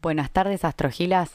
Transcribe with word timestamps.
Buenas 0.00 0.30
tardes, 0.30 0.64
astrogilas. 0.64 1.32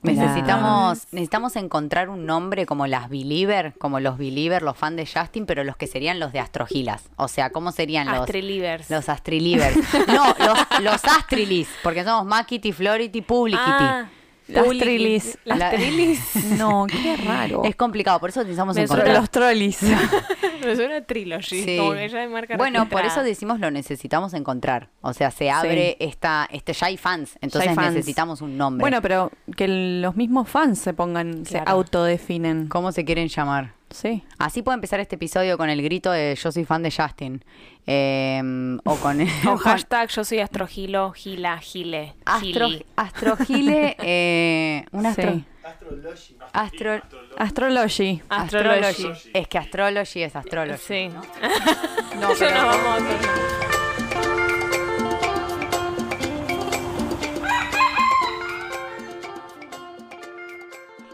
Necesitamos, 0.00 1.08
necesitamos 1.10 1.56
encontrar 1.56 2.08
un 2.08 2.24
nombre 2.24 2.66
como 2.66 2.86
las 2.86 3.10
Believer, 3.10 3.74
como 3.78 4.00
los 4.00 4.16
Believer, 4.16 4.62
los 4.62 4.78
fans 4.78 4.96
de 4.96 5.06
Justin, 5.06 5.44
pero 5.44 5.64
los 5.64 5.76
que 5.76 5.86
serían 5.86 6.18
los 6.20 6.32
de 6.32 6.38
astrogilas. 6.38 7.10
O 7.16 7.28
sea, 7.28 7.50
¿cómo 7.50 7.72
serían 7.72 8.06
los, 8.06 8.20
Astrilivers. 8.20 8.88
los 8.90 9.08
Astrilivers? 9.08 9.76
No, 10.06 10.34
los, 10.38 10.82
los 10.82 11.04
Astrilis, 11.04 11.68
porque 11.82 12.04
somos 12.04 12.24
Makiti, 12.24 12.72
Flority, 12.72 13.20
Publicity. 13.22 13.64
Ah, 13.66 14.08
Las 14.48 14.66
trilis. 14.68 15.38
Las 15.44 15.58
La- 15.58 15.70
trilis. 15.70 16.20
No, 16.58 16.86
qué 16.86 17.16
raro. 17.16 17.62
Es 17.64 17.76
complicado, 17.76 18.18
por 18.18 18.30
eso 18.30 18.40
necesitamos 18.40 18.74
Me 18.76 18.82
encontrar. 18.82 19.06
suena 19.06 19.20
los 19.20 19.30
trollis. 19.30 19.78
Me 20.64 20.74
suena 20.76 21.00
trilogy. 21.04 21.62
Sí. 21.62 21.76
Como 21.78 21.92
que 21.92 22.08
ya 22.08 22.18
de 22.20 22.28
marca 22.28 22.56
Bueno, 22.56 22.88
por 22.88 23.04
eso 23.04 23.22
decimos 23.22 23.60
lo 23.60 23.70
necesitamos 23.70 24.34
encontrar. 24.34 24.88
O 25.02 25.12
sea, 25.12 25.30
se 25.30 25.50
abre 25.50 25.96
esta, 26.00 26.48
este 26.50 26.72
ya 26.72 26.86
hay 26.86 26.96
fans, 26.96 27.36
entonces 27.40 27.70
hay 27.70 27.76
fans. 27.76 27.94
necesitamos 27.94 28.40
un 28.42 28.56
nombre. 28.56 28.80
Bueno, 28.82 29.00
pero 29.02 29.30
que 29.56 29.68
los 29.68 30.16
mismos 30.16 30.48
fans 30.48 30.78
se 30.78 30.94
pongan, 30.94 31.44
se 31.46 31.62
autodefinen. 31.64 32.68
¿cómo 32.68 32.92
se 32.92 33.04
quieren 33.04 33.28
llamar? 33.28 33.77
Sí. 33.90 34.22
Así 34.38 34.62
puede 34.62 34.74
empezar 34.76 35.00
este 35.00 35.16
episodio 35.16 35.56
con 35.56 35.70
el 35.70 35.82
grito 35.82 36.10
de 36.10 36.34
yo 36.34 36.52
soy 36.52 36.64
fan 36.64 36.82
de 36.82 36.90
Justin. 36.90 37.42
Eh, 37.86 38.40
o 38.84 38.96
con 38.96 39.20
O 39.46 39.50
con 39.52 39.56
hashtag 39.58 40.08
yo 40.10 40.24
soy 40.24 40.40
astrogilo, 40.40 41.12
gila, 41.12 41.58
gile, 41.58 42.14
Astro. 42.26 42.68
Astrogile, 42.96 43.96
eh, 44.00 44.84
un 44.92 45.06
astro, 45.06 45.32
Sí. 45.32 45.44
astro, 46.52 47.00
Astrology. 47.38 48.22
Astrology. 48.28 49.08
Es 49.32 49.48
que 49.48 49.58
astrology 49.58 50.22
es 50.22 50.36
astrology. 50.36 50.78
Sí. 50.86 51.08
No, 52.20 52.30
Eso 52.30 52.44
pero- 52.44 52.62
nos 52.62 52.76
vamos 52.84 53.02
a 53.02 53.87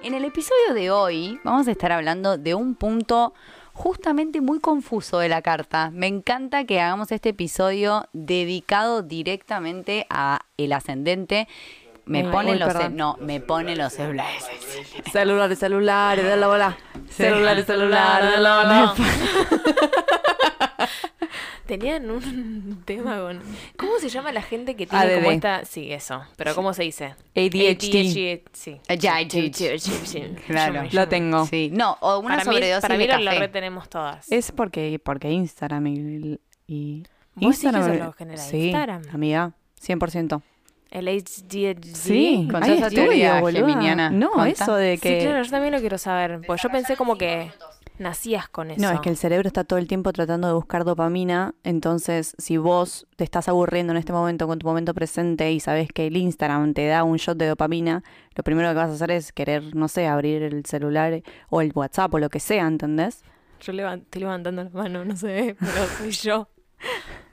En 0.04 0.12
el 0.12 0.24
episodio 0.26 0.74
de 0.74 0.90
hoy 0.90 1.40
vamos 1.44 1.66
a 1.66 1.70
estar 1.70 1.90
hablando 1.90 2.36
de 2.36 2.54
un 2.54 2.74
punto 2.74 3.32
justamente 3.72 4.42
muy 4.42 4.60
confuso 4.60 5.18
de 5.18 5.30
la 5.30 5.40
carta. 5.40 5.90
Me 5.94 6.06
encanta 6.06 6.64
que 6.64 6.78
hagamos 6.78 7.10
este 7.10 7.30
episodio 7.30 8.06
dedicado 8.12 9.00
directamente 9.02 10.06
a 10.10 10.40
el 10.58 10.74
ascendente. 10.74 11.48
Me 12.04 12.20
Ay, 12.20 12.26
ponen 12.30 12.52
uy, 12.54 12.58
los 12.58 12.68
perdón. 12.72 12.96
no, 12.96 13.16
me 13.18 13.40
ponen 13.40 13.78
los 13.78 13.94
celulares. 13.94 14.46
Celulares, 15.10 15.58
celulares, 15.58 16.24
de 16.24 16.36
la 16.36 16.48
bola. 16.48 16.76
Celulares, 17.08 17.64
celulares, 17.64 18.30
de 18.30 18.40
la 18.42 18.56
bola. 18.58 18.94
Tenían 21.66 22.10
un 22.10 22.82
tema 22.84 23.18
con. 23.18 23.40
¿Cómo 23.76 23.98
se 23.98 24.08
llama 24.08 24.32
la 24.32 24.42
gente 24.42 24.76
que 24.76 24.86
tiene 24.86 25.04
ADD. 25.04 25.14
como 25.16 25.30
esta. 25.30 25.64
Sí, 25.64 25.92
eso. 25.92 26.22
Pero 26.36 26.54
¿cómo 26.54 26.74
se 26.74 26.82
dice? 26.82 27.14
ADHD. 27.34 28.42
Sí. 28.52 28.80
Ya, 28.88 29.20
ya, 29.22 29.22
ya. 29.22 29.76
Claro. 30.46 30.84
Yo 30.84 31.00
Lo 31.00 31.08
tengo. 31.08 31.46
Sí, 31.46 31.70
no, 31.72 31.96
o 32.00 32.18
una 32.18 32.36
Para 32.36 32.44
mí, 32.44 32.54
sobredosis 32.54 32.82
para 32.82 32.96
mí 32.96 33.06
de 33.06 33.18
lo, 33.18 33.30
retenemos 33.38 33.88
todas. 33.88 34.30
Es 34.30 34.52
porque, 34.52 35.00
porque 35.02 35.30
Instagram 35.30 35.86
y... 35.86 36.40
y 36.66 37.02
¿Vos 37.36 37.56
sí 37.56 37.68
que 37.68 37.78
eso 37.78 37.94
lo 37.94 38.12
genera 38.12 38.38
sí, 38.38 38.66
Instagram? 38.66 39.02
amiga, 39.12 39.52
100%. 39.82 40.40
El 40.90 41.08
HDHD. 41.08 41.92
Sí, 41.92 42.48
hay 42.54 42.72
esa 42.74 42.88
teoría 42.88 43.42
geminiana. 43.50 44.10
No, 44.10 44.30
Contá. 44.30 44.48
eso 44.48 44.76
de 44.76 44.98
que... 44.98 45.20
Sí, 45.20 45.26
claro, 45.26 45.42
yo 45.42 45.50
también 45.50 45.72
lo 45.72 45.80
quiero 45.80 45.98
saber. 45.98 46.42
Pues 46.46 46.62
yo 46.62 46.68
pensé 46.68 46.96
como 46.96 47.18
que 47.18 47.50
nacías 47.98 48.48
con 48.48 48.70
eso. 48.70 48.80
No, 48.80 48.90
es 48.90 49.00
que 49.00 49.08
el 49.08 49.16
cerebro 49.16 49.46
está 49.46 49.64
todo 49.64 49.78
el 49.78 49.86
tiempo 49.86 50.12
tratando 50.12 50.48
de 50.48 50.54
buscar 50.54 50.84
dopamina, 50.84 51.54
entonces 51.62 52.34
si 52.38 52.56
vos 52.56 53.06
te 53.16 53.24
estás 53.24 53.48
aburriendo 53.48 53.92
en 53.92 53.98
este 53.98 54.12
momento 54.12 54.46
con 54.46 54.58
tu 54.58 54.66
momento 54.66 54.94
presente 54.94 55.52
y 55.52 55.60
sabes 55.60 55.88
que 55.92 56.06
el 56.08 56.16
Instagram 56.16 56.74
te 56.74 56.86
da 56.86 57.04
un 57.04 57.16
shot 57.18 57.36
de 57.38 57.46
dopamina, 57.46 58.02
lo 58.34 58.42
primero 58.42 58.68
que 58.70 58.74
vas 58.74 58.90
a 58.90 58.94
hacer 58.94 59.10
es 59.12 59.32
querer, 59.32 59.76
no 59.76 59.88
sé, 59.88 60.06
abrir 60.08 60.42
el 60.42 60.64
celular 60.66 61.22
o 61.50 61.60
el 61.60 61.72
WhatsApp 61.74 62.12
o 62.14 62.18
lo 62.18 62.28
que 62.30 62.40
sea, 62.40 62.66
¿entendés? 62.66 63.22
Yo 63.60 63.72
levan- 63.72 64.00
estoy 64.02 64.22
levantando 64.22 64.64
la 64.64 64.70
mano, 64.70 65.04
no 65.04 65.16
sé, 65.16 65.56
pero 65.60 65.86
soy 65.98 66.10
yo. 66.10 66.48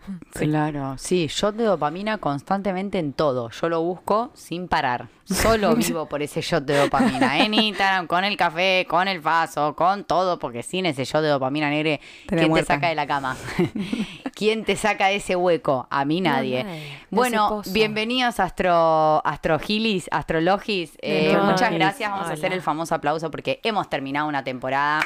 Claro, 0.33 0.97
sí, 0.97 1.27
shot 1.27 1.55
de 1.55 1.65
dopamina 1.65 2.17
constantemente 2.17 2.99
en 2.99 3.13
todo. 3.13 3.49
Yo 3.49 3.69
lo 3.69 3.81
busco 3.81 4.31
sin 4.33 4.67
parar. 4.67 5.07
Solo 5.25 5.75
vivo 5.75 6.07
por 6.07 6.21
ese 6.21 6.41
shot 6.41 6.65
de 6.65 6.77
dopamina. 6.77 7.39
En 7.39 7.53
Instagram, 7.53 8.07
con 8.07 8.23
el 8.23 8.37
café, 8.37 8.85
con 8.89 9.07
el 9.07 9.19
vaso, 9.19 9.75
con 9.75 10.03
todo, 10.03 10.39
porque 10.39 10.63
sin 10.63 10.85
ese 10.85 11.05
shot 11.05 11.21
de 11.21 11.29
dopamina 11.29 11.69
negre, 11.69 12.01
¿quién 12.27 12.53
te 12.53 12.63
saca 12.63 12.89
de 12.89 12.95
la 12.95 13.07
cama? 13.07 13.37
¿Quién 14.35 14.63
te 14.63 14.75
saca 14.75 15.07
de 15.07 15.17
ese 15.17 15.35
hueco? 15.35 15.87
A 15.89 16.05
mí 16.05 16.21
nadie. 16.21 16.65
bueno, 17.09 17.61
bienvenidos 17.71 18.39
Astro, 18.39 19.25
Astrogilis, 19.25 20.07
Astrologis. 20.11 20.97
Eh, 21.01 21.37
muchas 21.43 21.71
gracias. 21.71 22.09
Vamos 22.09 22.27
a 22.27 22.33
hacer 22.33 22.53
el 22.53 22.61
famoso 22.61 22.95
aplauso 22.95 23.29
porque 23.29 23.59
hemos 23.63 23.89
terminado 23.89 24.27
una 24.27 24.43
temporada. 24.43 25.01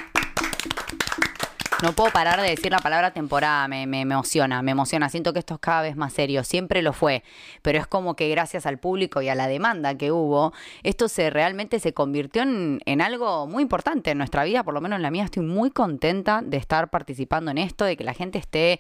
No 1.83 1.91
puedo 1.91 2.09
parar 2.09 2.41
de 2.41 2.49
decir 2.49 2.71
la 2.71 2.79
palabra 2.79 3.11
temporada, 3.11 3.67
me, 3.67 3.85
me 3.85 3.99
emociona, 3.99 4.61
me 4.61 4.71
emociona. 4.71 5.09
Siento 5.09 5.33
que 5.33 5.39
esto 5.39 5.55
es 5.55 5.59
cada 5.59 5.81
vez 5.81 5.97
más 5.97 6.13
serio, 6.13 6.45
siempre 6.45 6.81
lo 6.81 6.93
fue, 6.93 7.21
pero 7.61 7.77
es 7.79 7.85
como 7.85 8.15
que 8.15 8.29
gracias 8.29 8.65
al 8.65 8.79
público 8.79 9.21
y 9.21 9.27
a 9.27 9.35
la 9.35 9.47
demanda 9.47 9.97
que 9.97 10.11
hubo, 10.11 10.53
esto 10.83 11.09
se 11.09 11.29
realmente 11.29 11.79
se 11.81 11.93
convirtió 11.93 12.43
en, 12.43 12.79
en 12.85 13.01
algo 13.01 13.45
muy 13.45 13.61
importante 13.61 14.11
en 14.11 14.17
nuestra 14.17 14.45
vida, 14.45 14.63
por 14.63 14.73
lo 14.73 14.79
menos 14.79 14.95
en 14.95 15.03
la 15.03 15.11
mía. 15.11 15.25
Estoy 15.25 15.43
muy 15.43 15.69
contenta 15.69 16.41
de 16.41 16.55
estar 16.57 16.89
participando 16.89 17.51
en 17.51 17.57
esto, 17.57 17.83
de 17.83 17.97
que 17.97 18.05
la 18.05 18.13
gente 18.13 18.39
esté 18.39 18.79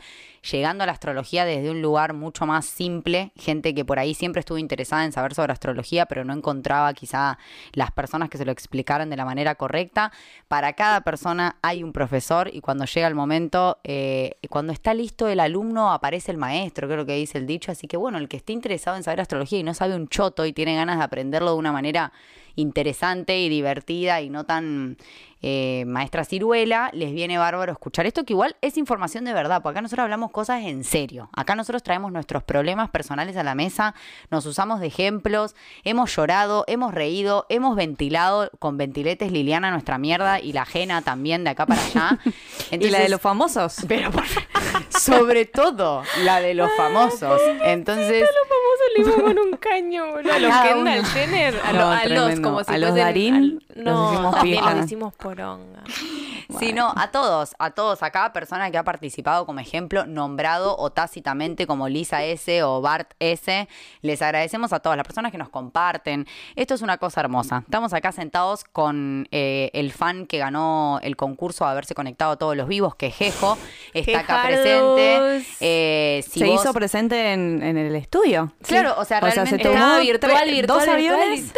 llegando 0.51 0.83
a 0.83 0.87
la 0.87 0.93
astrología 0.93 1.45
desde 1.45 1.71
un 1.71 1.81
lugar 1.81 2.13
mucho 2.13 2.45
más 2.45 2.65
simple, 2.65 3.31
gente 3.35 3.73
que 3.73 3.83
por 3.83 3.99
ahí 3.99 4.13
siempre 4.13 4.39
estuvo 4.39 4.57
interesada 4.57 5.03
en 5.03 5.11
saber 5.11 5.33
sobre 5.33 5.53
astrología, 5.53 6.05
pero 6.05 6.23
no 6.23 6.33
encontraba 6.33 6.93
quizá 6.93 7.37
las 7.73 7.91
personas 7.91 8.29
que 8.29 8.37
se 8.37 8.45
lo 8.45 8.51
explicaran 8.51 9.09
de 9.09 9.17
la 9.17 9.25
manera 9.25 9.55
correcta. 9.55 10.11
Para 10.47 10.73
cada 10.73 11.01
persona 11.01 11.57
hay 11.61 11.83
un 11.83 11.91
profesor 11.91 12.49
y 12.53 12.61
cuando 12.61 12.85
llega 12.85 13.07
el 13.07 13.15
momento, 13.15 13.79
eh, 13.83 14.37
cuando 14.49 14.71
está 14.71 14.93
listo 14.93 15.27
el 15.27 15.39
alumno, 15.39 15.91
aparece 15.91 16.31
el 16.31 16.37
maestro, 16.37 16.87
creo 16.87 17.05
que 17.05 17.15
dice 17.15 17.37
el 17.37 17.47
dicho. 17.47 17.71
Así 17.71 17.87
que 17.87 17.97
bueno, 17.97 18.17
el 18.17 18.27
que 18.27 18.37
esté 18.37 18.53
interesado 18.53 18.97
en 18.97 19.03
saber 19.03 19.21
astrología 19.21 19.59
y 19.59 19.63
no 19.63 19.73
sabe 19.73 19.95
un 19.95 20.07
choto 20.07 20.45
y 20.45 20.53
tiene 20.53 20.75
ganas 20.75 20.97
de 20.97 21.03
aprenderlo 21.03 21.51
de 21.51 21.57
una 21.57 21.71
manera 21.71 22.13
interesante 22.55 23.39
y 23.39 23.49
divertida 23.49 24.21
y 24.21 24.29
no 24.29 24.43
tan 24.45 24.97
eh, 25.41 25.83
maestra 25.85 26.25
ciruela, 26.25 26.89
les 26.93 27.11
viene 27.13 27.37
bárbaro 27.37 27.71
escuchar 27.71 28.07
esto 28.07 28.23
que 28.25 28.33
igual 28.33 28.55
es 28.61 28.77
información 28.77 29.25
de 29.25 29.33
verdad, 29.33 29.61
porque 29.61 29.75
acá 29.77 29.81
nosotros 29.83 30.03
hablamos 30.03 30.31
cosas 30.31 30.63
en 30.63 30.83
serio. 30.83 31.29
Acá 31.33 31.53
nosotros 31.55 31.83
traemos 31.83 32.11
nuestros 32.11 32.41
problemas 32.43 32.89
personales 32.89 33.37
a 33.37 33.43
la 33.43 33.53
mesa, 33.53 33.93
nos 34.31 34.45
usamos 34.47 34.79
de 34.79 34.87
ejemplos, 34.87 35.55
hemos 35.83 36.15
llorado, 36.15 36.63
hemos 36.67 36.93
reído, 36.95 37.45
hemos 37.49 37.75
ventilado 37.75 38.49
con 38.57 38.77
ventiletes 38.77 39.31
Liliana 39.31 39.69
nuestra 39.69 39.97
mierda 39.99 40.39
y 40.39 40.51
la 40.53 40.63
ajena 40.63 41.01
también 41.03 41.43
de 41.43 41.51
acá 41.51 41.65
para 41.67 41.81
allá. 41.83 42.19
y 42.71 42.89
la 42.89 42.99
de 42.99 43.09
los 43.09 43.21
famosos. 43.21 43.75
Pero 43.87 44.09
por- 44.11 44.23
sobre 44.89 45.45
todo 45.45 46.03
la 46.23 46.39
de 46.41 46.53
los 46.53 46.69
famosos. 46.77 47.41
Entonces, 47.63 48.23
Vamos 48.49 49.13
salimos 49.13 49.23
con 49.23 49.39
un 49.51 49.57
caño, 49.57 50.11
boludo. 50.11 50.33
A 50.33 50.39
los 50.39 50.53
Kendall. 50.57 51.05
Jenner, 51.05 51.59
a, 51.63 51.71
No, 51.73 51.79
lo- 51.79 51.85
a 51.89 52.05
los 52.05 52.39
como 52.39 52.63
si 52.63 52.73
A 52.73 52.77
los 52.77 52.95
Darín 52.95 53.35
al- 53.35 53.63
los 53.75 53.85
no, 53.85 54.11
hicimos 54.13 54.35
también 54.35 54.59
pija. 54.59 54.73
los 54.75 54.85
hicimos 54.85 55.13
poronga. 55.15 55.83
Sí, 56.59 56.73
no, 56.73 56.93
a 56.95 57.11
todos, 57.11 57.55
a 57.59 57.71
todos, 57.71 58.03
a 58.03 58.11
cada 58.11 58.33
persona 58.33 58.69
que 58.71 58.77
ha 58.77 58.83
participado 58.83 59.45
como 59.45 59.59
ejemplo, 59.59 60.05
nombrado 60.05 60.75
o 60.77 60.91
tácitamente 60.91 61.67
como 61.67 61.87
Lisa 61.89 62.23
S 62.23 62.63
o 62.63 62.81
Bart 62.81 63.11
S, 63.19 63.67
les 64.01 64.21
agradecemos 64.21 64.73
a 64.73 64.79
todas 64.79 64.97
las 64.97 65.05
personas 65.05 65.31
que 65.31 65.37
nos 65.37 65.49
comparten. 65.49 66.27
Esto 66.55 66.73
es 66.73 66.81
una 66.81 66.97
cosa 66.97 67.21
hermosa. 67.21 67.63
Estamos 67.65 67.93
acá 67.93 68.11
sentados 68.11 68.63
con 68.63 69.27
eh, 69.31 69.69
el 69.73 69.91
fan 69.91 70.25
que 70.25 70.37
ganó 70.37 70.99
el 71.03 71.15
concurso 71.15 71.65
de 71.65 71.71
haberse 71.71 71.95
conectado 71.95 72.31
a 72.31 72.35
todos 72.37 72.55
los 72.55 72.67
vivos, 72.67 72.95
que 72.95 73.11
Jejo, 73.11 73.57
está 73.93 74.19
acá 74.19 74.43
presente. 74.45 75.45
Eh, 75.59 76.23
si 76.29 76.39
se 76.39 76.45
vos- 76.45 76.61
hizo 76.61 76.73
presente 76.73 77.33
en, 77.33 77.61
en 77.63 77.77
el 77.77 77.95
estudio. 77.95 78.51
Claro, 78.65 78.95
o 78.97 79.05
sea, 79.05 79.17
O 79.19 79.21
sea, 79.21 79.31
se 79.45 79.57
realmente 79.57 79.63
tomó 79.63 79.75
Estaba 79.75 79.97
tre- 79.97 80.01
virtual, 80.05 80.49
virtual, 80.49 80.67
dos 80.67 80.77
virtual, 80.85 80.95
aviones. 80.95 81.53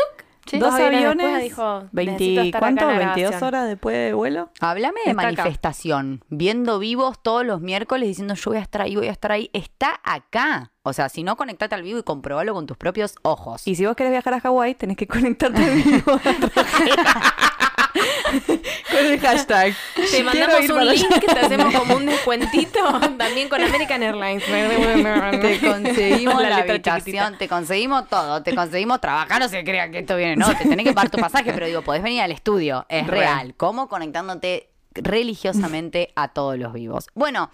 Sí. 0.48 0.60
dos 0.60 0.72
Dos 0.72 0.80
aviones 0.80 1.44
dijo, 1.44 1.84
20, 1.92 2.12
necesito 2.14 2.42
estar 2.42 2.64
acá 2.64 2.70
en 2.70 2.76
¿cuánto? 2.78 2.92
la 2.92 2.98
22 3.00 3.16
grabación. 3.32 3.48
horas 3.48 3.68
después 3.68 3.96
de 3.96 4.14
vuelo. 4.14 4.50
Háblame 4.60 5.00
de 5.06 5.12
Está 5.12 5.22
acá. 5.22 5.32
manifestación, 5.42 6.24
viendo 6.30 6.80
vivos 6.80 7.22
todos 7.22 7.46
los 7.46 7.62
miércoles 7.62 8.08
diciendo 8.08 8.34
yo 8.36 8.52
voy 8.52 8.58
a 8.58 8.62
estar 8.62 8.82
ahí, 8.82 8.96
voy 8.96 9.08
a 9.08 9.12
estar 9.12 9.32
ahí. 9.32 9.50
Está 9.54 10.00
acá. 10.04 10.72
O 10.84 10.94
sea, 10.94 11.10
si 11.10 11.24
no, 11.24 11.36
conectate 11.36 11.76
al 11.76 11.84
vivo 11.84 12.00
y 12.00 12.04
comprobalo 12.04 12.54
con 12.54 12.66
tus 12.66 12.78
propios 12.78 13.16
ojos. 13.24 13.68
Y 13.68 13.76
si 13.76 13.86
vos 13.86 13.96
querés 13.96 14.12
viajar 14.12 14.34
a 14.36 14.40
Hawái, 14.40 14.76
tenés 14.76 14.96
que 14.98 15.06
conectarte 15.08 15.64
al 15.64 15.76
vivo. 15.76 16.20
Con 18.92 19.06
el 19.06 19.20
hashtag. 19.20 19.76
Te 20.12 20.24
mandamos 20.24 20.70
un 20.70 20.88
link, 20.88 21.06
allá. 21.12 21.34
te 21.34 21.40
hacemos 21.40 21.74
como 21.74 21.96
un 21.96 22.06
descuentito 22.08 22.80
también 23.18 23.50
con 23.50 23.62
American 23.62 24.02
Airlines. 24.04 24.44
Te 25.42 25.60
conseguimos 25.60 26.42
la, 26.42 26.50
letra 26.50 26.74
habitación, 26.74 27.04
chiquitita. 27.06 27.38
te 27.38 27.48
conseguimos 27.48 28.10
todo, 28.10 28.42
te 28.44 28.56
conseguimos 28.56 29.00
trabajar, 29.00 29.40
no 29.40 29.48
se 29.48 29.64
crean 29.64 29.92
que 29.92 30.00
esto 30.00 30.16
viene, 30.18 30.36
no, 30.36 30.48
te 30.56 30.68
tenés 30.68 30.86
que 30.86 30.94
pagar 30.94 31.10
tu 31.10 31.18
pasaje, 31.18 31.54
pero 31.54 31.66
digo, 31.66 31.82
podés 31.82 32.02
venir 32.02 32.22
al 32.22 32.32
estudio, 32.32 32.86
es 32.90 33.06
Re. 33.06 33.20
real. 33.20 33.54
¿Cómo? 33.56 33.88
Conectándote 33.88 34.70
religiosamente 34.94 36.12
a 36.16 36.30
todos 36.30 36.58
los 36.58 36.74
vivos. 36.74 37.08
Bueno, 37.14 37.52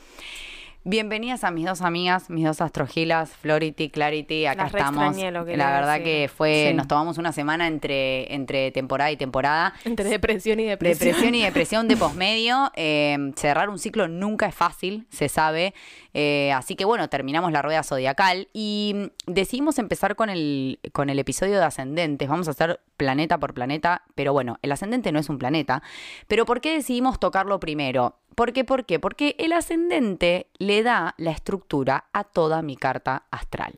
Bienvenidas 0.86 1.46
a 1.46 1.52
mis 1.52 1.66
dos 1.66 1.82
amigas, 1.82 2.30
mis 2.30 2.44
dos 2.44 2.60
astrogilas, 2.60 3.30
Flority, 3.38 3.90
Clarity, 3.90 4.48
acá 4.48 4.64
Las 4.64 4.74
estamos. 4.76 5.06
extrañé, 5.06 5.32
lo 5.32 5.46
que 5.46 5.56
La 5.56 5.72
verdad 5.72 6.02
que 6.04 6.30
fue, 6.34 6.68
Sí. 6.72 6.74
nos 6.74 6.90
tomamos 6.90 7.18
una 7.18 7.32
semana 7.32 7.68
entre, 7.68 8.34
entre 8.36 8.70
temporada 8.72 9.10
y 9.10 9.16
temporada. 9.16 9.74
Entre 9.86 10.10
depresión 10.10 10.60
y 10.60 10.66
depresión. 10.66 11.08
Depresión 11.08 11.36
y 11.36 11.42
depresión 11.46 11.88
de 11.88 11.96
posmedio. 11.96 12.70
eh, 12.76 13.18
cerrar 13.38 13.70
un 13.70 13.80
ciclo 13.80 14.10
nunca 14.10 14.46
es 14.48 14.56
fácil, 14.56 15.08
se 15.10 15.30
sabe. 15.30 15.74
eh, 16.14 16.52
así 16.54 16.76
que 16.76 16.84
bueno, 16.84 17.08
terminamos 17.08 17.54
la 17.54 17.62
rueda 17.62 17.82
zodiacal 17.84 18.50
y 18.52 18.94
mm, 18.94 19.32
decidimos 19.32 19.80
empezar 19.80 20.18
con 20.18 20.30
el, 20.30 20.80
con 20.92 21.10
el 21.10 21.18
episodio 21.18 21.60
de 21.60 21.64
ascendentes. 21.64 22.28
Vamos 22.28 22.50
a 22.50 22.52
hacer 22.52 22.82
planeta 22.98 23.38
por 23.38 23.54
planeta, 23.54 24.04
pero 24.16 24.34
bueno, 24.34 24.60
el 24.62 24.72
ascendente 24.74 25.14
no 25.14 25.20
es 25.20 25.30
un 25.30 25.38
planeta. 25.40 25.82
Pero 26.28 26.46
¿por 26.46 26.60
qué 26.60 26.74
decidimos 26.76 27.22
tocarlo 27.22 27.58
primero? 27.62 28.18
¿Por 28.36 28.54
qué? 28.54 28.64
¿Por 28.64 28.86
qué? 28.86 29.00
Porque 29.00 29.36
el 29.40 29.54
ascendente 29.54 30.48
le 30.58 30.84
da 30.84 31.16
la 31.18 31.32
estructura 31.32 32.06
a 32.14 32.24
toda 32.24 32.62
mi 32.62 32.76
carta 32.76 33.26
astral. 33.32 33.78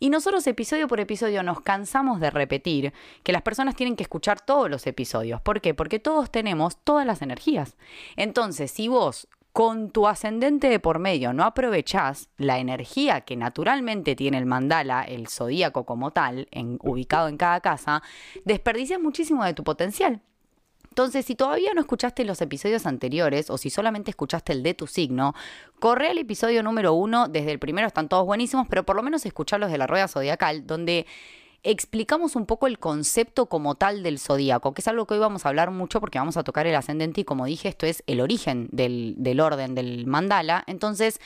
Y 0.00 0.10
nosotros 0.10 0.46
episodio 0.46 0.88
por 0.88 1.00
episodio 1.00 1.42
nos 1.42 1.60
cansamos 1.60 2.20
de 2.20 2.30
repetir 2.30 2.92
que 3.22 3.32
las 3.32 3.42
personas 3.42 3.76
tienen 3.76 3.96
que 3.96 4.02
escuchar 4.02 4.40
todos 4.40 4.68
los 4.68 4.86
episodios. 4.86 5.40
¿Por 5.40 5.60
qué? 5.60 5.74
Porque 5.74 5.98
todos 5.98 6.30
tenemos 6.30 6.76
todas 6.78 7.06
las 7.06 7.22
energías. 7.22 7.76
Entonces, 8.16 8.70
si 8.70 8.88
vos 8.88 9.28
con 9.52 9.90
tu 9.90 10.08
ascendente 10.08 10.68
de 10.68 10.80
por 10.80 10.98
medio 10.98 11.32
no 11.32 11.44
aprovechás 11.44 12.28
la 12.38 12.58
energía 12.58 13.20
que 13.20 13.36
naturalmente 13.36 14.16
tiene 14.16 14.38
el 14.38 14.46
mandala, 14.46 15.02
el 15.04 15.28
zodíaco 15.28 15.86
como 15.86 16.10
tal, 16.10 16.48
ubicado 16.80 17.28
en 17.28 17.36
cada 17.36 17.60
casa, 17.60 18.02
desperdicias 18.44 19.00
muchísimo 19.00 19.44
de 19.44 19.54
tu 19.54 19.62
potencial. 19.62 20.20
Entonces, 20.94 21.26
si 21.26 21.34
todavía 21.34 21.72
no 21.74 21.80
escuchaste 21.80 22.24
los 22.24 22.40
episodios 22.40 22.86
anteriores 22.86 23.50
o 23.50 23.58
si 23.58 23.68
solamente 23.68 24.12
escuchaste 24.12 24.52
el 24.52 24.62
de 24.62 24.74
tu 24.74 24.86
signo, 24.86 25.34
corre 25.80 26.06
al 26.06 26.18
episodio 26.18 26.62
número 26.62 26.92
uno. 26.92 27.26
Desde 27.26 27.50
el 27.50 27.58
primero 27.58 27.88
están 27.88 28.08
todos 28.08 28.24
buenísimos, 28.24 28.68
pero 28.70 28.84
por 28.84 28.94
lo 28.94 29.02
menos 29.02 29.26
escucharlos 29.26 29.72
de 29.72 29.78
la 29.78 29.88
rueda 29.88 30.06
zodiacal, 30.06 30.68
donde 30.68 31.06
explicamos 31.64 32.36
un 32.36 32.46
poco 32.46 32.68
el 32.68 32.78
concepto 32.78 33.46
como 33.46 33.74
tal 33.74 34.04
del 34.04 34.20
zodíaco, 34.20 34.72
que 34.72 34.82
es 34.82 34.86
algo 34.86 35.04
que 35.04 35.14
hoy 35.14 35.20
vamos 35.20 35.44
a 35.44 35.48
hablar 35.48 35.72
mucho 35.72 35.98
porque 35.98 36.20
vamos 36.20 36.36
a 36.36 36.44
tocar 36.44 36.68
el 36.68 36.76
ascendente 36.76 37.22
y 37.22 37.24
como 37.24 37.44
dije, 37.46 37.68
esto 37.68 37.86
es 37.86 38.04
el 38.06 38.20
origen 38.20 38.68
del, 38.70 39.16
del 39.18 39.40
orden 39.40 39.74
del 39.74 40.06
mandala. 40.06 40.62
Entonces, 40.68 41.20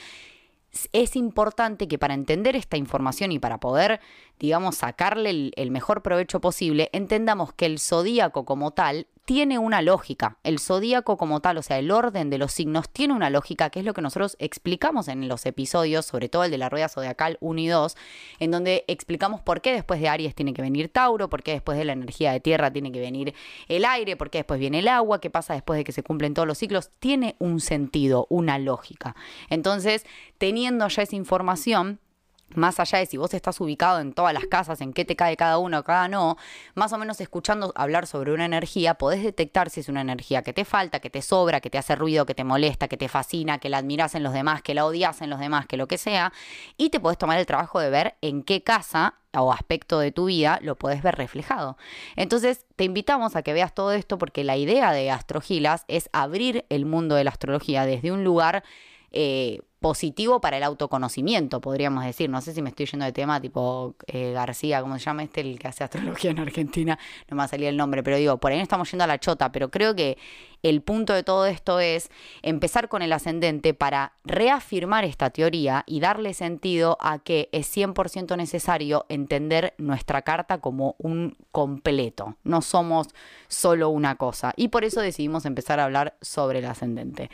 es 0.93 1.15
importante 1.15 1.87
que 1.87 1.99
para 1.99 2.15
entender 2.15 2.55
esta 2.55 2.77
información 2.77 3.31
y 3.31 3.37
para 3.37 3.59
poder, 3.59 3.99
digamos, 4.39 4.77
sacarle 4.77 5.29
el, 5.29 5.53
el 5.57 5.69
mejor 5.69 6.01
provecho 6.01 6.41
posible, 6.41 6.89
entendamos 6.91 7.53
que 7.53 7.67
el 7.67 7.77
zodíaco 7.77 8.45
como 8.45 8.71
tal 8.71 9.05
tiene 9.29 9.59
una 9.59 9.83
lógica. 9.83 10.39
El 10.41 10.57
zodíaco 10.57 11.15
como 11.15 11.39
tal, 11.39 11.59
o 11.59 11.61
sea, 11.61 11.77
el 11.77 11.91
orden 11.91 12.31
de 12.31 12.39
los 12.39 12.51
signos, 12.51 12.89
tiene 12.89 13.13
una 13.13 13.29
lógica, 13.29 13.69
que 13.69 13.77
es 13.77 13.85
lo 13.85 13.93
que 13.93 14.01
nosotros 14.01 14.35
explicamos 14.39 15.07
en 15.07 15.27
los 15.27 15.45
episodios, 15.45 16.07
sobre 16.07 16.29
todo 16.29 16.45
el 16.45 16.49
de 16.49 16.57
la 16.57 16.67
rueda 16.67 16.89
zodiacal 16.89 17.37
1 17.39 17.59
y 17.59 17.67
2, 17.67 17.95
en 18.39 18.49
donde 18.49 18.85
explicamos 18.87 19.39
por 19.41 19.61
qué 19.61 19.71
después 19.71 20.01
de 20.01 20.09
Aries 20.09 20.33
tiene 20.33 20.51
que 20.55 20.63
venir 20.63 20.89
Tauro, 20.89 21.29
por 21.29 21.43
qué 21.43 21.51
después 21.51 21.77
de 21.77 21.85
la 21.85 21.93
energía 21.93 22.31
de 22.31 22.39
tierra 22.39 22.73
tiene 22.73 22.91
que 22.91 23.01
venir 23.01 23.35
el 23.67 23.85
aire, 23.85 24.17
por 24.17 24.31
qué 24.31 24.39
después 24.39 24.59
viene 24.59 24.79
el 24.79 24.87
agua, 24.87 25.21
qué 25.21 25.29
pasa 25.29 25.53
después 25.53 25.77
de 25.77 25.83
que 25.83 25.91
se 25.91 26.01
cumplen 26.01 26.33
todos 26.33 26.47
los 26.47 26.57
ciclos. 26.57 26.89
Tiene 26.97 27.35
un 27.37 27.59
sentido, 27.59 28.25
una 28.31 28.57
lógica. 28.57 29.15
Entonces, 29.51 30.07
teniendo 30.39 30.87
ya 30.87 31.03
esa 31.03 31.15
información, 31.15 31.99
más 32.55 32.79
allá 32.79 32.99
de 32.99 33.05
si 33.05 33.17
vos 33.17 33.33
estás 33.33 33.59
ubicado 33.61 33.99
en 33.99 34.13
todas 34.13 34.33
las 34.33 34.45
casas, 34.45 34.81
en 34.81 34.93
qué 34.93 35.05
te 35.05 35.15
cae 35.15 35.37
cada 35.37 35.57
uno, 35.57 35.83
cada 35.83 36.07
no, 36.07 36.37
más 36.75 36.91
o 36.93 36.97
menos 36.97 37.21
escuchando 37.21 37.71
hablar 37.75 38.07
sobre 38.07 38.33
una 38.33 38.45
energía, 38.45 38.95
podés 38.95 39.23
detectar 39.23 39.69
si 39.69 39.81
es 39.81 39.89
una 39.89 40.01
energía 40.01 40.41
que 40.41 40.53
te 40.53 40.65
falta, 40.65 40.99
que 40.99 41.09
te 41.09 41.21
sobra, 41.21 41.61
que 41.61 41.69
te 41.69 41.77
hace 41.77 41.95
ruido, 41.95 42.25
que 42.25 42.35
te 42.35 42.43
molesta, 42.43 42.87
que 42.87 42.97
te 42.97 43.07
fascina, 43.07 43.59
que 43.59 43.69
la 43.69 43.77
admirás 43.77 44.15
en 44.15 44.23
los 44.23 44.33
demás, 44.33 44.61
que 44.61 44.73
la 44.73 44.85
odias 44.85 45.21
en 45.21 45.29
los 45.29 45.39
demás, 45.39 45.65
que 45.67 45.77
lo 45.77 45.87
que 45.87 45.97
sea, 45.97 46.33
y 46.77 46.89
te 46.89 46.99
podés 46.99 47.17
tomar 47.17 47.39
el 47.39 47.45
trabajo 47.45 47.79
de 47.79 47.89
ver 47.89 48.15
en 48.21 48.43
qué 48.43 48.63
casa 48.63 49.15
o 49.33 49.53
aspecto 49.53 49.99
de 49.99 50.11
tu 50.11 50.25
vida 50.25 50.59
lo 50.61 50.75
podés 50.75 51.03
ver 51.03 51.15
reflejado. 51.15 51.77
Entonces, 52.15 52.65
te 52.75 52.83
invitamos 52.83 53.35
a 53.35 53.43
que 53.43 53.53
veas 53.53 53.73
todo 53.73 53.91
esto 53.91 54.17
porque 54.17 54.43
la 54.43 54.57
idea 54.57 54.91
de 54.91 55.11
Astrogilas 55.11 55.85
es 55.87 56.09
abrir 56.13 56.65
el 56.69 56.85
mundo 56.85 57.15
de 57.15 57.23
la 57.23 57.31
astrología 57.31 57.85
desde 57.85 58.11
un 58.11 58.23
lugar 58.23 58.63
eh, 59.11 59.61
positivo 59.79 60.41
para 60.41 60.57
el 60.57 60.63
autoconocimiento, 60.63 61.61
podríamos 61.61 62.03
decir. 62.03 62.29
No 62.29 62.41
sé 62.41 62.53
si 62.53 62.61
me 62.61 62.69
estoy 62.69 62.85
yendo 62.85 63.05
de 63.05 63.11
tema, 63.11 63.39
tipo 63.39 63.95
eh, 64.07 64.31
García, 64.33 64.81
¿cómo 64.81 64.97
se 64.97 65.05
llama 65.05 65.23
este? 65.23 65.41
El 65.41 65.57
que 65.57 65.67
hace 65.67 65.83
astrología 65.83 66.31
en 66.31 66.39
Argentina. 66.39 66.99
No 67.29 67.35
me 67.35 67.39
va 67.39 67.43
a 67.45 67.47
salir 67.47 67.67
el 67.67 67.77
nombre, 67.77 68.03
pero 68.03 68.17
digo, 68.17 68.37
por 68.37 68.51
ahí 68.51 68.57
no 68.57 68.63
estamos 68.63 68.91
yendo 68.91 69.03
a 69.05 69.07
la 69.07 69.19
chota, 69.19 69.51
pero 69.51 69.69
creo 69.69 69.95
que 69.95 70.17
el 70.61 70.81
punto 70.81 71.13
de 71.13 71.23
todo 71.23 71.45
esto 71.45 71.79
es 71.79 72.09
empezar 72.41 72.89
con 72.89 73.01
el 73.01 73.13
ascendente 73.13 73.73
para 73.73 74.13
reafirmar 74.25 75.05
esta 75.05 75.29
teoría 75.29 75.83
y 75.87 76.01
darle 76.01 76.33
sentido 76.33 76.97
a 76.99 77.19
que 77.19 77.47
es 77.53 77.75
100% 77.75 78.35
necesario 78.35 79.05
entender 79.07 79.73
nuestra 79.77 80.21
carta 80.23 80.57
como 80.59 80.95
un 80.97 81.37
completo. 81.51 82.35
No 82.43 82.61
somos 82.61 83.07
solo 83.47 83.89
una 83.89 84.15
cosa. 84.15 84.53
Y 84.57 84.67
por 84.67 84.83
eso 84.83 84.99
decidimos 84.99 85.45
empezar 85.45 85.79
a 85.79 85.85
hablar 85.85 86.17
sobre 86.21 86.59
el 86.59 86.65
ascendente. 86.65 87.29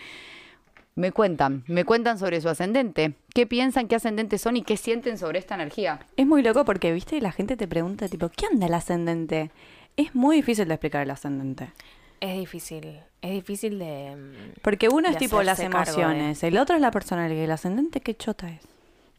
Me 0.98 1.12
cuentan, 1.12 1.66
me 1.68 1.84
cuentan 1.84 2.18
sobre 2.18 2.40
su 2.40 2.48
ascendente. 2.48 3.16
¿Qué 3.34 3.46
piensan, 3.46 3.90
qué 3.90 3.96
ascendentes 3.96 4.42
son 4.42 4.56
y 4.56 4.62
qué 4.62 4.78
sienten 4.78 5.18
sobre 5.18 5.40
esta 5.40 5.56
energía? 5.56 6.00
Es 6.16 6.26
muy 6.26 6.42
loco 6.42 6.64
porque, 6.64 6.94
viste, 6.94 7.20
la 7.20 7.34
gente 7.34 7.58
te 7.58 7.68
pregunta, 7.68 8.08
tipo, 8.08 8.30
¿qué 8.30 8.46
anda 8.46 8.68
el 8.68 8.74
ascendente? 8.74 9.52
Es 9.98 10.16
muy 10.16 10.38
difícil 10.38 10.70
de 10.70 10.76
explicar 10.76 11.02
el 11.02 11.12
ascendente. 11.12 11.74
Es 12.22 12.38
difícil. 12.38 12.98
Es 13.22 13.32
difícil 13.32 13.78
de. 13.78 14.16
Porque 14.62 14.88
uno 14.88 15.10
es 15.10 15.16
de 15.16 15.20
tipo 15.20 15.44
las 15.44 15.58
de- 15.58 15.66
emociones, 15.66 16.42
el 16.44 16.58
otro 16.58 16.78
es 16.78 16.82
la 16.82 16.92
personalidad, 16.92 17.44
el 17.44 17.52
ascendente, 17.52 18.00
¿qué 18.00 18.16
chota 18.16 18.50
es? 18.50 18.62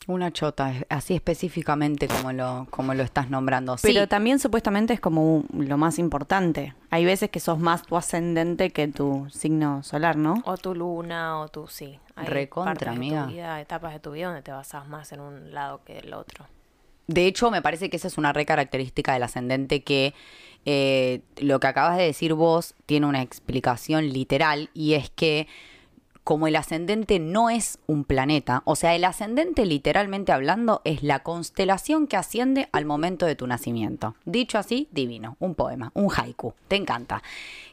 Una 0.08 0.30
chota, 0.32 0.72
así 0.88 1.14
específicamente 1.14 2.06
como 2.06 2.32
lo, 2.32 2.68
como 2.70 2.94
lo 2.94 3.02
estás 3.02 3.28
nombrando. 3.28 3.76
Sí, 3.76 3.88
Pero 3.92 4.06
también 4.06 4.38
supuestamente 4.38 4.94
es 4.94 5.00
como 5.00 5.36
un- 5.38 5.46
lo 5.68 5.76
más 5.78 5.98
importante. 5.98 6.74
Hay 6.90 7.04
veces 7.04 7.28
que 7.28 7.40
sos 7.40 7.58
más 7.58 7.82
tu 7.82 7.96
ascendente 7.96 8.70
que 8.70 8.86
tu 8.86 9.26
signo 9.30 9.82
solar, 9.82 10.16
¿no? 10.16 10.42
O 10.44 10.56
tu 10.56 10.74
luna, 10.76 11.40
o 11.40 11.48
tu 11.48 11.66
sí. 11.66 11.98
Hay 12.14 12.28
Recontra, 12.28 12.74
partes 12.74 12.88
de 12.88 12.94
amiga. 12.94 13.24
tu 13.26 13.32
vida, 13.32 13.60
etapas 13.60 13.92
de 13.94 14.00
tu 14.00 14.12
vida 14.12 14.26
donde 14.26 14.42
te 14.42 14.52
basas 14.52 14.86
más 14.86 15.10
en 15.12 15.20
un 15.20 15.52
lado 15.52 15.80
que 15.84 15.98
el 15.98 16.14
otro. 16.14 16.46
De 17.08 17.26
hecho, 17.26 17.50
me 17.50 17.60
parece 17.60 17.90
que 17.90 17.96
esa 17.96 18.06
es 18.08 18.16
una 18.16 18.32
re 18.32 18.46
característica 18.46 19.12
del 19.12 19.22
ascendente 19.24 19.82
que 19.82 20.14
eh, 20.64 21.20
lo 21.38 21.58
que 21.60 21.66
acabas 21.66 21.96
de 21.96 22.04
decir 22.04 22.34
vos 22.34 22.74
tiene 22.86 23.06
una 23.06 23.22
explicación 23.22 24.08
literal 24.08 24.70
y 24.74 24.94
es 24.94 25.10
que 25.10 25.46
como 26.26 26.48
el 26.48 26.56
ascendente 26.56 27.20
no 27.20 27.50
es 27.50 27.78
un 27.86 28.02
planeta, 28.02 28.62
o 28.64 28.74
sea, 28.74 28.96
el 28.96 29.04
ascendente 29.04 29.64
literalmente 29.64 30.32
hablando 30.32 30.82
es 30.82 31.04
la 31.04 31.20
constelación 31.20 32.08
que 32.08 32.16
asciende 32.16 32.68
al 32.72 32.84
momento 32.84 33.26
de 33.26 33.36
tu 33.36 33.46
nacimiento. 33.46 34.16
Dicho 34.24 34.58
así, 34.58 34.88
divino, 34.90 35.36
un 35.38 35.54
poema, 35.54 35.92
un 35.94 36.10
haiku, 36.12 36.54
te 36.66 36.74
encanta. 36.74 37.22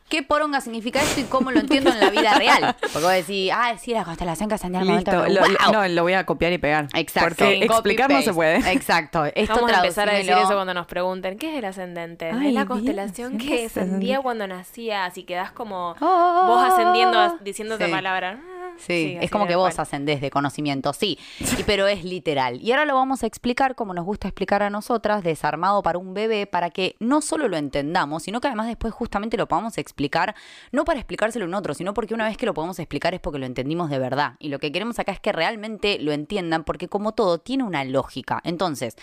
¿Qué 0.09 0.21
poronga 0.21 0.61
significa 0.61 1.01
esto 1.01 1.21
y 1.21 1.23
cómo 1.23 1.49
lo 1.51 1.59
entiendo 1.59 1.89
en 1.89 1.99
la 1.99 2.09
vida 2.11 2.33
real? 2.37 2.75
Porque 2.81 2.99
vos 2.99 3.11
decís, 3.11 3.51
ah, 3.53 3.73
sí, 3.79 3.93
la 3.93 4.03
constelación 4.03 4.47
que 4.47 4.55
ascendió 4.55 4.79
al 4.81 4.85
momento 4.85 5.11
Listo, 5.11 5.23
de... 5.23 5.29
lo- 5.33 5.41
lo- 5.47 5.57
¡Wow! 5.65 5.73
no, 5.73 5.87
lo 5.87 6.03
voy 6.03 6.13
a 6.13 6.25
copiar 6.25 6.53
y 6.53 6.57
pegar. 6.59 6.87
Exacto. 6.93 7.29
Porque 7.29 7.63
explicar 7.65 8.11
no 8.11 8.21
se 8.21 8.33
puede. 8.33 8.57
Exacto. 8.71 9.25
Esto 9.35 9.55
Vamos 9.55 9.71
a 9.71 9.75
empezar 9.77 10.09
a 10.09 10.13
decir 10.13 10.33
eso 10.33 10.53
cuando 10.53 10.73
nos 10.73 10.85
pregunten, 10.85 11.37
¿qué 11.39 11.51
es 11.53 11.57
el 11.57 11.65
ascendente? 11.65 12.29
Ay, 12.31 12.49
es 12.49 12.53
la 12.53 12.65
constelación 12.65 13.39
sí, 13.39 13.47
que 13.47 13.65
ascendía 13.65 14.19
cuando 14.21 14.45
nacías 14.47 15.17
y 15.17 15.23
quedás 15.23 15.51
como 15.51 15.95
Oh. 15.99 16.43
vos 16.47 16.63
ascendiendo 16.71 17.37
diciendo 17.41 17.77
Sí. 17.77 17.83
otra 17.83 17.95
palabra. 17.95 18.39
Sí, 18.77 19.17
es 19.21 19.29
como 19.31 19.47
que 19.47 19.55
vos 19.55 19.73
cual. 19.73 19.81
ascendés 19.83 20.19
de 20.21 20.29
conocimiento, 20.29 20.93
sí, 20.93 21.17
y- 21.59 21.63
pero 21.63 21.87
es 21.87 22.03
literal. 22.03 22.59
Y 22.61 22.71
ahora 22.71 22.85
lo 22.85 22.95
vamos 22.95 23.23
a 23.23 23.27
explicar 23.27 23.75
como 23.75 23.93
nos 23.93 24.05
gusta 24.05 24.27
explicar 24.27 24.63
a 24.63 24.69
nosotras, 24.69 25.23
desarmado 25.23 25.81
para 25.83 25.97
un 25.97 26.13
bebé, 26.13 26.47
para 26.47 26.69
que 26.69 26.95
no 26.99 27.21
solo 27.21 27.47
lo 27.47 27.57
entendamos, 27.57 28.23
sino 28.23 28.41
que 28.41 28.47
además 28.47 28.67
después 28.67 28.93
justamente 28.93 29.37
lo 29.37 29.47
podamos 29.47 29.77
explicar, 29.77 30.35
no 30.71 30.85
para 30.85 30.99
explicárselo 30.99 31.45
a 31.45 31.47
un 31.47 31.53
otro, 31.53 31.73
sino 31.73 31.93
porque 31.93 32.13
una 32.13 32.25
vez 32.27 32.37
que 32.37 32.45
lo 32.45 32.53
podemos 32.53 32.79
explicar 32.79 33.13
es 33.13 33.19
porque 33.21 33.39
lo 33.39 33.45
entendimos 33.45 33.89
de 33.89 33.99
verdad. 33.99 34.33
Y 34.39 34.49
lo 34.49 34.59
que 34.59 34.71
queremos 34.71 34.99
acá 34.99 35.11
es 35.11 35.19
que 35.19 35.31
realmente 35.31 35.99
lo 35.99 36.11
entiendan, 36.11 36.63
porque 36.63 36.87
como 36.87 37.13
todo 37.13 37.37
tiene 37.39 37.63
una 37.63 37.83
lógica. 37.83 38.41
Entonces, 38.43 38.95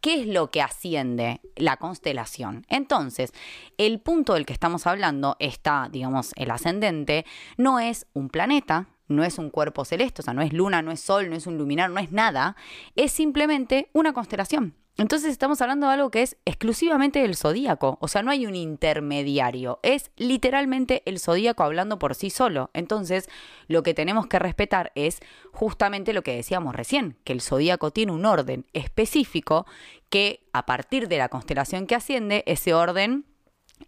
¿Qué 0.00 0.20
es 0.20 0.26
lo 0.26 0.50
que 0.50 0.60
asciende 0.60 1.40
la 1.56 1.78
constelación? 1.78 2.66
Entonces, 2.68 3.32
el 3.78 4.00
punto 4.00 4.34
del 4.34 4.44
que 4.44 4.52
estamos 4.52 4.86
hablando 4.86 5.34
está, 5.38 5.88
digamos, 5.90 6.32
el 6.36 6.50
ascendente, 6.50 7.24
no 7.56 7.80
es 7.80 8.06
un 8.12 8.28
planeta, 8.28 8.86
no 9.08 9.24
es 9.24 9.38
un 9.38 9.50
cuerpo 9.50 9.84
celeste, 9.84 10.22
o 10.22 10.24
sea, 10.24 10.34
no 10.34 10.42
es 10.42 10.52
luna, 10.52 10.82
no 10.82 10.90
es 10.92 11.00
sol, 11.00 11.30
no 11.30 11.36
es 11.36 11.46
un 11.46 11.58
luminar, 11.58 11.90
no 11.90 12.00
es 12.00 12.12
nada, 12.12 12.56
es 12.96 13.12
simplemente 13.12 13.88
una 13.92 14.12
constelación. 14.12 14.74
Entonces 14.96 15.32
estamos 15.32 15.60
hablando 15.60 15.88
de 15.88 15.94
algo 15.94 16.12
que 16.12 16.22
es 16.22 16.36
exclusivamente 16.44 17.18
del 17.18 17.34
zodíaco, 17.34 17.98
o 18.00 18.06
sea, 18.06 18.22
no 18.22 18.30
hay 18.30 18.46
un 18.46 18.54
intermediario, 18.54 19.80
es 19.82 20.12
literalmente 20.16 21.02
el 21.04 21.18
zodíaco 21.18 21.64
hablando 21.64 21.98
por 21.98 22.14
sí 22.14 22.30
solo. 22.30 22.70
Entonces, 22.74 23.28
lo 23.66 23.82
que 23.82 23.92
tenemos 23.92 24.28
que 24.28 24.38
respetar 24.38 24.92
es 24.94 25.18
justamente 25.52 26.12
lo 26.12 26.22
que 26.22 26.36
decíamos 26.36 26.76
recién, 26.76 27.16
que 27.24 27.32
el 27.32 27.40
zodíaco 27.40 27.90
tiene 27.90 28.12
un 28.12 28.24
orden 28.24 28.66
específico 28.72 29.66
que 30.10 30.46
a 30.52 30.64
partir 30.64 31.08
de 31.08 31.18
la 31.18 31.28
constelación 31.28 31.88
que 31.88 31.96
asciende, 31.96 32.44
ese 32.46 32.72
orden 32.72 33.24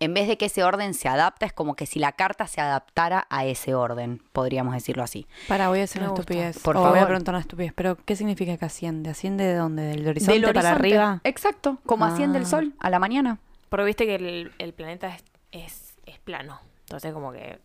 en 0.01 0.13
vez 0.15 0.29
de 0.29 0.37
que 0.37 0.47
ese 0.47 0.63
orden 0.65 0.93
se 0.95 1.09
adapta, 1.09 1.47
es 1.47 1.53
como 1.53 1.75
que 1.75 1.87
si 1.87 1.99
la 1.99 2.13
carta 2.13 2.47
se 2.47 2.61
adaptara 2.61 3.27
a 3.31 3.45
ese 3.47 3.75
orden, 3.75 4.21
podríamos 4.33 4.75
decirlo 4.75 5.03
así. 5.03 5.27
Para, 5.49 5.69
voy 5.69 5.81
a 5.81 5.85
hacer 5.85 6.03
Me 6.03 6.09
una 6.09 6.17
gusta. 6.17 6.23
estupidez. 6.33 6.59
Por 6.63 6.77
o 6.77 6.81
voy 6.81 6.89
a 6.89 6.93
favor. 6.95 7.09
preguntar 7.09 7.35
una 7.35 7.41
estupidez. 7.41 7.73
Pero, 7.75 7.97
¿qué 8.05 8.17
significa 8.17 8.57
que 8.57 8.65
asciende? 8.65 9.11
¿Asciende 9.11 9.45
de 9.45 9.55
dónde? 9.55 9.83
¿Del 9.83 10.07
horizonte, 10.09 10.41
Del 10.41 10.53
para 10.55 10.73
arriba? 10.73 11.21
Exacto, 11.25 11.79
como 11.87 12.05
asciende 12.05 12.39
el 12.39 12.45
Ah. 12.45 12.49
sol 12.49 12.73
a 12.79 12.91
la 12.91 12.99
mañana. 12.99 13.39
Porque 13.69 13.85
viste 13.87 14.07
que 14.07 14.17
el, 14.17 14.53
el 14.59 14.73
planeta 14.75 15.09
es, 15.09 15.25
es, 15.53 15.95
es 16.07 16.19
plano. 16.19 16.61
Entonces 16.83 17.13
como 17.13 17.33
que... 17.33 17.59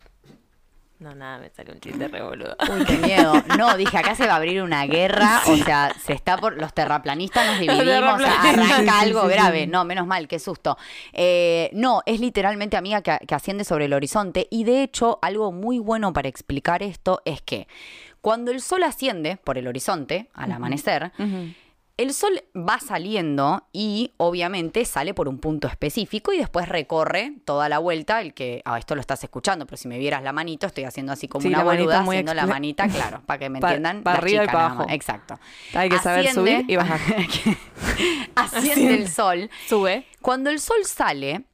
No, 1.02 1.14
nada, 1.16 1.38
me 1.38 1.50
sale 1.50 1.72
un 1.72 1.80
chiste 1.80 2.06
re 2.06 2.22
boludo. 2.22 2.56
Uy, 2.72 2.84
qué 2.84 2.96
miedo. 2.98 3.34
No, 3.58 3.76
dije, 3.76 3.98
acá 3.98 4.14
se 4.14 4.26
va 4.26 4.34
a 4.34 4.36
abrir 4.36 4.62
una 4.62 4.86
guerra. 4.86 5.42
O 5.52 5.56
sea, 5.56 5.92
se 6.00 6.12
está 6.12 6.38
por. 6.38 6.56
Los 6.56 6.72
terraplanistas 6.72 7.46
nos 7.46 7.58
dividimos. 7.58 8.14
o 8.14 8.18
sea, 8.18 8.40
terraplanistas. 8.42 8.70
arranca 8.72 9.00
algo 9.00 9.26
grave. 9.26 9.66
No, 9.66 9.84
menos 9.84 10.06
mal, 10.06 10.28
qué 10.28 10.38
susto. 10.38 10.78
Eh, 11.12 11.70
no, 11.72 12.02
es 12.06 12.20
literalmente 12.20 12.76
amiga 12.76 13.02
que, 13.02 13.18
que 13.26 13.34
asciende 13.34 13.64
sobre 13.64 13.86
el 13.86 13.92
horizonte. 13.92 14.46
Y 14.50 14.64
de 14.64 14.82
hecho, 14.82 15.18
algo 15.22 15.52
muy 15.52 15.78
bueno 15.78 16.12
para 16.12 16.28
explicar 16.28 16.82
esto 16.82 17.20
es 17.24 17.42
que 17.42 17.66
cuando 18.20 18.52
el 18.52 18.60
sol 18.60 18.84
asciende 18.84 19.36
por 19.36 19.58
el 19.58 19.66
horizonte 19.66 20.28
al 20.32 20.52
amanecer. 20.52 21.12
El 22.02 22.14
sol 22.14 22.42
va 22.56 22.78
saliendo 22.80 23.66
y 23.72 24.12
obviamente 24.16 24.84
sale 24.84 25.14
por 25.14 25.28
un 25.28 25.38
punto 25.38 25.68
específico 25.68 26.32
y 26.32 26.38
después 26.38 26.68
recorre 26.68 27.34
toda 27.44 27.68
la 27.68 27.78
vuelta. 27.78 28.20
El 28.20 28.34
que, 28.34 28.62
ah, 28.64 28.78
esto 28.78 28.94
lo 28.94 29.00
estás 29.00 29.22
escuchando, 29.24 29.66
pero 29.66 29.76
si 29.76 29.88
me 29.88 29.98
vieras 29.98 30.22
la 30.22 30.32
manito, 30.32 30.66
estoy 30.66 30.84
haciendo 30.84 31.12
así 31.12 31.28
como 31.28 31.42
Sí, 31.42 31.48
una 31.48 31.62
boluda, 31.64 32.00
haciendo 32.00 32.34
la 32.34 32.46
manita, 32.46 32.88
claro, 32.88 33.22
para 33.24 33.38
que 33.38 33.48
me 33.50 33.58
entiendan. 33.62 34.02
pa' 34.02 34.12
la 34.12 34.18
arriba 34.18 34.42
y 34.42 34.46
chica 34.46 34.52
pa' 34.52 34.58
nada 34.68 34.74
abajo. 34.74 34.86
Exacto. 34.90 35.38
Hay 35.74 35.88
que 35.88 35.98
saber 35.98 36.28
subir 36.32 36.64
y 36.68 36.76
bajar. 36.76 37.00
asciende 38.34 38.94
el 38.94 39.08
sol. 39.08 39.50
Sube. 39.68 40.06
Cuando 40.20 40.50
el 40.50 40.60
sol 40.60 40.84
sale, 40.84 41.44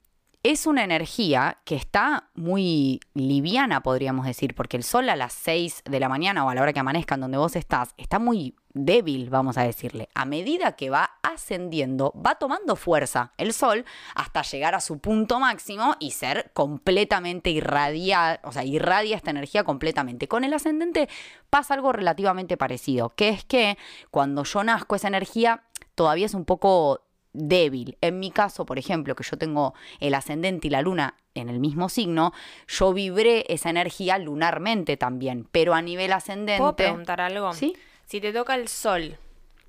es 0.48 0.66
una 0.66 0.82
energía 0.82 1.58
que 1.66 1.74
está 1.74 2.30
muy 2.34 3.00
liviana, 3.12 3.82
podríamos 3.82 4.24
decir, 4.24 4.54
porque 4.54 4.78
el 4.78 4.82
sol 4.82 5.10
a 5.10 5.14
las 5.14 5.34
6 5.34 5.82
de 5.84 6.00
la 6.00 6.08
mañana 6.08 6.42
o 6.42 6.48
a 6.48 6.54
la 6.54 6.62
hora 6.62 6.72
que 6.72 6.80
amanezca 6.80 7.16
en 7.16 7.20
donde 7.20 7.36
vos 7.36 7.54
estás, 7.54 7.92
está 7.98 8.18
muy 8.18 8.56
débil, 8.72 9.28
vamos 9.28 9.58
a 9.58 9.64
decirle. 9.64 10.08
A 10.14 10.24
medida 10.24 10.72
que 10.72 10.88
va 10.88 11.10
ascendiendo, 11.22 12.14
va 12.14 12.36
tomando 12.36 12.76
fuerza 12.76 13.34
el 13.36 13.52
sol 13.52 13.84
hasta 14.14 14.40
llegar 14.40 14.74
a 14.74 14.80
su 14.80 15.00
punto 15.00 15.38
máximo 15.38 15.96
y 16.00 16.12
ser 16.12 16.50
completamente 16.54 17.50
irradiada, 17.50 18.40
o 18.42 18.50
sea, 18.50 18.64
irradia 18.64 19.16
esta 19.16 19.30
energía 19.30 19.64
completamente. 19.64 20.28
Con 20.28 20.44
el 20.44 20.54
ascendente 20.54 21.10
pasa 21.50 21.74
algo 21.74 21.92
relativamente 21.92 22.56
parecido, 22.56 23.10
que 23.10 23.28
es 23.28 23.44
que 23.44 23.76
cuando 24.10 24.44
yo 24.44 24.64
nazco 24.64 24.96
esa 24.96 25.08
energía 25.08 25.64
todavía 25.94 26.24
es 26.24 26.32
un 26.32 26.46
poco 26.46 27.02
débil. 27.32 27.96
En 28.00 28.18
mi 28.18 28.30
caso, 28.30 28.66
por 28.66 28.78
ejemplo, 28.78 29.14
que 29.14 29.24
yo 29.24 29.36
tengo 29.36 29.74
el 30.00 30.14
ascendente 30.14 30.68
y 30.68 30.70
la 30.70 30.82
luna 30.82 31.14
en 31.34 31.48
el 31.48 31.60
mismo 31.60 31.88
signo, 31.88 32.32
yo 32.66 32.92
vibré 32.92 33.44
esa 33.48 33.70
energía 33.70 34.18
lunarmente 34.18 34.96
también, 34.96 35.48
pero 35.50 35.74
a 35.74 35.82
nivel 35.82 36.12
ascendente. 36.12 36.58
¿Puedo 36.58 36.76
preguntar 36.76 37.20
algo? 37.20 37.52
Sí. 37.52 37.76
Si 38.06 38.20
te 38.20 38.32
toca 38.32 38.54
el 38.54 38.68
sol 38.68 39.18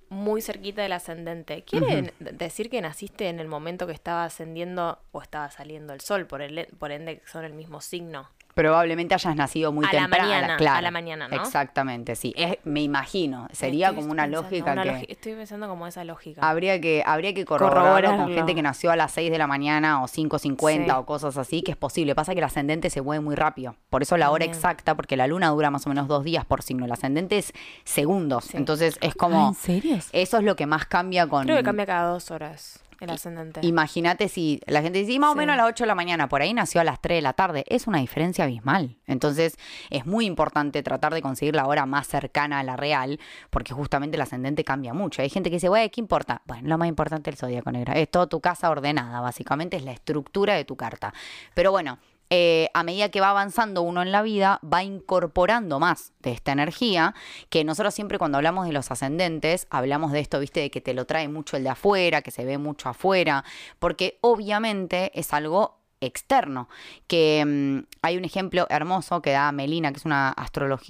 muy 0.09 0.41
cerquita 0.41 0.81
del 0.81 0.93
ascendente, 0.93 1.63
¿quiere 1.63 2.13
decir 2.19 2.69
que 2.69 2.81
naciste 2.81 3.29
en 3.29 3.39
el 3.39 3.47
momento 3.47 3.85
que 3.85 3.93
estaba 3.93 4.23
ascendiendo 4.23 4.99
o 5.11 5.21
estaba 5.21 5.51
saliendo 5.51 5.93
el 5.93 6.01
sol? 6.01 6.25
Por, 6.25 6.41
el, 6.41 6.67
por 6.79 6.91
ende, 6.91 7.19
que 7.19 7.27
son 7.27 7.45
el 7.45 7.53
mismo 7.53 7.81
signo. 7.81 8.29
Probablemente 8.59 9.13
hayas 9.15 9.35
nacido 9.35 9.71
muy 9.71 9.85
A 9.85 9.93
la 9.93 9.99
temprano. 10.01 10.27
mañana, 10.27 10.57
claro. 10.57 10.77
a 10.77 10.81
la 10.81 10.91
mañana, 10.91 11.27
¿no? 11.29 11.35
Exactamente, 11.35 12.15
sí. 12.15 12.33
Es, 12.35 12.57
me 12.65 12.81
imagino. 12.81 13.47
Sería 13.53 13.87
Estoy 13.87 14.01
como 14.01 14.11
una 14.11 14.23
pensando, 14.23 14.41
lógica 14.49 14.71
una 14.73 14.83
que. 14.83 15.05
Estoy 15.11 15.33
pensando 15.35 15.67
como 15.69 15.87
esa 15.87 16.03
lógica. 16.03 16.41
Habría 16.47 16.81
que, 16.81 17.01
habría 17.05 17.33
que 17.33 17.45
corroborarlo 17.45 18.17
con 18.17 18.33
gente 18.33 18.53
que 18.55 18.61
nació 18.61 18.91
a 18.91 18.95
las 18.95 19.11
6 19.13 19.31
de 19.31 19.37
la 19.37 19.47
mañana 19.47 20.03
o 20.03 20.07
5.50 20.07 20.83
Sí. 20.85 20.91
o 20.91 21.05
cosas 21.05 21.37
así, 21.37 21.61
que 21.61 21.71
es 21.71 21.77
posible. 21.77 22.15
Pasa 22.15 22.33
que 22.33 22.39
el 22.39 22.43
ascendente 22.45 22.89
se 22.89 23.01
mueve 23.01 23.23
muy 23.23 23.35
rápido. 23.35 23.75
Por 23.89 24.01
eso 24.01 24.17
la 24.17 24.29
hora 24.31 24.45
Bien. 24.45 24.53
exacta, 24.55 24.95
porque 24.95 25.15
la 25.15 25.27
luna 25.27 25.47
dura 25.49 25.71
más 25.71 25.85
o 25.85 25.89
menos 25.89 26.07
dos 26.07 26.23
días 26.23 26.43
por 26.45 26.61
signo. 26.61 26.85
El 26.85 26.91
ascendente 26.91 27.37
es 27.37 27.53
segundos. 27.85 28.45
Sí. 28.45 28.57
Entonces 28.57 28.97
es 29.01 29.11
Ah, 29.13 29.17
como... 29.17 29.47
¿En 29.49 29.53
serio? 29.55 29.97
Eso 30.11 30.37
es 30.37 30.43
lo 30.43 30.55
que 30.55 30.65
más 30.65 30.85
cambia 30.85 31.27
con... 31.27 31.45
Creo 31.45 31.57
que 31.57 31.63
cambia 31.63 31.85
cada 31.85 32.09
dos 32.11 32.29
horas 32.31 32.83
el 33.01 33.09
ascendente. 33.11 33.61
Imagínate 33.63 34.27
si 34.29 34.61
la 34.67 34.81
gente 34.81 34.99
dice, 34.99 35.13
"Y 35.13 35.19
más 35.19 35.31
o 35.31 35.33
Sí. 35.33 35.39
menos 35.39 35.53
a 35.53 35.57
las 35.57 35.67
8 35.67 35.83
de 35.83 35.87
la 35.87 35.95
mañana, 35.95 36.29
por 36.29 36.41
ahí 36.41 36.53
nació 36.53 36.81
a 36.81 36.83
las 36.83 37.01
3 37.01 37.17
de 37.17 37.21
la 37.21 37.33
tarde. 37.33 37.65
Es 37.67 37.87
una 37.87 37.99
diferencia 37.99 38.43
abismal. 38.43 38.97
Entonces, 39.07 39.57
es 39.89 40.05
muy 40.05 40.25
importante 40.25 40.83
tratar 40.83 41.13
de 41.13 41.21
conseguir 41.21 41.55
la 41.55 41.65
hora 41.67 41.85
más 41.85 42.07
cercana 42.07 42.59
a 42.59 42.63
la 42.63 42.75
real, 42.75 43.19
porque 43.49 43.73
justamente 43.73 44.17
el 44.17 44.21
ascendente 44.21 44.63
cambia 44.63 44.93
mucho. 44.93 45.21
Hay 45.21 45.29
gente 45.29 45.49
que 45.49 45.57
dice, 45.57 45.69
güey, 45.69 45.89
¿qué 45.89 46.01
importa? 46.01 46.41
Bueno, 46.45 46.67
lo 46.67 46.77
más 46.77 46.87
importante 46.87 47.29
es 47.29 47.35
el 47.35 47.37
zodíaco 47.39 47.71
negra. 47.71 47.93
Es 47.93 48.09
toda 48.09 48.27
tu 48.27 48.39
casa 48.41 48.69
ordenada, 48.69 49.21
básicamente 49.21 49.77
es 49.77 49.83
la 49.83 49.91
estructura 49.91 50.55
de 50.55 50.65
tu 50.65 50.75
carta. 50.75 51.13
Pero 51.53 51.71
bueno. 51.71 51.99
Eh, 52.29 52.69
a 52.73 52.83
medida 52.83 53.09
que 53.09 53.21
va 53.21 53.31
avanzando 53.31 53.81
uno 53.81 54.01
en 54.01 54.11
la 54.11 54.21
vida, 54.21 54.59
va 54.61 54.83
incorporando 54.83 55.79
más 55.79 56.13
de 56.19 56.31
esta 56.31 56.51
energía, 56.51 57.15
que 57.49 57.63
nosotros 57.63 57.93
siempre 57.93 58.19
cuando 58.19 58.37
hablamos 58.37 58.67
de 58.67 58.73
los 58.73 58.91
ascendentes, 58.91 59.67
hablamos 59.69 60.11
de 60.11 60.19
esto, 60.19 60.39
viste, 60.39 60.59
de 60.59 60.71
que 60.71 60.81
te 60.81 60.93
lo 60.93 61.05
trae 61.05 61.27
mucho 61.27 61.57
el 61.57 61.63
de 61.63 61.69
afuera, 61.69 62.21
que 62.21 62.31
se 62.31 62.45
ve 62.45 62.57
mucho 62.57 62.89
afuera, 62.89 63.43
porque 63.79 64.19
obviamente 64.21 65.11
es 65.19 65.33
algo 65.33 65.79
externo, 66.01 66.69
que 67.07 67.43
mm, 67.45 67.87
hay 68.01 68.17
un 68.17 68.25
ejemplo 68.25 68.67
hermoso 68.69 69.21
que 69.21 69.31
da 69.31 69.51
Melina, 69.51 69.91
que 69.91 69.97
es 69.97 70.05
una, 70.05 70.35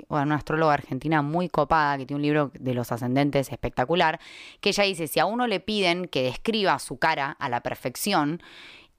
una 0.09 0.35
astróloga 0.35 0.73
argentina 0.73 1.21
muy 1.21 1.49
copada, 1.49 1.97
que 1.97 2.05
tiene 2.05 2.17
un 2.17 2.23
libro 2.23 2.51
de 2.59 2.73
los 2.73 2.91
ascendentes 2.91 3.51
espectacular, 3.51 4.19
que 4.61 4.69
ella 4.69 4.83
dice, 4.83 5.07
si 5.07 5.19
a 5.19 5.25
uno 5.25 5.47
le 5.47 5.59
piden 5.59 6.07
que 6.07 6.23
describa 6.23 6.77
su 6.79 6.97
cara 6.97 7.31
a 7.39 7.49
la 7.49 7.61
perfección, 7.61 8.41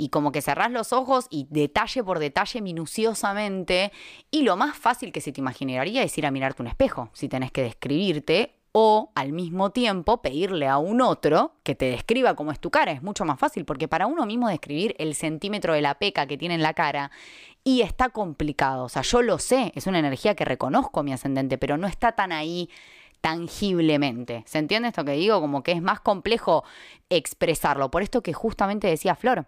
y 0.01 0.09
como 0.09 0.33
que 0.33 0.41
cerrás 0.41 0.71
los 0.73 0.95
ojos 0.95 1.27
y 1.29 1.47
detalle 1.51 2.03
por 2.03 2.19
detalle 2.19 2.63
minuciosamente. 2.63 3.93
Y 4.31 4.43
lo 4.43 4.57
más 4.57 4.77
fácil 4.77 5.13
que 5.13 5.21
se 5.21 5.31
te 5.31 5.41
imaginaría 5.41 6.03
es 6.03 6.17
ir 6.17 6.25
a 6.25 6.31
mirarte 6.31 6.63
un 6.63 6.69
espejo, 6.69 7.11
si 7.13 7.29
tenés 7.29 7.53
que 7.53 7.63
describirte. 7.63 8.57
O 8.73 9.11
al 9.17 9.33
mismo 9.33 9.71
tiempo 9.71 10.23
pedirle 10.23 10.69
a 10.69 10.79
un 10.79 11.01
otro 11.01 11.57
que 11.65 11.75
te 11.75 11.87
describa 11.87 12.37
cómo 12.37 12.53
es 12.53 12.61
tu 12.61 12.71
cara. 12.71 12.93
Es 12.93 13.03
mucho 13.03 13.25
más 13.25 13.39
fácil 13.39 13.65
porque 13.65 13.89
para 13.89 14.07
uno 14.07 14.25
mismo 14.27 14.49
describir 14.49 14.95
el 14.99 15.17
centímetro 15.17 15.75
de 15.75 15.83
la 15.83 15.99
peca 15.99 16.27
que 16.27 16.39
tiene 16.39 16.55
en 16.55 16.63
la 16.63 16.73
cara 16.73 17.11
y 17.65 17.83
está 17.83 18.11
complicado. 18.11 18.85
O 18.85 18.89
sea, 18.89 19.03
yo 19.03 19.23
lo 19.23 19.39
sé, 19.41 19.73
es 19.75 19.89
una 19.89 19.99
energía 19.99 20.37
que 20.37 20.45
reconozco 20.45 21.03
mi 21.03 21.13
ascendente, 21.13 21.59
pero 21.59 21.79
no 21.79 21.89
está 21.89 22.13
tan 22.13 22.31
ahí 22.31 22.71
tangiblemente. 23.21 24.45
¿Se 24.47 24.59
entiende 24.59 24.89
esto 24.89 25.05
que 25.05 25.13
digo? 25.13 25.41
Como 25.41 25.65
que 25.65 25.73
es 25.73 25.83
más 25.83 26.01
complejo 26.01 26.63
expresarlo. 27.11 27.91
Por 27.91 28.03
esto 28.03 28.23
que 28.23 28.33
justamente 28.33 28.87
decía 28.87 29.17
Flor, 29.17 29.47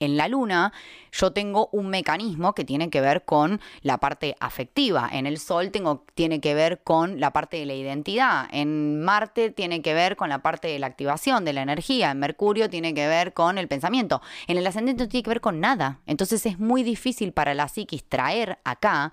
en 0.00 0.16
la 0.16 0.28
luna 0.28 0.72
yo 1.12 1.32
tengo 1.32 1.68
un 1.72 1.88
mecanismo 1.88 2.54
que 2.54 2.64
tiene 2.64 2.90
que 2.90 3.00
ver 3.00 3.24
con 3.24 3.60
la 3.82 3.98
parte 3.98 4.36
afectiva. 4.40 5.08
En 5.12 5.26
el 5.26 5.38
sol 5.38 5.70
tengo, 5.70 6.04
tiene 6.14 6.40
que 6.40 6.54
ver 6.54 6.82
con 6.82 7.18
la 7.18 7.32
parte 7.32 7.56
de 7.56 7.66
la 7.66 7.74
identidad. 7.74 8.46
En 8.52 9.02
Marte 9.02 9.50
tiene 9.50 9.82
que 9.82 9.94
ver 9.94 10.16
con 10.16 10.28
la 10.28 10.40
parte 10.40 10.68
de 10.68 10.78
la 10.78 10.86
activación, 10.86 11.44
de 11.44 11.52
la 11.52 11.62
energía. 11.62 12.10
En 12.10 12.18
Mercurio 12.18 12.70
tiene 12.70 12.94
que 12.94 13.08
ver 13.08 13.32
con 13.32 13.58
el 13.58 13.68
pensamiento. 13.68 14.22
En 14.46 14.56
el 14.58 14.66
ascendente 14.66 15.04
no 15.04 15.08
tiene 15.08 15.24
que 15.24 15.30
ver 15.30 15.40
con 15.40 15.60
nada. 15.60 16.00
Entonces 16.06 16.46
es 16.46 16.58
muy 16.58 16.82
difícil 16.82 17.32
para 17.32 17.54
la 17.54 17.68
psiquis 17.68 18.04
traer 18.04 18.58
acá 18.64 19.12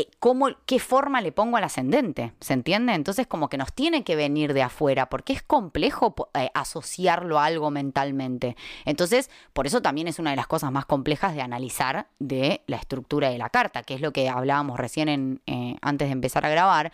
eh, 0.00 0.08
cómo, 0.18 0.48
qué 0.66 0.78
forma 0.78 1.20
le 1.20 1.32
pongo 1.32 1.56
al 1.56 1.64
ascendente, 1.64 2.32
¿se 2.40 2.52
entiende? 2.52 2.94
Entonces 2.94 3.26
como 3.26 3.48
que 3.48 3.56
nos 3.56 3.72
tiene 3.72 4.04
que 4.04 4.16
venir 4.16 4.52
de 4.52 4.62
afuera, 4.62 5.08
porque 5.08 5.32
es 5.32 5.42
complejo 5.42 6.14
eh, 6.34 6.50
asociarlo 6.54 7.38
a 7.38 7.46
algo 7.46 7.70
mentalmente. 7.70 8.56
Entonces, 8.84 9.30
por 9.52 9.66
eso 9.66 9.82
también 9.82 10.08
es 10.08 10.18
una 10.18 10.30
de 10.30 10.36
las 10.36 10.46
cosas 10.46 10.70
más 10.72 10.86
complejas 10.86 11.34
de 11.34 11.42
analizar 11.42 12.06
de 12.18 12.62
la 12.66 12.76
estructura 12.76 13.30
de 13.30 13.38
la 13.38 13.50
carta, 13.50 13.82
que 13.82 13.94
es 13.94 14.00
lo 14.00 14.12
que 14.12 14.28
hablábamos 14.28 14.78
recién 14.78 15.08
en, 15.08 15.40
eh, 15.46 15.76
antes 15.82 16.08
de 16.08 16.12
empezar 16.12 16.46
a 16.46 16.50
grabar, 16.50 16.92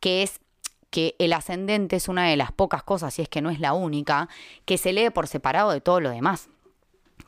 que 0.00 0.22
es 0.22 0.40
que 0.90 1.14
el 1.18 1.32
ascendente 1.32 1.96
es 1.96 2.08
una 2.08 2.28
de 2.28 2.36
las 2.36 2.52
pocas 2.52 2.82
cosas, 2.82 3.14
si 3.14 3.22
es 3.22 3.28
que 3.28 3.40
no 3.40 3.50
es 3.50 3.60
la 3.60 3.72
única, 3.72 4.28
que 4.66 4.78
se 4.78 4.92
lee 4.92 5.10
por 5.10 5.26
separado 5.26 5.70
de 5.70 5.80
todo 5.80 6.00
lo 6.00 6.10
demás. 6.10 6.50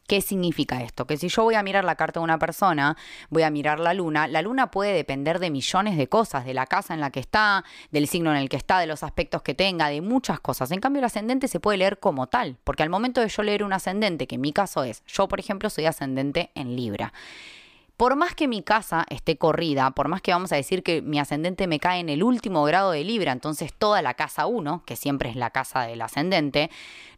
¿Qué 0.06 0.20
significa 0.20 0.82
esto? 0.82 1.06
Que 1.06 1.16
si 1.16 1.28
yo 1.28 1.44
voy 1.44 1.54
a 1.54 1.62
mirar 1.62 1.84
la 1.84 1.94
carta 1.94 2.20
de 2.20 2.24
una 2.24 2.38
persona, 2.38 2.96
voy 3.30 3.42
a 3.42 3.50
mirar 3.50 3.80
la 3.80 3.94
luna, 3.94 4.28
la 4.28 4.42
luna 4.42 4.70
puede 4.70 4.92
depender 4.92 5.38
de 5.38 5.50
millones 5.50 5.96
de 5.96 6.08
cosas, 6.08 6.44
de 6.44 6.52
la 6.52 6.66
casa 6.66 6.92
en 6.92 7.00
la 7.00 7.10
que 7.10 7.20
está, 7.20 7.64
del 7.90 8.06
signo 8.06 8.30
en 8.30 8.36
el 8.36 8.50
que 8.50 8.58
está, 8.58 8.78
de 8.78 8.86
los 8.86 9.02
aspectos 9.02 9.40
que 9.40 9.54
tenga, 9.54 9.88
de 9.88 10.02
muchas 10.02 10.40
cosas. 10.40 10.70
En 10.72 10.80
cambio, 10.80 11.00
el 11.00 11.06
ascendente 11.06 11.48
se 11.48 11.58
puede 11.58 11.78
leer 11.78 11.98
como 11.98 12.26
tal, 12.26 12.56
porque 12.64 12.82
al 12.82 12.90
momento 12.90 13.22
de 13.22 13.28
yo 13.28 13.42
leer 13.42 13.64
un 13.64 13.72
ascendente, 13.72 14.26
que 14.26 14.34
en 14.34 14.42
mi 14.42 14.52
caso 14.52 14.84
es, 14.84 15.02
yo 15.06 15.26
por 15.26 15.40
ejemplo 15.40 15.70
soy 15.70 15.86
ascendente 15.86 16.50
en 16.54 16.76
Libra. 16.76 17.14
Por 17.96 18.16
más 18.16 18.34
que 18.34 18.48
mi 18.48 18.62
casa 18.62 19.06
esté 19.08 19.38
corrida, 19.38 19.92
por 19.92 20.08
más 20.08 20.20
que 20.20 20.32
vamos 20.32 20.50
a 20.50 20.56
decir 20.56 20.82
que 20.82 21.00
mi 21.00 21.20
ascendente 21.20 21.68
me 21.68 21.78
cae 21.78 22.00
en 22.00 22.08
el 22.08 22.24
último 22.24 22.64
grado 22.64 22.90
de 22.90 23.04
Libra, 23.04 23.30
entonces 23.30 23.72
toda 23.72 24.02
la 24.02 24.14
casa 24.14 24.46
1, 24.46 24.82
que 24.84 24.96
siempre 24.96 25.30
es 25.30 25.36
la 25.36 25.50
casa 25.50 25.82
del 25.82 26.02
ascendente, 26.02 26.70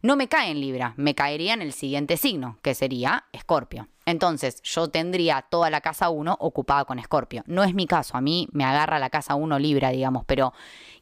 no 0.03 0.15
me 0.15 0.27
cae 0.27 0.51
en 0.51 0.61
Libra, 0.61 0.93
me 0.95 1.15
caería 1.15 1.55
en 1.55 1.63
el 1.63 1.73
siguiente 1.73 2.15
signo, 2.15 2.59
que 2.61 2.75
sería 2.75 3.25
Escorpio. 3.33 3.87
Entonces, 4.07 4.61
yo 4.63 4.87
tendría 4.87 5.41
toda 5.41 5.69
la 5.69 5.81
casa 5.81 6.09
1 6.09 6.37
ocupada 6.39 6.85
con 6.85 6.97
Escorpio. 6.97 7.43
No 7.45 7.65
es 7.65 7.73
mi 7.73 7.87
caso, 7.87 8.15
a 8.15 8.21
mí 8.21 8.47
me 8.53 8.63
agarra 8.63 8.99
la 8.99 9.09
casa 9.09 9.35
1 9.35 9.59
Libra, 9.59 9.89
digamos, 9.89 10.23
pero 10.25 10.53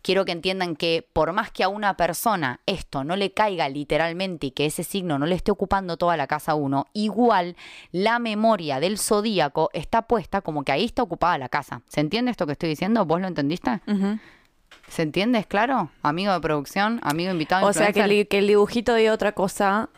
quiero 0.01 0.25
que 0.25 0.31
entiendan 0.31 0.75
que 0.75 1.07
por 1.13 1.31
más 1.31 1.51
que 1.51 1.63
a 1.63 1.69
una 1.69 1.97
persona 1.97 2.61
esto 2.65 3.03
no 3.03 3.15
le 3.15 3.31
caiga 3.31 3.69
literalmente 3.69 4.47
y 4.47 4.51
que 4.51 4.65
ese 4.65 4.83
signo 4.83 5.19
no 5.19 5.27
le 5.27 5.35
esté 5.35 5.51
ocupando 5.51 5.97
toda 5.97 6.17
la 6.17 6.25
casa 6.25 6.55
1, 6.55 6.87
igual 6.93 7.55
la 7.91 8.17
memoria 8.17 8.79
del 8.79 8.97
zodíaco 8.97 9.69
está 9.73 10.07
puesta 10.07 10.41
como 10.41 10.63
que 10.63 10.71
ahí 10.71 10.85
está 10.85 11.03
ocupada 11.03 11.37
la 11.37 11.49
casa. 11.49 11.83
¿Se 11.87 12.01
entiende 12.01 12.31
esto 12.31 12.47
que 12.47 12.53
estoy 12.53 12.69
diciendo? 12.69 13.05
¿Vos 13.05 13.21
lo 13.21 13.27
entendiste? 13.27 13.81
¿Se 14.87 15.03
entiende? 15.03 15.37
¿Es 15.37 15.45
claro? 15.45 15.91
Amigo 16.01 16.33
de 16.33 16.39
producción, 16.39 16.99
amigo 17.03 17.31
invitado. 17.31 17.67
O 17.67 17.73
sea, 17.73 17.93
que 17.93 17.99
influencer. 17.99 18.17
el, 18.17 18.27
que 18.27 18.37
el 18.39 18.47
dibujito 18.47 18.93
de 18.95 19.11
otra 19.11 19.33
cosa 19.33 19.89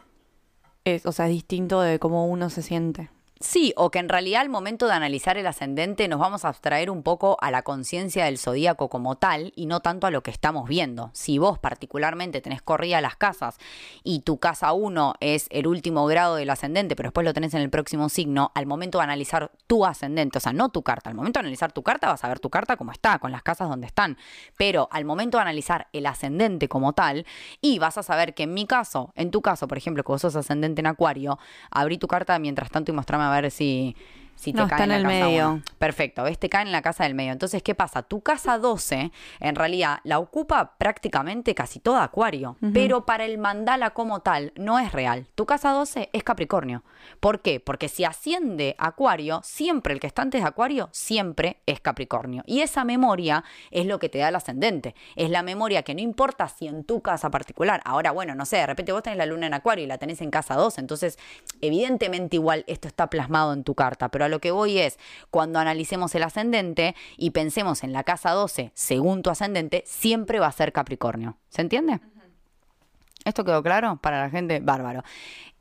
es, 0.96 1.06
o 1.06 1.12
sea, 1.12 1.26
es 1.28 1.32
distinto 1.32 1.82
de 1.82 2.00
cómo 2.00 2.28
uno 2.28 2.50
se 2.50 2.62
siente. 2.62 3.10
Sí, 3.40 3.72
o 3.78 3.92
que 3.92 4.00
en 4.00 4.10
realidad 4.10 4.42
al 4.42 4.50
momento 4.50 4.88
de 4.88 4.94
analizar 4.94 5.38
el 5.38 5.46
ascendente 5.46 6.08
nos 6.08 6.20
vamos 6.20 6.44
a 6.44 6.48
abstraer 6.48 6.90
un 6.90 7.04
poco 7.04 7.38
a 7.40 7.52
la 7.52 7.62
conciencia 7.62 8.26
del 8.26 8.40
zodíaco 8.40 8.90
como 8.90 9.16
tal 9.16 9.54
y 9.56 9.68
no 9.68 9.80
tanto 9.80 10.08
a 10.08 10.12
lo 10.12 10.24
que 10.24 10.32
estamos 10.32 10.68
viendo. 10.68 11.12
Si 11.14 11.38
vos 11.38 11.60
particularmente 11.60 12.42
tenés 12.42 12.64
corrida 12.64 13.00
las 13.00 13.16
casas 13.16 13.58
y 14.04 14.22
tu 14.22 14.40
casa 14.40 14.74
1 14.74 15.16
es 15.20 15.46
el 15.52 15.68
último 15.68 16.08
grado 16.08 16.36
del 16.36 16.50
ascendente, 16.50 16.96
pero 16.96 17.10
después 17.10 17.26
lo 17.26 17.34
tenés 17.34 17.54
en 17.54 17.62
el 17.62 17.70
próximo 17.70 18.10
signo, 18.10 18.52
al 18.56 18.66
momento 18.66 18.98
de 18.98 19.04
analizar 19.04 19.52
tu 19.68 19.86
ascendente, 19.86 20.40
o 20.40 20.42
sea, 20.42 20.54
no 20.54 20.70
tu 20.70 20.82
carta, 20.82 21.12
al 21.12 21.16
momento 21.16 21.40
de 21.40 21.42
analizar 21.42 21.72
tu 21.72 21.84
carta 21.84 22.08
vas 22.08 22.24
a 22.24 22.28
ver 22.30 22.40
tu 22.40 22.50
carta 22.50 22.76
como 22.76 22.92
está, 22.92 23.20
con 23.20 23.32
las 23.32 23.44
casas 23.44 23.70
donde 23.70 23.86
están, 23.86 24.18
pero 24.58 24.88
al 24.92 25.06
momento 25.06 25.38
de 25.38 25.44
analizar 25.44 25.88
el 25.94 26.08
ascendente 26.08 26.68
como 26.68 26.94
tal 26.94 27.26
y 27.62 27.78
vas 27.78 28.00
a 28.00 28.04
saber 28.04 28.34
que 28.34 28.44
en 28.44 28.56
mi 28.56 28.66
caso, 28.66 29.12
en 29.16 29.30
tu 29.30 29.44
caso, 29.44 29.68
por 29.68 29.78
ejemplo, 29.78 30.04
que 30.04 30.12
vos 30.12 30.22
sos 30.22 30.36
ascendente 30.36 30.82
en 30.82 30.88
acuario, 30.88 31.38
abrí 31.70 32.00
tu 32.00 32.08
carta 32.08 32.40
mientras 32.40 32.72
tanto 32.72 32.92
y 32.92 32.96
mostrame 32.96 33.27
a 33.28 33.42
ver 33.42 33.52
si, 33.52 33.96
si 34.38 34.54
te 34.54 34.62
No, 34.62 34.68
cae 34.68 34.76
está 34.78 34.84
en, 34.86 34.92
en 34.92 35.04
la 35.04 35.10
el 35.10 35.16
casa 35.16 35.26
medio. 35.26 35.62
Perfecto, 35.80 36.24
ves, 36.24 36.40
te 36.40 36.48
cae 36.48 36.62
en 36.62 36.72
la 36.72 36.82
casa 36.82 37.04
del 37.04 37.16
medio. 37.16 37.32
Entonces, 37.32 37.64
¿qué 37.64 37.76
pasa? 37.76 38.04
Tu 38.04 38.22
casa 38.22 38.58
12, 38.58 39.12
en 39.40 39.56
realidad, 39.56 40.00
la 40.04 40.20
ocupa 40.20 40.76
prácticamente 40.78 41.56
casi 41.56 41.80
toda 41.80 42.04
Acuario, 42.04 42.56
pero 42.74 43.06
para 43.06 43.26
el 43.26 43.38
mandala 43.38 43.90
como 43.90 44.22
tal 44.22 44.54
no 44.56 44.80
es 44.80 44.92
real. 44.92 45.28
Tu 45.36 45.46
casa 45.46 45.72
12 45.72 46.10
es 46.14 46.24
Capricornio. 46.24 46.84
¿Por 47.20 47.42
qué? 47.42 47.60
Porque 47.60 47.90
si 47.90 48.06
asciende 48.06 48.76
Acuario, 48.78 49.42
siempre 49.44 49.94
el 49.94 50.00
que 50.00 50.08
está 50.08 50.22
antes 50.22 50.42
de 50.42 50.48
Acuario, 50.48 50.90
siempre 50.92 51.62
es 51.66 51.82
Capricornio. 51.82 52.44
Y 52.46 52.62
esa 52.62 52.84
memoria 52.84 53.44
es 53.72 53.86
lo 53.86 54.00
que 54.00 54.10
te 54.10 54.20
da 54.20 54.30
el 54.30 54.36
ascendente. 54.36 54.96
Es 55.16 55.30
la 55.30 55.42
memoria 55.42 55.84
que 55.84 55.96
no 55.96 56.02
importa 56.02 56.48
si 56.48 56.68
en 56.68 56.84
tu 56.84 57.02
casa 57.02 57.32
particular, 57.32 57.82
ahora, 57.86 58.12
bueno, 58.12 58.36
no 58.36 58.46
sé, 58.46 58.58
de 58.58 58.68
repente 58.68 58.92
vos 58.92 59.02
tenés 59.02 59.18
la 59.18 59.26
luna 59.26 59.48
en 59.48 59.54
Acuario 59.56 59.84
y 59.84 59.88
la 59.88 59.98
tenés 59.98 60.22
en 60.22 60.30
casa 60.30 60.56
12, 60.56 60.80
entonces, 60.82 61.18
evidentemente 61.62 62.36
igual 62.36 62.64
esto 62.68 62.88
está 62.88 63.10
plasmado 63.10 63.54
en 63.54 63.64
tu 63.64 63.74
carta, 63.74 64.10
pero 64.10 64.27
a 64.28 64.30
lo 64.30 64.40
que 64.40 64.52
voy 64.52 64.78
es, 64.80 65.00
cuando 65.32 65.60
analicemos 65.60 66.14
el 66.16 66.24
ascendente 66.24 66.96
y 67.18 67.32
pensemos 67.32 67.84
en 67.84 67.92
la 67.92 68.04
casa 68.04 68.32
12 68.32 68.72
según 68.74 69.24
tu 69.24 69.30
ascendente, 69.30 69.84
siempre 69.86 70.40
va 70.40 70.48
a 70.48 70.52
ser 70.52 70.72
Capricornio. 70.72 71.38
¿Se 71.50 71.62
entiende? 71.62 72.00
¿Esto 73.26 73.44
quedó 73.44 73.62
claro 73.62 73.98
para 74.02 74.22
la 74.22 74.30
gente? 74.30 74.60
Bárbaro. 74.62 75.04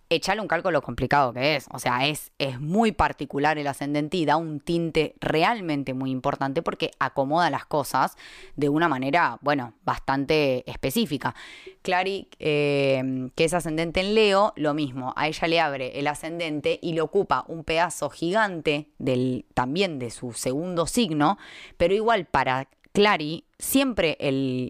Echale 0.09 0.41
un 0.41 0.49
cálculo 0.49 0.83
complicado 0.83 1.33
que 1.33 1.57
es. 1.57 1.67
O 1.73 1.79
sea, 1.79 2.07
es, 2.07 2.33
es 2.39 2.61
muy 2.61 2.93
particular 2.93 3.59
el 3.59 3.67
ascendente 3.67 4.17
y 4.17 4.25
da 4.25 4.37
un 4.37 4.61
tinte 4.61 5.15
realmente 5.21 5.95
muy 5.95 6.11
importante 6.11 6.63
porque 6.63 6.93
acomoda 6.99 7.51
las 7.51 7.67
cosas 7.67 8.17
de 8.55 8.69
una 8.69 8.89
manera, 8.89 9.39
bueno, 9.41 9.75
bastante 9.85 10.69
específica. 10.71 11.35
Clary, 11.83 12.29
eh, 12.39 13.31
que 13.35 13.45
es 13.45 13.55
ascendente 13.55 14.01
en 14.01 14.15
Leo, 14.15 14.53
lo 14.57 14.75
mismo. 14.75 15.13
A 15.17 15.29
ella 15.29 15.49
le 15.49 15.61
abre 15.61 15.99
el 15.99 16.07
ascendente 16.07 16.79
y 16.83 16.93
le 16.93 17.01
ocupa 17.01 17.45
un 17.49 17.65
pedazo 17.65 18.11
gigante 18.11 18.91
del, 18.99 19.47
también 19.55 19.99
de 19.99 20.11
su 20.11 20.33
segundo 20.33 20.87
signo, 20.87 21.39
pero 21.77 21.95
igual 21.95 22.27
para 22.27 22.69
Clary, 22.93 23.45
siempre 23.59 24.17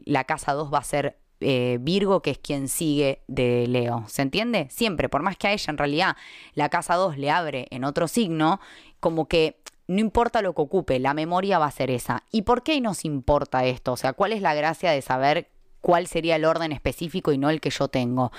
la 0.04 0.24
casa 0.24 0.52
2 0.52 0.72
va 0.74 0.78
a 0.78 0.84
ser 0.84 1.16
eh, 1.40 1.78
Virgo, 1.80 2.22
que 2.22 2.30
es 2.30 2.38
quien 2.38 2.68
sigue 2.68 3.22
de 3.26 3.66
Leo. 3.66 4.04
¿Se 4.08 4.22
entiende? 4.22 4.68
Siempre, 4.70 5.08
por 5.08 5.22
más 5.22 5.36
que 5.36 5.48
a 5.48 5.52
ella 5.52 5.70
en 5.70 5.78
realidad 5.78 6.16
la 6.54 6.68
casa 6.68 6.94
2 6.94 7.18
le 7.18 7.30
abre 7.30 7.68
en 7.70 7.84
otro 7.84 8.08
signo, 8.08 8.60
como 9.00 9.28
que 9.28 9.60
no 9.88 10.00
importa 10.00 10.42
lo 10.42 10.54
que 10.54 10.62
ocupe, 10.62 10.98
la 10.98 11.14
memoria 11.14 11.58
va 11.58 11.66
a 11.66 11.70
ser 11.70 11.90
esa. 11.90 12.24
¿Y 12.32 12.42
por 12.42 12.62
qué 12.62 12.80
nos 12.80 13.04
importa 13.04 13.64
esto? 13.64 13.92
O 13.92 13.96
sea, 13.96 14.12
¿cuál 14.12 14.32
es 14.32 14.42
la 14.42 14.54
gracia 14.54 14.90
de 14.90 15.02
saber 15.02 15.48
cuál 15.80 16.06
sería 16.06 16.36
el 16.36 16.44
orden 16.44 16.72
específico 16.72 17.32
y 17.32 17.38
no 17.38 17.50
el 17.50 17.60
que 17.60 17.70
yo 17.70 17.88
tengo? 17.88 18.32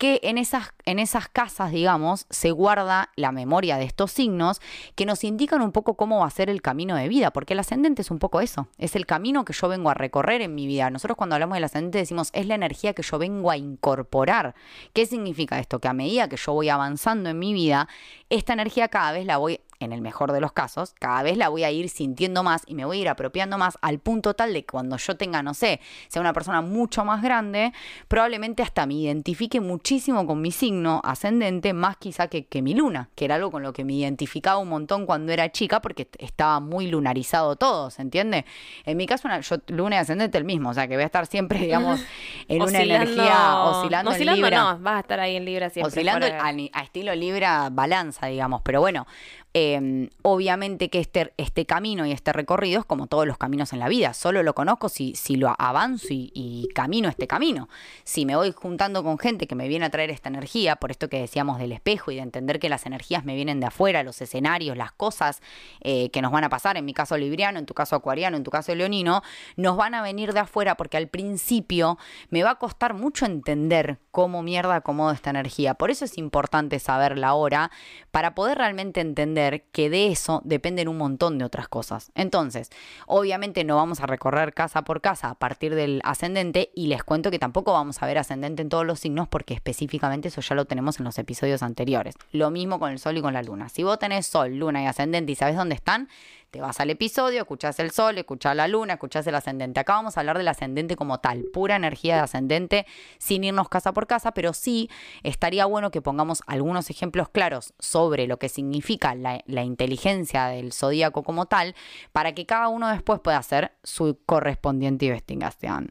Que 0.00 0.18
en 0.22 0.38
esas, 0.38 0.72
en 0.86 0.98
esas 0.98 1.28
casas, 1.28 1.72
digamos, 1.72 2.24
se 2.30 2.52
guarda 2.52 3.10
la 3.16 3.32
memoria 3.32 3.76
de 3.76 3.84
estos 3.84 4.10
signos 4.10 4.58
que 4.94 5.04
nos 5.04 5.24
indican 5.24 5.60
un 5.60 5.72
poco 5.72 5.92
cómo 5.92 6.20
va 6.20 6.26
a 6.26 6.30
ser 6.30 6.48
el 6.48 6.62
camino 6.62 6.96
de 6.96 7.06
vida, 7.06 7.32
porque 7.32 7.52
el 7.52 7.58
ascendente 7.58 8.00
es 8.00 8.10
un 8.10 8.18
poco 8.18 8.40
eso, 8.40 8.66
es 8.78 8.96
el 8.96 9.04
camino 9.04 9.44
que 9.44 9.52
yo 9.52 9.68
vengo 9.68 9.90
a 9.90 9.94
recorrer 9.94 10.40
en 10.40 10.54
mi 10.54 10.66
vida. 10.66 10.88
Nosotros 10.88 11.18
cuando 11.18 11.34
hablamos 11.34 11.56
del 11.56 11.64
ascendente 11.64 11.98
decimos, 11.98 12.30
es 12.32 12.46
la 12.46 12.54
energía 12.54 12.94
que 12.94 13.02
yo 13.02 13.18
vengo 13.18 13.50
a 13.50 13.58
incorporar. 13.58 14.54
¿Qué 14.94 15.04
significa 15.04 15.58
esto? 15.58 15.80
Que 15.80 15.88
a 15.88 15.92
medida 15.92 16.30
que 16.30 16.38
yo 16.38 16.54
voy 16.54 16.70
avanzando 16.70 17.28
en 17.28 17.38
mi 17.38 17.52
vida, 17.52 17.86
esta 18.30 18.54
energía 18.54 18.88
cada 18.88 19.12
vez 19.12 19.26
la 19.26 19.36
voy 19.36 19.60
en 19.80 19.92
el 19.92 20.00
mejor 20.02 20.30
de 20.32 20.40
los 20.40 20.52
casos, 20.52 20.94
cada 20.98 21.22
vez 21.22 21.36
la 21.36 21.48
voy 21.48 21.64
a 21.64 21.70
ir 21.70 21.88
sintiendo 21.88 22.42
más 22.42 22.62
y 22.66 22.74
me 22.74 22.84
voy 22.84 22.98
a 22.98 23.00
ir 23.00 23.08
apropiando 23.08 23.58
más 23.58 23.78
al 23.82 23.98
punto 23.98 24.34
tal 24.34 24.52
de 24.52 24.60
que 24.60 24.66
cuando 24.70 24.96
yo 24.98 25.16
tenga, 25.16 25.42
no 25.42 25.54
sé, 25.54 25.80
sea 26.08 26.20
una 26.20 26.32
persona 26.32 26.60
mucho 26.60 27.04
más 27.04 27.22
grande, 27.22 27.72
probablemente 28.06 28.62
hasta 28.62 28.86
me 28.86 28.94
identifique 28.94 29.60
muchísimo 29.60 30.26
con 30.26 30.40
mi 30.40 30.52
signo 30.52 31.00
ascendente, 31.04 31.72
más 31.72 31.96
quizá 31.96 32.28
que, 32.28 32.44
que 32.46 32.62
mi 32.62 32.74
luna, 32.74 33.08
que 33.14 33.24
era 33.24 33.36
algo 33.36 33.50
con 33.50 33.62
lo 33.62 33.72
que 33.72 33.84
me 33.84 33.94
identificaba 33.94 34.58
un 34.58 34.68
montón 34.68 35.06
cuando 35.06 35.32
era 35.32 35.50
chica 35.50 35.80
porque 35.80 36.08
estaba 36.18 36.60
muy 36.60 36.86
lunarizado 36.88 37.56
todo, 37.56 37.90
¿se 37.90 38.02
entiende? 38.02 38.44
En 38.84 38.96
mi 38.96 39.06
caso, 39.06 39.28
una- 39.28 39.40
yo 39.40 39.56
luna 39.68 39.96
y 39.96 39.98
ascendente 39.98 40.36
el 40.38 40.44
mismo, 40.44 40.70
o 40.70 40.74
sea 40.74 40.86
que 40.88 40.94
voy 40.94 41.02
a 41.04 41.06
estar 41.06 41.26
siempre, 41.26 41.58
digamos, 41.66 42.00
en 42.48 42.62
una 42.62 42.78
energía 42.82 43.62
oscilando, 43.62 44.10
en 44.12 44.18
Libra. 44.36 44.58
no, 44.74 44.78
vas 44.80 44.96
a 44.96 45.00
estar 45.00 45.20
ahí 45.20 45.36
en 45.36 45.44
Libra 45.46 45.70
siempre. 45.70 45.88
Oscilando 45.88 46.26
a, 46.26 46.48
a 46.48 46.82
estilo 46.82 47.14
Libra 47.14 47.68
balanza, 47.72 48.26
digamos. 48.26 48.60
Pero 48.62 48.80
bueno, 48.80 49.06
eh, 49.52 50.08
obviamente 50.22 50.90
que 50.90 51.00
este, 51.00 51.32
este 51.36 51.66
camino 51.66 52.06
y 52.06 52.12
este 52.12 52.32
recorrido 52.32 52.80
es 52.80 52.86
como 52.86 53.08
todos 53.08 53.26
los 53.26 53.36
caminos 53.36 53.72
en 53.72 53.80
la 53.80 53.88
vida. 53.88 54.14
Solo 54.14 54.42
lo 54.42 54.54
conozco 54.54 54.88
si, 54.88 55.14
si 55.16 55.36
lo 55.36 55.54
avanzo 55.58 56.08
y, 56.10 56.30
y 56.34 56.68
camino 56.74 57.08
este 57.08 57.26
camino. 57.26 57.68
Si 58.04 58.26
me 58.26 58.36
voy 58.36 58.52
juntando 58.52 59.02
con 59.02 59.18
gente 59.18 59.48
que 59.48 59.56
me 59.56 59.66
viene 59.66 59.86
a 59.86 59.90
traer 59.90 60.10
esta 60.10 60.28
energía, 60.28 60.76
por 60.76 60.90
esto 60.92 61.08
que 61.08 61.20
decíamos 61.20 61.58
del 61.58 61.72
espejo 61.72 62.12
y 62.12 62.16
de 62.16 62.22
entender 62.22 62.60
que 62.60 62.68
las 62.68 62.86
energías 62.86 63.24
me 63.24 63.34
vienen 63.34 63.58
de 63.58 63.66
afuera, 63.66 64.02
los 64.02 64.20
escenarios, 64.20 64.76
las 64.76 64.92
cosas 64.92 65.42
eh, 65.80 66.10
que 66.10 66.22
nos 66.22 66.30
van 66.30 66.44
a 66.44 66.48
pasar, 66.48 66.76
en 66.76 66.84
mi 66.84 66.94
caso 66.94 67.16
libriano, 67.16 67.58
en 67.58 67.66
tu 67.66 67.74
caso 67.74 67.96
acuariano, 67.96 68.36
en 68.36 68.44
tu 68.44 68.50
caso 68.50 68.74
leonino, 68.74 69.22
nos 69.56 69.76
van 69.76 69.94
a 69.94 70.02
venir 70.02 70.32
de 70.32 70.40
afuera 70.40 70.76
porque 70.76 70.96
al 70.96 71.08
principio 71.08 71.98
me 72.28 72.44
va 72.44 72.50
a 72.50 72.54
costar 72.56 72.94
mucho 72.94 73.26
entender 73.26 73.98
cómo 74.12 74.42
mierda 74.42 74.76
acomodo 74.76 75.10
esta 75.10 75.30
energía. 75.30 75.74
Por 75.74 75.90
eso 75.90 76.04
es 76.04 76.18
importante 76.18 76.78
saberla 76.78 77.28
ahora 77.28 77.70
para 78.10 78.34
poder 78.34 78.58
realmente 78.58 79.00
entender 79.00 79.39
que 79.72 79.90
de 79.90 80.08
eso 80.08 80.40
dependen 80.44 80.88
un 80.88 80.98
montón 80.98 81.38
de 81.38 81.44
otras 81.44 81.68
cosas. 81.68 82.12
Entonces, 82.14 82.70
obviamente 83.06 83.64
no 83.64 83.76
vamos 83.76 84.00
a 84.00 84.06
recorrer 84.06 84.54
casa 84.54 84.82
por 84.82 85.00
casa 85.00 85.30
a 85.30 85.34
partir 85.34 85.74
del 85.74 86.00
ascendente 86.04 86.70
y 86.74 86.86
les 86.86 87.02
cuento 87.04 87.30
que 87.30 87.38
tampoco 87.38 87.72
vamos 87.72 88.02
a 88.02 88.06
ver 88.06 88.18
ascendente 88.18 88.62
en 88.62 88.68
todos 88.68 88.86
los 88.86 89.00
signos 89.00 89.28
porque 89.28 89.54
específicamente 89.54 90.28
eso 90.28 90.40
ya 90.40 90.54
lo 90.54 90.64
tenemos 90.64 90.98
en 90.98 91.04
los 91.04 91.18
episodios 91.18 91.62
anteriores. 91.62 92.14
Lo 92.32 92.50
mismo 92.50 92.78
con 92.78 92.92
el 92.92 92.98
sol 92.98 93.16
y 93.16 93.22
con 93.22 93.34
la 93.34 93.42
luna. 93.42 93.68
Si 93.68 93.82
vos 93.82 93.98
tenés 93.98 94.26
sol, 94.26 94.56
luna 94.56 94.82
y 94.82 94.86
ascendente 94.86 95.32
y 95.32 95.34
sabes 95.34 95.56
dónde 95.56 95.74
están, 95.74 96.08
te 96.50 96.60
vas 96.60 96.80
al 96.80 96.90
episodio, 96.90 97.40
escuchás 97.40 97.78
el 97.78 97.90
sol, 97.90 98.18
escuchás 98.18 98.56
la 98.56 98.66
luna, 98.66 98.94
escuchás 98.94 99.26
el 99.26 99.34
ascendente. 99.34 99.80
Acá 99.80 99.94
vamos 99.94 100.16
a 100.16 100.20
hablar 100.20 100.36
del 100.36 100.48
ascendente 100.48 100.96
como 100.96 101.18
tal, 101.20 101.44
pura 101.52 101.76
energía 101.76 102.16
de 102.16 102.22
ascendente, 102.22 102.86
sin 103.18 103.44
irnos 103.44 103.68
casa 103.68 103.92
por 103.92 104.06
casa, 104.06 104.32
pero 104.32 104.52
sí 104.52 104.90
estaría 105.22 105.64
bueno 105.66 105.90
que 105.90 106.02
pongamos 106.02 106.42
algunos 106.46 106.90
ejemplos 106.90 107.28
claros 107.28 107.72
sobre 107.78 108.26
lo 108.26 108.38
que 108.38 108.48
significa 108.48 109.14
la, 109.14 109.42
la 109.46 109.62
inteligencia 109.62 110.46
del 110.46 110.72
zodíaco 110.72 111.22
como 111.22 111.46
tal, 111.46 111.74
para 112.12 112.34
que 112.34 112.46
cada 112.46 112.68
uno 112.68 112.88
después 112.88 113.20
pueda 113.20 113.38
hacer 113.38 113.72
su 113.84 114.18
correspondiente 114.26 115.06
investigación. 115.06 115.88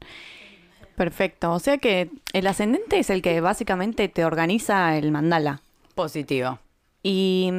Perfecto. 0.95 1.53
O 1.53 1.59
sea 1.59 1.77
que 1.77 2.09
el 2.33 2.45
ascendente 2.45 2.99
es 2.99 3.09
el 3.09 3.21
que 3.21 3.39
básicamente 3.39 4.09
te 4.09 4.25
organiza 4.25 4.97
el 4.97 5.11
mandala. 5.11 5.61
Positivo. 5.95 6.59
Y 7.01 7.49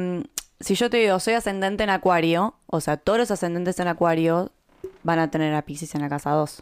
si 0.61 0.75
yo 0.75 0.89
te 0.89 0.97
digo, 0.97 1.19
soy 1.19 1.33
ascendente 1.33 1.83
en 1.83 1.89
Acuario, 1.89 2.55
o 2.67 2.81
sea, 2.81 2.97
todos 2.97 3.19
los 3.19 3.31
ascendentes 3.31 3.79
en 3.79 3.87
Acuario 3.87 4.51
van 5.03 5.19
a 5.19 5.29
tener 5.29 5.53
a 5.53 5.63
Pisces 5.63 5.95
en 5.95 6.01
la 6.01 6.09
casa 6.09 6.31
2. 6.31 6.61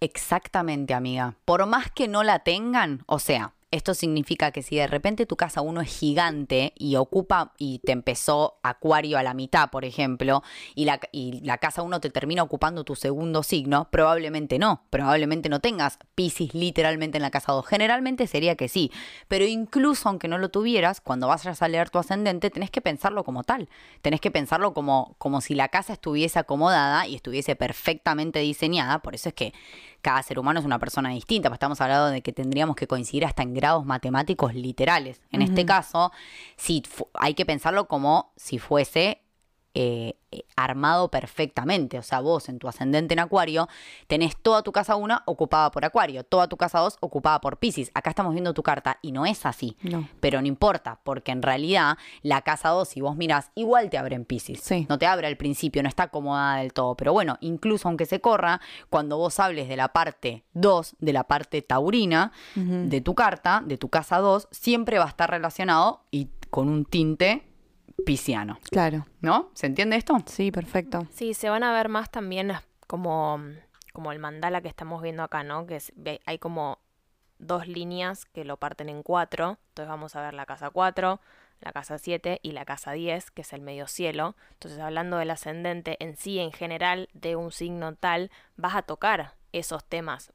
Exactamente, 0.00 0.94
amiga. 0.94 1.34
Por 1.44 1.66
más 1.66 1.90
que 1.90 2.08
no 2.08 2.22
la 2.22 2.40
tengan, 2.40 3.02
o 3.06 3.18
sea, 3.18 3.52
Esto 3.72 3.94
significa 3.94 4.50
que 4.50 4.62
si 4.62 4.74
de 4.74 4.88
repente 4.88 5.26
tu 5.26 5.36
casa 5.36 5.60
1 5.60 5.82
es 5.82 5.96
gigante 5.96 6.72
y 6.76 6.96
ocupa 6.96 7.54
y 7.56 7.78
te 7.78 7.92
empezó 7.92 8.58
Acuario 8.64 9.16
a 9.16 9.22
la 9.22 9.32
mitad, 9.32 9.70
por 9.70 9.84
ejemplo, 9.84 10.42
y 10.74 10.86
la, 10.86 10.98
y 11.12 11.40
la 11.42 11.58
casa 11.58 11.82
1 11.82 12.00
te 12.00 12.10
termina 12.10 12.42
ocupando 12.42 12.82
tu 12.82 12.96
segundo 12.96 13.44
signo, 13.44 13.86
probablemente 13.92 14.58
no. 14.58 14.82
Probablemente 14.90 15.48
no 15.48 15.60
tengas 15.60 16.00
Pisces 16.16 16.52
literalmente 16.52 17.18
en 17.18 17.22
la 17.22 17.30
casa 17.30 17.52
2. 17.52 17.64
Generalmente 17.64 18.26
sería 18.26 18.56
que 18.56 18.68
sí. 18.68 18.90
Pero 19.28 19.44
incluso 19.44 20.08
aunque 20.08 20.26
no 20.26 20.38
lo 20.38 20.48
tuvieras, 20.48 21.00
cuando 21.00 21.28
vayas 21.28 21.62
a 21.62 21.68
leer 21.68 21.90
tu 21.90 22.00
ascendente, 22.00 22.50
tenés 22.50 22.72
que 22.72 22.80
pensarlo 22.80 23.22
como 23.22 23.44
tal. 23.44 23.68
Tenés 24.02 24.20
que 24.20 24.32
pensarlo 24.32 24.74
como, 24.74 25.14
como 25.18 25.40
si 25.40 25.54
la 25.54 25.68
casa 25.68 25.92
estuviese 25.92 26.40
acomodada 26.40 27.06
y 27.06 27.14
estuviese 27.14 27.54
perfectamente 27.54 28.40
diseñada. 28.40 28.98
Por 28.98 29.14
eso 29.14 29.28
es 29.28 29.34
que 29.36 29.54
cada 30.00 30.22
ser 30.22 30.38
humano 30.38 30.60
es 30.60 30.66
una 30.66 30.78
persona 30.78 31.10
distinta, 31.10 31.48
pues 31.48 31.56
estamos 31.56 31.80
hablando 31.80 32.10
de 32.10 32.22
que 32.22 32.32
tendríamos 32.32 32.76
que 32.76 32.86
coincidir 32.86 33.24
hasta 33.24 33.42
en 33.42 33.54
grados 33.54 33.84
matemáticos 33.84 34.54
literales. 34.54 35.20
En 35.30 35.42
este 35.42 35.64
caso, 35.66 36.12
sí, 36.56 36.82
hay 37.14 37.34
que 37.34 37.46
pensarlo 37.46 37.88
como 37.88 38.32
si 38.36 38.58
fuese 38.58 39.22
eh, 39.74 40.14
eh, 40.32 40.44
armado 40.56 41.10
perfectamente. 41.10 41.98
O 41.98 42.02
sea, 42.02 42.20
vos 42.20 42.48
en 42.48 42.58
tu 42.58 42.68
ascendente 42.68 43.14
en 43.14 43.20
Acuario 43.20 43.68
tenés 44.06 44.36
toda 44.36 44.62
tu 44.62 44.72
casa 44.72 44.96
1 44.96 45.22
ocupada 45.26 45.70
por 45.70 45.84
Acuario, 45.84 46.24
toda 46.24 46.48
tu 46.48 46.56
casa 46.56 46.80
2 46.80 46.98
ocupada 47.00 47.40
por 47.40 47.58
Pisces. 47.58 47.90
Acá 47.94 48.10
estamos 48.10 48.32
viendo 48.32 48.54
tu 48.54 48.62
carta 48.62 48.98
y 49.02 49.12
no 49.12 49.26
es 49.26 49.46
así. 49.46 49.76
No. 49.82 50.08
Pero 50.20 50.40
no 50.40 50.46
importa, 50.46 51.00
porque 51.04 51.32
en 51.32 51.42
realidad 51.42 51.98
la 52.22 52.42
casa 52.42 52.70
2, 52.70 52.88
si 52.88 53.00
vos 53.00 53.16
mirás, 53.16 53.50
igual 53.54 53.90
te 53.90 53.98
abre 53.98 54.16
en 54.16 54.24
Pisces. 54.24 54.60
Sí. 54.60 54.86
No 54.88 54.98
te 54.98 55.06
abre 55.06 55.26
al 55.26 55.36
principio, 55.36 55.82
no 55.82 55.88
está 55.88 56.04
acomodada 56.04 56.58
del 56.58 56.72
todo. 56.72 56.96
Pero 56.96 57.12
bueno, 57.12 57.36
incluso 57.40 57.88
aunque 57.88 58.06
se 58.06 58.20
corra, 58.20 58.60
cuando 58.88 59.18
vos 59.18 59.38
hables 59.40 59.68
de 59.68 59.76
la 59.76 59.92
parte 59.92 60.44
2, 60.54 60.96
de 60.98 61.12
la 61.12 61.24
parte 61.24 61.62
taurina 61.62 62.32
de 62.54 63.00
tu 63.00 63.14
carta, 63.14 63.62
de 63.64 63.78
tu 63.78 63.88
casa 63.88 64.18
2, 64.18 64.48
siempre 64.50 64.98
va 64.98 65.04
a 65.04 65.08
estar 65.08 65.30
relacionado 65.30 66.02
y 66.10 66.28
con 66.50 66.68
un 66.68 66.84
tinte 66.84 67.49
pisciano. 68.04 68.58
Claro. 68.70 69.06
¿No? 69.20 69.50
¿Se 69.54 69.66
entiende 69.66 69.96
esto? 69.96 70.16
Sí, 70.26 70.50
perfecto. 70.50 71.06
Sí, 71.12 71.34
se 71.34 71.50
van 71.50 71.62
a 71.62 71.72
ver 71.72 71.88
más 71.88 72.10
también 72.10 72.52
como, 72.86 73.40
como 73.92 74.12
el 74.12 74.18
mandala 74.18 74.60
que 74.60 74.68
estamos 74.68 75.02
viendo 75.02 75.22
acá, 75.22 75.42
¿no? 75.42 75.66
Que 75.66 75.76
es- 75.76 75.92
hay 76.26 76.38
como 76.38 76.78
dos 77.38 77.66
líneas 77.66 78.26
que 78.26 78.44
lo 78.44 78.56
parten 78.58 78.88
en 78.88 79.02
cuatro. 79.02 79.58
Entonces 79.68 79.88
vamos 79.88 80.14
a 80.16 80.22
ver 80.22 80.34
la 80.34 80.46
casa 80.46 80.70
4, 80.70 81.20
la 81.60 81.72
casa 81.72 81.98
7 81.98 82.38
y 82.42 82.52
la 82.52 82.64
casa 82.64 82.92
10, 82.92 83.30
que 83.30 83.42
es 83.42 83.52
el 83.52 83.60
medio 83.62 83.86
cielo. 83.86 84.36
Entonces 84.52 84.78
hablando 84.80 85.16
del 85.16 85.30
ascendente 85.30 85.96
en 86.00 86.16
sí, 86.16 86.38
en 86.38 86.52
general, 86.52 87.08
de 87.12 87.36
un 87.36 87.50
signo 87.52 87.94
tal, 87.94 88.30
vas 88.56 88.74
a 88.74 88.82
tocar 88.82 89.34
esos 89.52 89.84
temas 89.84 90.32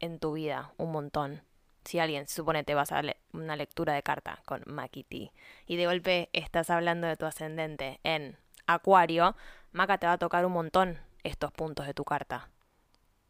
en 0.00 0.18
tu 0.18 0.32
vida 0.34 0.72
un 0.76 0.92
montón. 0.92 1.42
Si 1.88 1.98
alguien, 1.98 2.28
suponete, 2.28 2.74
vas 2.74 2.92
a 2.92 2.96
darle 2.96 3.16
una 3.32 3.56
lectura 3.56 3.94
de 3.94 4.02
carta 4.02 4.42
con 4.44 4.62
Makiti 4.66 5.32
y 5.66 5.76
de 5.76 5.86
golpe 5.86 6.28
estás 6.34 6.68
hablando 6.68 7.06
de 7.06 7.16
tu 7.16 7.24
ascendente 7.24 7.98
en 8.04 8.36
Acuario, 8.66 9.34
Maca 9.72 9.96
te 9.96 10.06
va 10.06 10.12
a 10.12 10.18
tocar 10.18 10.44
un 10.44 10.52
montón 10.52 10.98
estos 11.24 11.50
puntos 11.50 11.86
de 11.86 11.94
tu 11.94 12.04
carta. 12.04 12.50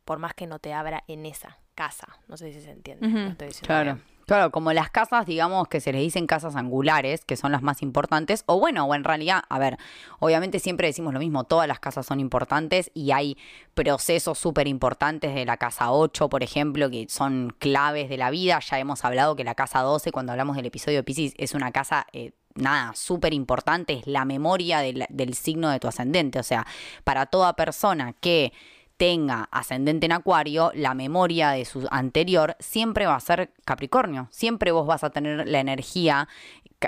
Por 0.04 0.18
más 0.18 0.34
que 0.34 0.48
no 0.48 0.58
te 0.58 0.72
abra 0.72 1.04
en 1.06 1.24
esa 1.24 1.58
casa. 1.76 2.18
No 2.26 2.36
sé 2.36 2.52
si 2.52 2.60
se 2.60 2.72
entiende. 2.72 3.06
Estoy 3.06 3.46
diciendo 3.46 3.68
Claro. 3.68 3.94
bien. 3.94 4.17
Claro, 4.28 4.50
como 4.50 4.74
las 4.74 4.90
casas, 4.90 5.24
digamos, 5.24 5.68
que 5.68 5.80
se 5.80 5.90
les 5.90 6.02
dicen 6.02 6.26
casas 6.26 6.54
angulares, 6.54 7.24
que 7.24 7.34
son 7.34 7.50
las 7.50 7.62
más 7.62 7.80
importantes, 7.80 8.42
o 8.44 8.60
bueno, 8.60 8.84
o 8.84 8.94
en 8.94 9.02
realidad, 9.02 9.42
a 9.48 9.58
ver, 9.58 9.78
obviamente 10.18 10.58
siempre 10.58 10.86
decimos 10.86 11.14
lo 11.14 11.18
mismo, 11.18 11.44
todas 11.44 11.66
las 11.66 11.80
casas 11.80 12.04
son 12.04 12.20
importantes 12.20 12.90
y 12.92 13.12
hay 13.12 13.38
procesos 13.72 14.38
súper 14.38 14.68
importantes 14.68 15.34
de 15.34 15.46
la 15.46 15.56
casa 15.56 15.92
8, 15.92 16.28
por 16.28 16.42
ejemplo, 16.42 16.90
que 16.90 17.06
son 17.08 17.54
claves 17.58 18.10
de 18.10 18.18
la 18.18 18.28
vida. 18.28 18.60
Ya 18.60 18.78
hemos 18.78 19.02
hablado 19.02 19.34
que 19.34 19.44
la 19.44 19.54
casa 19.54 19.80
12, 19.80 20.12
cuando 20.12 20.32
hablamos 20.32 20.56
del 20.56 20.66
episodio 20.66 20.98
de 20.98 21.04
Pisces, 21.04 21.32
es 21.38 21.54
una 21.54 21.72
casa... 21.72 22.06
eh, 22.12 22.32
Nada, 22.54 22.92
súper 22.96 23.34
importante, 23.34 23.92
es 23.92 24.06
la 24.08 24.24
memoria 24.24 24.80
del, 24.80 25.04
del 25.10 25.34
signo 25.34 25.70
de 25.70 25.78
tu 25.78 25.86
ascendente. 25.86 26.40
O 26.40 26.42
sea, 26.42 26.66
para 27.04 27.26
toda 27.26 27.52
persona 27.52 28.14
que 28.20 28.52
tenga 28.98 29.48
ascendente 29.52 30.06
en 30.06 30.12
Acuario, 30.12 30.72
la 30.74 30.92
memoria 30.92 31.50
de 31.50 31.64
su 31.64 31.86
anterior 31.90 32.56
siempre 32.58 33.06
va 33.06 33.14
a 33.14 33.20
ser 33.20 33.52
Capricornio. 33.64 34.28
Siempre 34.30 34.72
vos 34.72 34.86
vas 34.86 35.04
a 35.04 35.10
tener 35.10 35.48
la 35.48 35.60
energía, 35.60 36.28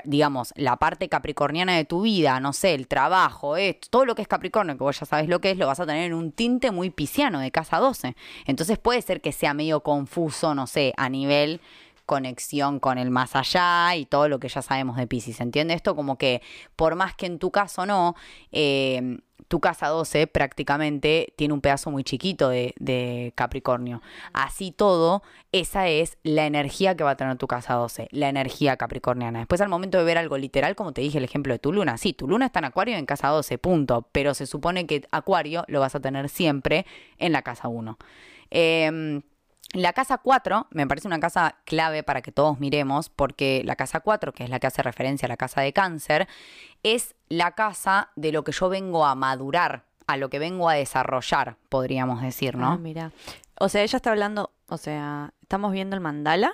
digamos, 0.03 0.53
la 0.57 0.75
parte 0.75 1.07
capricorniana 1.07 1.75
de 1.75 1.85
tu 1.85 2.01
vida, 2.01 2.39
no 2.41 2.51
sé, 2.51 2.73
el 2.73 2.87
trabajo, 2.87 3.55
esto, 3.55 3.87
todo 3.89 4.05
lo 4.05 4.13
que 4.13 4.21
es 4.21 4.27
Capricornio, 4.27 4.77
que 4.77 4.83
vos 4.83 4.99
ya 4.99 5.05
sabes 5.05 5.29
lo 5.29 5.39
que 5.39 5.51
es, 5.51 5.57
lo 5.57 5.67
vas 5.67 5.79
a 5.79 5.85
tener 5.85 6.03
en 6.03 6.13
un 6.13 6.33
tinte 6.33 6.69
muy 6.71 6.89
pisciano 6.89 7.39
de 7.39 7.49
casa 7.49 7.77
12. 7.77 8.15
Entonces 8.45 8.77
puede 8.77 9.01
ser 9.01 9.21
que 9.21 9.31
sea 9.31 9.53
medio 9.53 9.79
confuso, 9.81 10.53
no 10.53 10.67
sé, 10.67 10.93
a 10.97 11.07
nivel 11.09 11.61
conexión 12.05 12.81
con 12.81 12.97
el 12.97 13.09
más 13.09 13.37
allá 13.37 13.95
y 13.95 14.05
todo 14.05 14.27
lo 14.27 14.37
que 14.37 14.49
ya 14.49 14.61
sabemos 14.61 14.97
de 14.97 15.07
Pisces. 15.07 15.39
¿Entiende 15.39 15.75
esto? 15.75 15.95
Como 15.95 16.17
que 16.17 16.41
por 16.75 16.95
más 16.95 17.15
que 17.15 17.25
en 17.25 17.39
tu 17.39 17.51
caso 17.51 17.85
no, 17.85 18.15
eh, 18.51 19.19
tu 19.51 19.59
casa 19.59 19.89
12 19.89 20.27
prácticamente 20.27 21.33
tiene 21.35 21.53
un 21.53 21.59
pedazo 21.59 21.91
muy 21.91 22.05
chiquito 22.05 22.47
de, 22.47 23.33
Capricornio. 23.35 24.01
Así 24.31 24.71
todo, 24.71 25.23
esa 25.51 25.89
es 25.89 26.17
la 26.23 26.45
energía 26.45 26.95
que 26.95 27.03
va 27.03 27.11
a 27.11 27.17
tener 27.17 27.37
tu 27.37 27.47
casa 27.47 27.73
12, 27.73 28.07
la 28.11 28.29
energía 28.29 28.77
capricorniana. 28.77 29.39
Después 29.39 29.59
al 29.59 29.67
momento 29.67 29.97
de 29.97 30.05
ver 30.05 30.17
algo 30.17 30.37
literal, 30.37 30.75
como 30.75 30.93
te 30.93 31.01
dije 31.01 31.17
el 31.17 31.25
ejemplo 31.25 31.53
de 31.53 31.59
tu 31.59 31.73
luna, 31.73 31.97
sí, 31.97 32.13
tu 32.13 32.29
luna 32.29 32.45
está 32.45 32.59
en 32.59 32.65
Acuario 32.65 32.95
en 32.95 33.05
casa 33.05 33.27
12, 33.27 33.57
punto, 33.57 34.07
pero 34.13 34.33
se 34.33 34.45
supone 34.45 34.87
que 34.87 35.05
Acuario 35.11 35.65
lo 35.67 35.81
vas 35.81 35.95
a 35.95 35.99
tener 35.99 36.29
siempre 36.29 36.85
en 37.17 37.33
la 37.33 37.41
casa 37.41 37.67
1. 37.67 37.97
Eh, 38.51 39.21
la 39.73 39.93
casa 39.93 40.17
4 40.17 40.67
me 40.71 40.85
parece 40.87 41.07
una 41.07 41.19
casa 41.19 41.55
clave 41.65 42.03
para 42.03 42.21
que 42.21 42.31
todos 42.31 42.59
miremos, 42.59 43.09
porque 43.09 43.61
la 43.65 43.75
casa 43.75 43.99
4, 44.01 44.33
que 44.33 44.43
es 44.43 44.49
la 44.49 44.59
que 44.59 44.67
hace 44.67 44.83
referencia 44.83 45.25
a 45.27 45.29
la 45.29 45.37
casa 45.37 45.61
de 45.61 45.71
cáncer, 45.73 46.27
es 46.83 47.15
la 47.29 47.51
casa 47.51 48.09
de 48.15 48.31
lo 48.31 48.43
que 48.43 48.51
yo 48.51 48.67
vengo 48.69 49.05
a 49.05 49.15
madurar, 49.15 49.85
a 50.07 50.17
lo 50.17 50.29
que 50.29 50.39
vengo 50.39 50.67
a 50.69 50.73
desarrollar, 50.73 51.55
podríamos 51.69 52.21
decir, 52.21 52.55
Ah, 52.57 52.59
¿no? 52.59 52.77
mira. 52.77 53.11
O 53.59 53.69
sea, 53.69 53.81
ella 53.83 53.95
está 53.95 54.09
hablando, 54.11 54.51
o 54.67 54.77
sea, 54.77 55.33
estamos 55.41 55.71
viendo 55.71 55.95
el 55.95 56.01
mandala. 56.01 56.53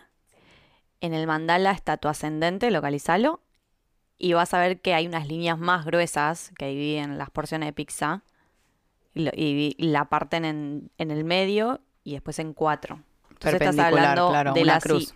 En 1.00 1.14
el 1.14 1.26
mandala 1.28 1.72
está 1.72 1.98
tu 1.98 2.08
ascendente, 2.10 2.70
localizalo. 2.70 3.40
Y 4.20 4.34
vas 4.34 4.54
a 4.54 4.60
ver 4.60 4.82
que 4.82 4.94
hay 4.94 5.08
unas 5.08 5.28
líneas 5.28 5.58
más 5.58 5.86
gruesas 5.86 6.52
que 6.58 6.66
dividen 6.68 7.18
las 7.18 7.30
porciones 7.30 7.68
de 7.68 7.74
pizza. 7.74 8.24
Y, 9.14 9.24
lo- 9.24 9.32
y 9.34 9.76
la 9.80 10.06
parten 10.06 10.44
en, 10.44 10.92
en 10.98 11.12
el 11.12 11.24
medio 11.24 11.80
y 12.04 12.14
después 12.14 12.40
en 12.40 12.54
cuatro. 12.54 13.00
Entonces 13.40 13.54
estás 13.62 13.76
Perpendicular, 13.76 14.06
hablando 14.18 14.30
claro, 14.30 14.54
de, 14.54 14.66
la, 14.66 14.80
si- 14.80 14.88
cruz. 14.90 15.14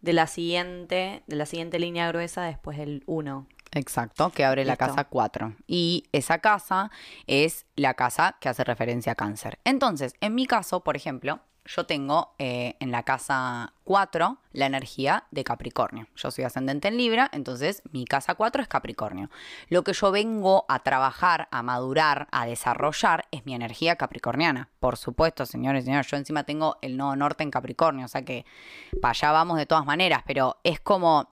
de 0.00 0.12
la 0.12 0.26
siguiente, 0.26 1.22
de 1.26 1.36
la 1.36 1.46
siguiente 1.46 1.78
línea 1.78 2.08
gruesa 2.08 2.42
después 2.42 2.78
del 2.78 3.02
1. 3.06 3.46
Exacto, 3.74 4.30
que 4.30 4.44
abre 4.44 4.64
la 4.66 4.76
casa 4.76 5.04
4. 5.04 5.54
Y 5.66 6.04
esa 6.12 6.38
casa 6.40 6.90
es 7.26 7.64
la 7.74 7.94
casa 7.94 8.36
que 8.40 8.50
hace 8.50 8.64
referencia 8.64 9.12
a 9.12 9.14
cáncer. 9.14 9.58
Entonces, 9.64 10.12
en 10.20 10.34
mi 10.34 10.46
caso, 10.46 10.84
por 10.84 10.94
ejemplo, 10.96 11.40
yo 11.64 11.86
tengo 11.86 12.34
eh, 12.38 12.76
en 12.80 12.90
la 12.90 13.04
casa 13.04 13.72
4 13.84 14.38
la 14.52 14.66
energía 14.66 15.24
de 15.30 15.44
Capricornio. 15.44 16.06
Yo 16.16 16.30
soy 16.30 16.44
ascendente 16.44 16.88
en 16.88 16.96
Libra, 16.96 17.30
entonces 17.32 17.82
mi 17.90 18.04
casa 18.04 18.34
4 18.34 18.62
es 18.62 18.68
Capricornio. 18.68 19.30
Lo 19.68 19.84
que 19.84 19.92
yo 19.92 20.10
vengo 20.10 20.64
a 20.68 20.80
trabajar, 20.80 21.48
a 21.50 21.62
madurar, 21.62 22.28
a 22.32 22.46
desarrollar 22.46 23.26
es 23.30 23.46
mi 23.46 23.54
energía 23.54 23.96
capricorniana. 23.96 24.68
Por 24.80 24.96
supuesto, 24.96 25.46
señores 25.46 25.84
y 25.84 25.86
señores, 25.86 26.06
yo 26.08 26.16
encima 26.16 26.44
tengo 26.44 26.76
el 26.82 26.96
nodo 26.96 27.16
norte 27.16 27.42
en 27.42 27.50
Capricornio, 27.50 28.06
o 28.06 28.08
sea 28.08 28.24
que 28.24 28.44
para 29.00 29.10
allá 29.10 29.32
vamos 29.32 29.56
de 29.56 29.66
todas 29.66 29.86
maneras, 29.86 30.22
pero 30.26 30.56
es 30.64 30.80
como 30.80 31.30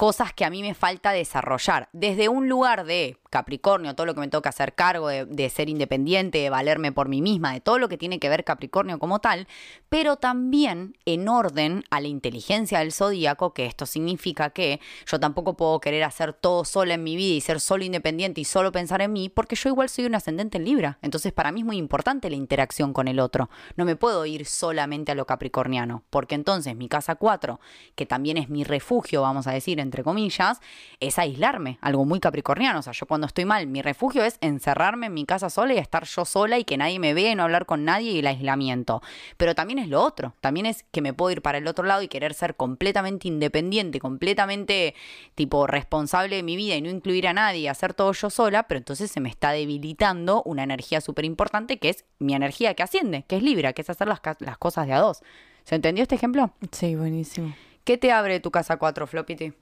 cosas 0.00 0.32
que 0.32 0.46
a 0.46 0.50
mí 0.50 0.62
me 0.62 0.72
falta 0.72 1.12
desarrollar. 1.12 1.90
Desde 1.92 2.30
un 2.30 2.48
lugar 2.48 2.86
de 2.86 3.18
Capricornio, 3.28 3.94
todo 3.94 4.06
lo 4.06 4.14
que 4.14 4.20
me 4.20 4.28
toca 4.28 4.48
hacer 4.48 4.74
cargo, 4.74 5.08
de, 5.08 5.26
de 5.26 5.50
ser 5.50 5.68
independiente, 5.68 6.38
de 6.38 6.48
valerme 6.48 6.90
por 6.90 7.10
mí 7.10 7.20
misma, 7.20 7.52
de 7.52 7.60
todo 7.60 7.78
lo 7.78 7.90
que 7.90 7.98
tiene 7.98 8.18
que 8.18 8.30
ver 8.30 8.42
Capricornio 8.42 8.98
como 8.98 9.20
tal, 9.20 9.46
pero 9.90 10.16
también 10.16 10.96
en 11.04 11.28
orden 11.28 11.84
a 11.90 12.00
la 12.00 12.08
inteligencia 12.08 12.78
del 12.78 12.92
zodíaco, 12.92 13.52
que 13.52 13.66
esto 13.66 13.84
significa 13.84 14.48
que 14.48 14.80
yo 15.06 15.20
tampoco 15.20 15.54
puedo 15.54 15.80
querer 15.80 16.04
hacer 16.04 16.32
todo 16.32 16.64
sola 16.64 16.94
en 16.94 17.04
mi 17.04 17.14
vida 17.14 17.34
y 17.34 17.42
ser 17.42 17.60
solo 17.60 17.84
independiente 17.84 18.40
y 18.40 18.46
solo 18.46 18.72
pensar 18.72 19.02
en 19.02 19.12
mí, 19.12 19.28
porque 19.28 19.54
yo 19.54 19.68
igual 19.68 19.90
soy 19.90 20.06
un 20.06 20.14
ascendente 20.14 20.56
en 20.56 20.64
Libra. 20.64 20.98
Entonces 21.02 21.34
para 21.34 21.52
mí 21.52 21.60
es 21.60 21.66
muy 21.66 21.76
importante 21.76 22.30
la 22.30 22.36
interacción 22.36 22.94
con 22.94 23.06
el 23.06 23.20
otro. 23.20 23.50
No 23.76 23.84
me 23.84 23.96
puedo 23.96 24.24
ir 24.24 24.46
solamente 24.46 25.12
a 25.12 25.14
lo 25.14 25.26
capricorniano, 25.26 26.04
porque 26.08 26.36
entonces 26.36 26.74
mi 26.74 26.88
casa 26.88 27.16
4, 27.16 27.60
que 27.94 28.06
también 28.06 28.38
es 28.38 28.48
mi 28.48 28.64
refugio, 28.64 29.20
vamos 29.20 29.46
a 29.46 29.52
decir, 29.52 29.78
entre 29.90 30.04
comillas, 30.04 30.60
es 31.00 31.18
aislarme, 31.18 31.78
algo 31.80 32.04
muy 32.04 32.20
capricorniano. 32.20 32.78
O 32.78 32.82
sea, 32.82 32.92
yo 32.92 33.06
cuando 33.06 33.26
estoy 33.26 33.44
mal, 33.44 33.66
mi 33.66 33.82
refugio 33.82 34.22
es 34.22 34.38
encerrarme 34.40 35.06
en 35.06 35.14
mi 35.14 35.26
casa 35.26 35.50
sola 35.50 35.74
y 35.74 35.78
estar 35.78 36.04
yo 36.04 36.24
sola 36.24 36.58
y 36.58 36.64
que 36.64 36.76
nadie 36.76 37.00
me 37.00 37.12
vea 37.12 37.32
y 37.32 37.34
no 37.34 37.42
hablar 37.42 37.66
con 37.66 37.84
nadie 37.84 38.12
y 38.12 38.20
el 38.20 38.26
aislamiento. 38.28 39.02
Pero 39.36 39.56
también 39.56 39.80
es 39.80 39.88
lo 39.88 40.02
otro, 40.02 40.34
también 40.40 40.66
es 40.66 40.84
que 40.92 41.02
me 41.02 41.12
puedo 41.12 41.32
ir 41.32 41.42
para 41.42 41.58
el 41.58 41.66
otro 41.66 41.84
lado 41.84 42.02
y 42.02 42.08
querer 42.08 42.34
ser 42.34 42.54
completamente 42.54 43.26
independiente, 43.26 43.98
completamente 43.98 44.94
tipo 45.34 45.66
responsable 45.66 46.36
de 46.36 46.42
mi 46.44 46.54
vida 46.54 46.76
y 46.76 46.82
no 46.82 46.88
incluir 46.88 47.26
a 47.26 47.32
nadie, 47.32 47.68
hacer 47.68 47.92
todo 47.92 48.12
yo 48.12 48.30
sola, 48.30 48.64
pero 48.64 48.78
entonces 48.78 49.10
se 49.10 49.20
me 49.20 49.28
está 49.28 49.50
debilitando 49.50 50.42
una 50.44 50.62
energía 50.62 51.00
súper 51.00 51.24
importante 51.24 51.78
que 51.78 51.88
es 51.88 52.04
mi 52.20 52.34
energía 52.34 52.74
que 52.74 52.84
asciende, 52.84 53.24
que 53.26 53.36
es 53.36 53.42
Libra, 53.42 53.72
que 53.72 53.82
es 53.82 53.90
hacer 53.90 54.06
las, 54.06 54.20
las 54.38 54.58
cosas 54.58 54.86
de 54.86 54.92
a 54.92 55.00
dos. 55.00 55.22
¿Se 55.64 55.74
entendió 55.74 56.02
este 56.02 56.14
ejemplo? 56.14 56.52
Sí, 56.70 56.94
buenísimo. 56.94 57.54
¿Qué 57.84 57.98
te 57.98 58.12
abre 58.12 58.40
tu 58.40 58.50
casa 58.50 58.76
4, 58.76 59.06
Flopity? 59.06 59.52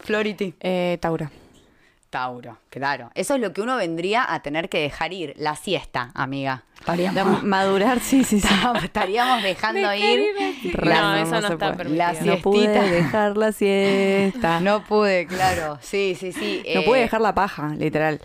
Flority. 0.00 0.54
Eh, 0.60 0.98
Tauro. 1.00 1.30
Tauro, 2.10 2.56
claro. 2.70 3.10
Eso 3.14 3.34
es 3.34 3.40
lo 3.40 3.52
que 3.52 3.60
uno 3.60 3.76
vendría 3.76 4.32
a 4.32 4.40
tener 4.40 4.68
que 4.68 4.80
dejar 4.80 5.12
ir, 5.12 5.34
la 5.36 5.56
siesta, 5.56 6.12
amiga. 6.14 6.62
Estaríamos, 6.78 7.42
Madurar, 7.42 7.98
sí, 8.00 8.22
sí, 8.24 8.40
sí. 8.40 8.48
estaríamos 8.82 9.42
dejando 9.42 9.92
ir 9.92 10.20
No, 10.76 10.84
la, 10.84 11.20
eso 11.22 11.40
no 11.40 11.48
está 11.48 11.74
permitido. 11.74 11.96
La 11.98 12.12
No 12.22 12.38
pude 12.38 12.60
siestita. 12.66 12.82
dejar 12.84 13.36
la 13.36 13.52
siesta. 13.52 14.60
No, 14.60 14.78
No 14.78 14.84
pude, 14.84 15.26
claro. 15.26 15.78
Sí, 15.82 16.16
sí, 16.18 16.32
sí. 16.32 16.62
eh, 16.64 16.82
pude 16.86 17.00
dejar 17.00 17.20
la 17.20 17.34
paja, 17.34 17.68
literal. 17.76 18.20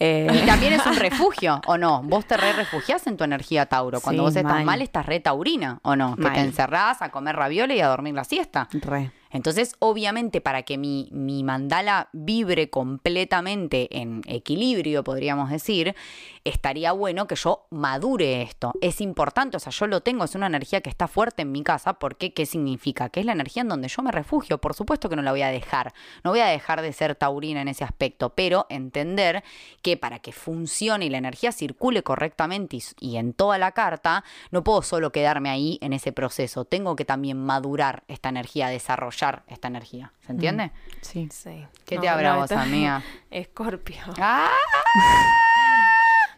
Eh, 0.00 0.28
Y 0.42 0.46
también 0.46 0.72
es 0.72 0.86
un 0.86 0.96
refugio, 0.98 1.60
¿o 1.66 1.76
no? 1.76 2.02
Vos 2.04 2.26
te 2.26 2.36
re 2.36 2.52
refugiás 2.52 3.06
en 3.08 3.16
tu 3.16 3.24
energía, 3.24 3.66
Tauro. 3.66 4.00
Cuando 4.00 4.22
Sí, 4.22 4.24
vos 4.26 4.36
estás 4.36 4.52
mal. 4.52 4.64
mal, 4.64 4.82
estás 4.82 5.06
re 5.06 5.20
taurina, 5.20 5.80
¿o 5.82 5.96
no? 5.96 6.14
Que 6.16 6.22
Mal. 6.22 6.32
te 6.34 6.40
encerrás 6.40 7.02
a 7.02 7.10
comer 7.10 7.36
ravioli 7.36 7.74
y 7.74 7.80
a 7.80 7.88
dormir 7.88 8.14
la 8.14 8.24
siesta. 8.24 8.68
re. 8.72 9.10
Entonces, 9.34 9.74
obviamente, 9.80 10.40
para 10.40 10.62
que 10.62 10.78
mi, 10.78 11.08
mi 11.10 11.42
mandala 11.42 12.08
vibre 12.12 12.70
completamente 12.70 13.88
en 14.00 14.22
equilibrio, 14.28 15.02
podríamos 15.02 15.50
decir, 15.50 15.96
estaría 16.44 16.92
bueno 16.92 17.26
que 17.26 17.34
yo 17.34 17.66
madure 17.70 18.42
esto. 18.42 18.72
Es 18.80 19.00
importante, 19.00 19.56
o 19.56 19.60
sea, 19.60 19.72
yo 19.72 19.88
lo 19.88 20.02
tengo, 20.02 20.22
es 20.22 20.36
una 20.36 20.46
energía 20.46 20.82
que 20.82 20.88
está 20.88 21.08
fuerte 21.08 21.42
en 21.42 21.50
mi 21.50 21.64
casa. 21.64 21.94
¿Por 21.94 22.16
qué? 22.16 22.32
¿Qué 22.32 22.46
significa? 22.46 23.08
Que 23.08 23.18
es 23.18 23.26
la 23.26 23.32
energía 23.32 23.62
en 23.62 23.68
donde 23.68 23.88
yo 23.88 24.04
me 24.04 24.12
refugio. 24.12 24.58
Por 24.58 24.74
supuesto 24.74 25.08
que 25.08 25.16
no 25.16 25.22
la 25.22 25.32
voy 25.32 25.42
a 25.42 25.48
dejar. 25.48 25.94
No 26.22 26.30
voy 26.30 26.38
a 26.38 26.46
dejar 26.46 26.80
de 26.80 26.92
ser 26.92 27.16
taurina 27.16 27.60
en 27.60 27.66
ese 27.66 27.82
aspecto, 27.82 28.36
pero 28.36 28.66
entender 28.68 29.42
que 29.82 29.96
para 29.96 30.20
que 30.20 30.30
funcione 30.30 31.06
y 31.06 31.10
la 31.10 31.18
energía 31.18 31.50
circule 31.50 32.04
correctamente 32.04 32.76
y, 32.76 32.82
y 33.00 33.16
en 33.16 33.32
toda 33.32 33.58
la 33.58 33.72
carta, 33.72 34.22
no 34.52 34.62
puedo 34.62 34.82
solo 34.82 35.10
quedarme 35.10 35.50
ahí 35.50 35.78
en 35.82 35.92
ese 35.92 36.12
proceso. 36.12 36.64
Tengo 36.64 36.94
que 36.94 37.04
también 37.04 37.44
madurar 37.44 38.04
esta 38.06 38.28
energía, 38.28 38.68
desarrollar 38.68 39.23
esta 39.48 39.68
energía. 39.68 40.12
¿Se 40.20 40.32
entiende? 40.32 40.72
Sí. 41.00 41.28
Sí. 41.30 41.66
¿Qué 41.84 41.96
No, 41.96 42.02
te 42.02 42.08
habrá 42.08 42.34
no, 42.34 42.40
vos, 42.40 42.52
amiga? 42.52 43.02
Escorpio. 43.30 44.02
¡Ah! 44.18 44.50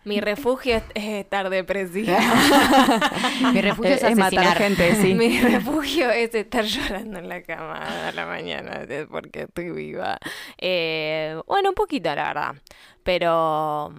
Mi 0.05 0.20
refugio 0.20 0.77
es, 0.77 0.85
es 0.94 1.05
estar 1.05 1.51
depresiva. 1.51 2.16
Mi 3.53 3.61
refugio 3.61 3.92
es 3.92 4.05
Es, 4.05 4.11
es 4.11 4.16
matar 4.16 4.57
gente, 4.57 4.94
sí. 5.03 5.14
Mi 5.14 5.40
refugio 5.40 6.11
es 6.11 6.33
estar 6.33 6.64
llorando 6.64 7.18
en 7.18 7.29
la 7.29 7.42
cama 7.42 8.09
a 8.09 8.12
la 8.12 8.25
mañana 8.25 8.87
porque 9.11 9.42
estoy 9.42 9.70
viva. 9.72 10.16
Eh, 10.59 11.37
bueno, 11.49 11.70
un 11.70 11.75
poquito, 11.75 12.14
la 12.14 12.29
verdad. 12.29 12.55
Pero. 13.03 13.92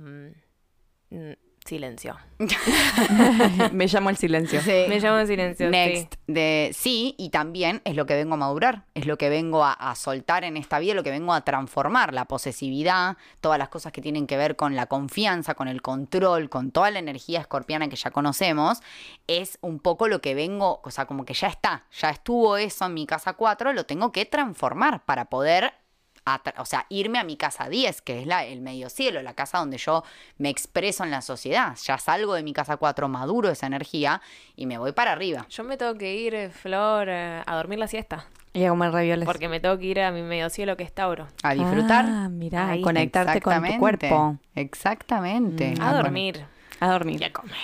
Silencio. 1.68 2.18
Me 3.72 3.88
llamo 3.88 4.10
el 4.10 4.18
silencio. 4.18 4.62
Sí. 4.62 4.86
Me 4.88 5.00
llamo 5.00 5.20
en 5.20 5.28
silencio. 5.28 5.70
Next. 5.70 6.14
sí. 6.14 6.20
De 6.28 6.72
sí, 6.74 7.16
y 7.18 7.30
también 7.30 7.82
es 7.86 7.96
lo 7.96 8.06
que 8.06 8.16
vengo 8.16 8.36
a 8.36 8.38
madurar, 8.38 8.86
es 8.96 9.06
lo 9.06 9.18
que 9.18 9.30
vengo 9.30 9.64
a, 9.64 9.74
a 9.74 9.96
soltar 9.96 10.44
en 10.44 10.58
esta 10.58 10.80
vida, 10.80 10.94
lo 10.94 11.04
que 11.04 11.12
vengo 11.12 11.34
a 11.34 11.42
transformar, 11.42 12.14
la 12.14 12.26
posesividad, 12.26 13.18
todas 13.42 13.60
las 13.60 13.70
cosas 13.70 13.92
que 13.92 14.02
tienen 14.02 14.28
que 14.28 14.38
ver 14.38 14.56
con 14.56 14.76
la 14.76 14.88
confianza, 14.88 15.56
con 15.56 15.68
el 15.68 15.82
control, 15.82 16.50
con 16.50 16.72
toda 16.72 16.92
la 16.92 17.00
energía 17.00 17.42
escorpiana 17.42 17.88
que 17.88 17.96
ya 17.96 18.12
conocemos, 18.12 18.82
es 19.28 19.58
un 19.62 19.80
poco 19.80 20.08
lo 20.08 20.22
que 20.22 20.36
vengo, 20.36 20.82
o 20.84 20.92
sea, 20.92 21.06
como 21.06 21.26
que 21.26 21.34
ya 21.34 21.48
está, 21.48 21.86
ya 21.92 22.10
estuvo 22.10 22.58
eso 22.58 22.86
en 22.86 22.94
mi 22.94 23.06
casa 23.06 23.34
4, 23.34 23.74
lo 23.74 23.86
tengo 23.86 24.12
que 24.12 24.26
transformar 24.26 25.04
para 25.06 25.26
poder 25.26 25.74
o 26.58 26.66
sea, 26.66 26.86
irme 26.90 27.20
a 27.20 27.24
mi 27.24 27.38
casa 27.38 27.70
10, 27.70 28.02
que 28.02 28.20
es 28.22 28.28
la, 28.28 28.46
el 28.46 28.62
medio 28.62 28.90
cielo, 28.90 29.22
la 29.22 29.34
casa 29.34 29.60
donde 29.60 29.78
yo 29.78 30.04
me 30.38 30.50
expreso 30.50 31.04
en 31.04 31.12
la 31.12 31.22
sociedad. 31.22 31.76
Ya 31.84 31.98
salgo 31.98 32.34
de 32.34 32.44
mi 32.44 32.54
casa 32.54 32.78
4, 32.78 33.08
maduro 33.08 33.50
esa 33.50 33.68
energía 33.68 34.22
y 34.56 34.66
me 34.66 34.78
voy 34.78 34.92
para 34.92 35.12
arriba. 35.14 35.46
Yo 35.50 35.64
me 35.64 35.78
tengo 35.78 35.96
que 35.96 36.16
ir, 36.16 36.34
eh, 36.36 36.50
Flor, 36.50 37.08
eh, 37.10 37.42
a 37.46 37.56
dormir 37.56 37.80
la 37.80 37.88
siesta. 37.88 38.26
Y 38.54 38.64
a 38.66 38.70
comer 38.70 38.92
ravioles. 38.92 39.26
Porque 39.26 39.48
me 39.50 39.60
tengo 39.60 39.78
que 39.78 39.86
ir 39.86 40.00
a 40.02 40.12
mi 40.12 40.22
medio 40.24 40.50
cielo 40.50 40.76
que 40.78 40.84
es 40.84 40.92
Tauro. 40.92 41.28
A 41.44 41.54
disfrutar. 41.54 42.06
Ah, 42.08 42.28
mirá, 42.30 42.70
Ahí. 42.72 42.82
conectarte 42.82 43.40
con 43.42 43.64
tu 43.64 43.78
cuerpo. 43.78 44.38
Exactamente. 44.56 45.74
A 45.80 45.92
con- 45.92 46.02
dormir 46.04 46.46
A 46.80 46.88
y 46.88 46.90
dormir. 46.90 47.26
a 47.26 47.32
comer. 47.32 47.56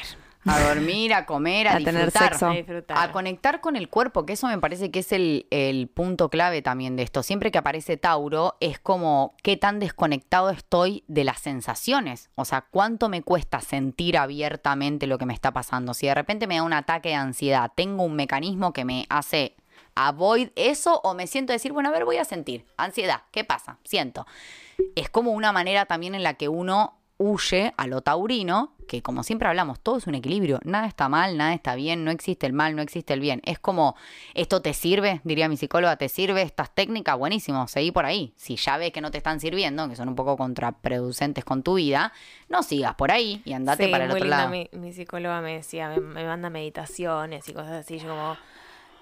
A 0.46 0.60
dormir, 0.60 1.14
a 1.14 1.26
comer, 1.26 1.68
a, 1.68 1.76
A 1.76 1.78
tener 1.78 2.06
disfrutar. 2.06 2.30
sexo. 2.32 2.48
A 2.48 2.54
disfrutar. 2.54 2.98
A 2.98 3.12
conectar 3.12 3.62
con 3.62 3.76
el 3.76 3.90
cuerpo, 3.90 4.26
que 4.26 4.34
eso 4.34 4.48
me 4.48 4.58
parece 4.58 4.92
que 4.92 5.00
es 5.00 5.12
el, 5.12 5.48
el 5.52 5.88
punto 5.88 6.30
clave 6.30 6.62
también 6.62 6.96
de 6.96 7.04
esto. 7.04 7.24
Siempre 7.24 7.52
que 7.52 7.58
aparece 7.58 7.98
Tauro, 7.98 8.58
es 8.60 8.80
como 8.80 9.36
qué 9.42 9.58
tan 9.58 9.80
desconectado 9.80 10.50
estoy 10.50 11.04
de 11.08 11.24
las 11.24 11.40
sensaciones. 11.40 12.30
O 12.36 12.46
sea, 12.46 12.66
cuánto 12.70 13.10
me 13.10 13.22
cuesta 13.22 13.62
sentir 13.62 14.18
abiertamente 14.18 15.08
lo 15.08 15.18
que 15.18 15.26
me 15.26 15.34
está 15.34 15.52
pasando. 15.52 15.94
Si 15.94 16.08
de 16.08 16.16
repente 16.16 16.48
me 16.48 16.58
da 16.58 16.64
un 16.64 16.74
ataque 16.74 17.10
de 17.10 17.16
ansiedad, 17.16 17.72
tengo 17.76 18.04
un 18.04 18.16
mecanismo 18.16 18.74
que 18.74 18.86
me 18.86 19.06
hace 19.10 19.56
avoid 19.96 20.50
eso 20.56 21.00
o 21.04 21.14
me 21.14 21.28
siento 21.28 21.54
decir, 21.54 21.72
bueno, 21.72 21.90
a 21.90 21.92
ver, 21.92 22.06
voy 22.06 22.18
a 22.18 22.26
sentir 22.26 22.66
ansiedad. 22.78 23.22
¿Qué 23.32 23.44
pasa? 23.44 23.78
Siento. 23.84 24.26
Es 24.96 25.10
como 25.10 25.32
una 25.32 25.52
manera 25.52 25.86
también 25.86 26.16
en 26.16 26.24
la 26.24 26.34
que 26.34 26.50
uno 26.50 26.98
huye 27.18 27.74
a 27.78 27.88
lo 27.88 28.02
taurino, 28.02 28.73
que 28.86 29.02
como 29.02 29.24
siempre 29.24 29.48
hablamos, 29.48 29.80
todo 29.80 29.98
es 29.98 30.08
un 30.08 30.16
equilibrio, 30.16 30.60
nada 30.64 30.88
está 30.88 31.10
mal, 31.10 31.38
nada 31.38 31.54
está 31.54 31.76
bien, 31.76 32.04
no 32.04 32.12
existe 32.12 32.46
el 32.46 32.54
mal, 32.54 32.76
no 32.76 32.82
existe 32.82 33.14
el 33.14 33.20
bien. 33.20 33.42
Es 33.46 33.60
como, 33.60 33.96
esto 34.34 34.62
te 34.62 34.74
sirve, 34.74 35.22
diría 35.24 35.50
mi 35.50 35.58
psicóloga, 35.58 35.96
te 35.98 36.10
sirve 36.10 36.42
estas 36.42 36.74
técnicas, 36.74 37.18
buenísimo, 37.18 37.68
seguí 37.68 37.92
por 37.92 38.06
ahí. 38.06 38.34
Si 38.36 38.56
ya 38.56 38.78
ves 38.78 38.92
que 38.92 39.02
no 39.02 39.12
te 39.12 39.18
están 39.18 39.40
sirviendo, 39.40 39.88
que 39.90 39.96
son 39.96 40.10
un 40.10 40.16
poco 40.16 40.38
contraproducentes 40.38 41.44
con 41.46 41.64
tu 41.64 41.76
vida, 41.76 42.14
no 42.50 42.64
sigas 42.64 42.96
por 42.96 43.12
ahí 43.12 43.42
y 43.46 43.54
andate 43.54 43.86
Sí, 43.86 43.92
para 43.92 44.06
el 44.06 44.10
muy 44.12 44.18
otro 44.18 44.26
linda. 44.26 44.38
lado. 44.38 44.50
Mi, 44.50 44.70
mi 44.74 44.94
psicóloga 44.94 45.42
me 45.42 45.54
decía, 45.56 45.90
me, 45.90 46.00
me 46.00 46.26
manda 46.26 46.50
meditaciones 46.50 47.48
y 47.50 47.54
cosas 47.54 47.72
así. 47.86 48.00
Yo 48.00 48.10
como, 48.10 48.38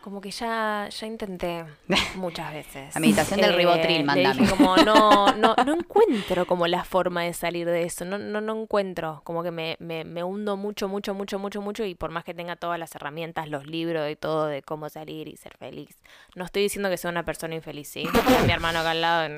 como 0.01 0.19
que 0.21 0.31
ya, 0.31 0.89
ya 0.89 1.07
intenté 1.07 1.65
muchas 2.15 2.53
veces. 2.53 2.75
Eh, 2.75 2.91
La 2.95 2.99
meditación 2.99 3.39
del 3.41 4.03
mándame. 4.05 4.33
dije 4.33 4.49
como, 4.55 4.75
no, 4.77 5.27
no, 5.37 5.55
no 5.65 5.73
encuentro 5.73 6.45
como 6.45 6.67
la 6.67 6.83
forma 6.83 7.23
de 7.23 7.33
salir 7.33 7.67
de 7.67 7.83
eso. 7.83 8.03
No, 8.05 8.17
no, 8.17 8.41
no 8.41 8.61
encuentro. 8.61 9.21
Como 9.23 9.43
que 9.43 9.51
me, 9.51 9.77
me, 9.79 10.03
me 10.03 10.23
hundo 10.23 10.57
mucho, 10.57 10.87
mucho, 10.87 11.13
mucho, 11.13 11.39
mucho, 11.39 11.61
mucho. 11.61 11.85
Y 11.85 11.95
por 11.95 12.11
más 12.11 12.23
que 12.23 12.33
tenga 12.33 12.55
todas 12.55 12.79
las 12.79 12.93
herramientas, 12.95 13.47
los 13.49 13.67
libros 13.67 14.09
y 14.11 14.15
todo 14.15 14.47
de 14.47 14.61
cómo 14.61 14.89
salir 14.89 15.27
y 15.27 15.37
ser 15.37 15.55
feliz. 15.57 15.95
No 16.35 16.45
estoy 16.45 16.63
diciendo 16.63 16.89
que 16.89 16.97
sea 16.97 17.09
una 17.11 17.23
persona 17.23 17.55
infeliz, 17.55 17.87
¿sí? 17.87 18.03
Mi 18.45 18.51
hermano 18.51 18.79
acá 18.79 18.91
al 18.91 19.01
lado 19.01 19.29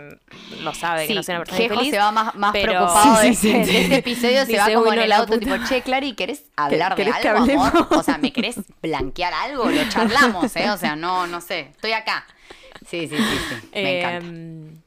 lo 0.61 0.73
sabe 0.73 1.07
que 1.07 1.13
no 1.15 1.23
soy 1.23 1.35
una 1.35 1.43
persona 1.43 1.57
Jejo 1.61 1.73
infeliz. 1.75 1.91
se 1.93 1.99
va 1.99 2.11
más, 2.11 2.35
más 2.35 2.51
pero- 2.53 2.71
preocupado 2.71 3.15
Sí, 3.21 3.27
de, 3.27 3.33
sí, 3.35 3.51
este, 3.51 3.65
sí. 3.65 3.71
de 3.73 3.81
este 3.83 3.95
episodio, 3.97 4.45
se 4.45 4.57
va 4.57 4.65
como 4.73 4.89
"Uy, 4.89 4.97
en 4.97 4.99
el 5.03 5.11
auto, 5.11 5.33
puta". 5.33 5.39
tipo, 5.55 5.67
che, 5.67 5.81
Clary, 5.81 6.13
¿querés 6.13 6.43
hablar 6.55 6.95
de 6.95 7.03
que 7.05 7.11
algo, 7.11 7.43
amor? 7.53 7.87
O 7.91 8.03
sea, 8.03 8.17
¿me 8.17 8.31
querés 8.31 8.55
blanquear 8.81 9.33
algo? 9.33 9.69
Lo 9.69 9.89
charlamos, 9.89 10.52
¿eh? 10.55 10.69
O 10.69 10.77
sea, 10.77 10.95
no, 10.95 11.27
no 11.27 11.41
sé, 11.41 11.61
estoy 11.71 11.91
acá. 11.93 12.25
Sí, 12.87 13.07
sí, 13.07 13.15
sí, 13.17 13.23
sí, 13.49 13.69
me 13.73 13.99
encanta. 13.99 14.25
Em, 14.27 14.81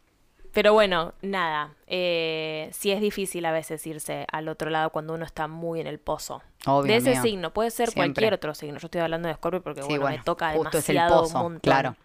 Pero 0.53 0.73
bueno, 0.73 1.13
nada. 1.23 1.75
Eh, 1.87 2.69
sí 2.73 2.91
es 2.91 3.01
difícil 3.01 3.45
a 3.47 3.53
veces 3.53 3.87
irse 3.87 4.27
al 4.33 4.49
otro 4.49 4.71
lado 4.71 4.91
cuando 4.91 5.15
uno 5.15 5.25
está 5.25 5.49
muy 5.49 5.81
en 5.81 5.87
el 5.87 5.99
pozo. 5.99 6.43
Obvio, 6.67 6.91
de 6.93 6.97
ese 6.99 7.17
signo, 7.23 7.53
puede 7.53 7.71
ser 7.71 7.91
Siempre. 7.91 8.13
cualquier 8.15 8.35
otro 8.35 8.55
signo. 8.55 8.79
Yo 8.79 8.87
estoy 8.87 9.01
hablando 9.03 9.29
de 9.29 9.35
Scorpio 9.35 9.63
porque 9.63 9.83
Sí, 9.83 9.89
bueno, 9.89 10.03
bueno, 10.03 10.17
me 10.19 10.25
toca 10.25 10.53
justo 10.53 10.79
es 10.79 10.89
el 10.89 10.95
demasiado 10.97 11.23
pozo, 11.23 11.37
un 11.37 11.43
montón. 11.45 11.61
claro. 11.61 11.97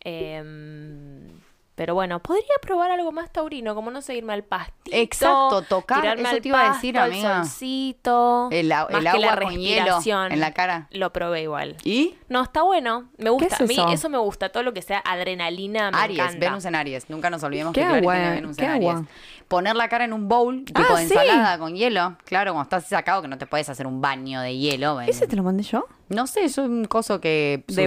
Em, 0.00 1.28
pero 1.76 1.94
bueno, 1.94 2.20
podría 2.20 2.54
probar 2.60 2.90
algo 2.90 3.12
más 3.12 3.30
taurino, 3.32 3.74
como 3.76 3.92
no 3.92 4.02
sé, 4.02 4.16
irme 4.16 4.32
al 4.32 4.42
pastito. 4.42 4.96
Exacto, 4.96 5.62
tocar, 5.62 6.00
tirarme 6.00 6.22
eso 6.24 6.32
al 6.36 6.40
te 6.42 6.48
iba 6.48 6.60
a 6.70 6.72
decir, 6.74 6.94
pasto, 6.96 7.14
al 7.28 7.44
solcito, 7.44 8.48
El, 8.50 8.72
a- 8.72 8.86
más 8.86 8.90
el 8.90 8.96
que 8.98 9.02
la 9.02 9.10
agua 9.12 9.36
con 9.42 9.58
hielo 9.58 9.98
en 10.30 10.40
la 10.40 10.52
cara. 10.52 10.88
Lo 10.90 11.12
probé 11.12 11.42
igual. 11.42 11.76
¿Y? 11.84 12.14
No, 12.28 12.42
está 12.42 12.62
bueno. 12.62 13.08
Me 13.18 13.30
gusta. 13.30 13.46
es 13.54 13.60
a 13.60 13.64
mí 13.64 13.74
eso? 13.74 13.88
eso 13.90 14.08
me 14.08 14.18
gusta. 14.18 14.48
Todo 14.48 14.62
lo 14.62 14.72
que 14.74 14.82
sea 14.82 14.98
adrenalina 15.04 15.90
me 15.90 15.98
Aries, 15.98 16.18
encanta. 16.18 16.38
Venus 16.46 16.64
en 16.64 16.74
Aries. 16.74 17.10
Nunca 17.10 17.30
nos 17.30 17.42
olvidemos 17.42 17.72
¿Qué 17.72 17.80
que 17.82 17.86
Clary 17.86 18.00
agua, 18.00 18.14
tiene? 18.14 18.30
Venus 18.32 18.56
¿Qué 18.56 18.64
en 18.64 18.70
Aries. 18.70 18.90
agua? 18.90 19.04
Poner 19.48 19.76
la 19.76 19.88
cara 19.88 20.04
en 20.04 20.12
un 20.12 20.28
bowl, 20.28 20.64
tipo 20.64 20.80
Ah, 20.80 20.96
de 20.98 21.06
sí. 21.06 21.12
ensalada 21.14 21.58
con 21.58 21.74
hielo. 21.76 22.16
Claro, 22.24 22.52
cuando 22.52 22.64
estás 22.64 22.86
sacado 22.88 23.22
que 23.22 23.28
no 23.28 23.38
te 23.38 23.46
puedes 23.46 23.68
hacer 23.68 23.86
un 23.86 24.00
baño 24.00 24.40
de 24.40 24.56
hielo. 24.56 24.96
ven. 24.96 25.08
¿Ese 25.08 25.26
te 25.26 25.36
lo 25.36 25.42
mandé 25.42 25.62
yo? 25.62 25.86
No 26.08 26.26
sé, 26.26 26.44
es 26.44 26.58
un 26.58 26.86
coso 26.86 27.20
que 27.20 27.64
De 27.68 27.86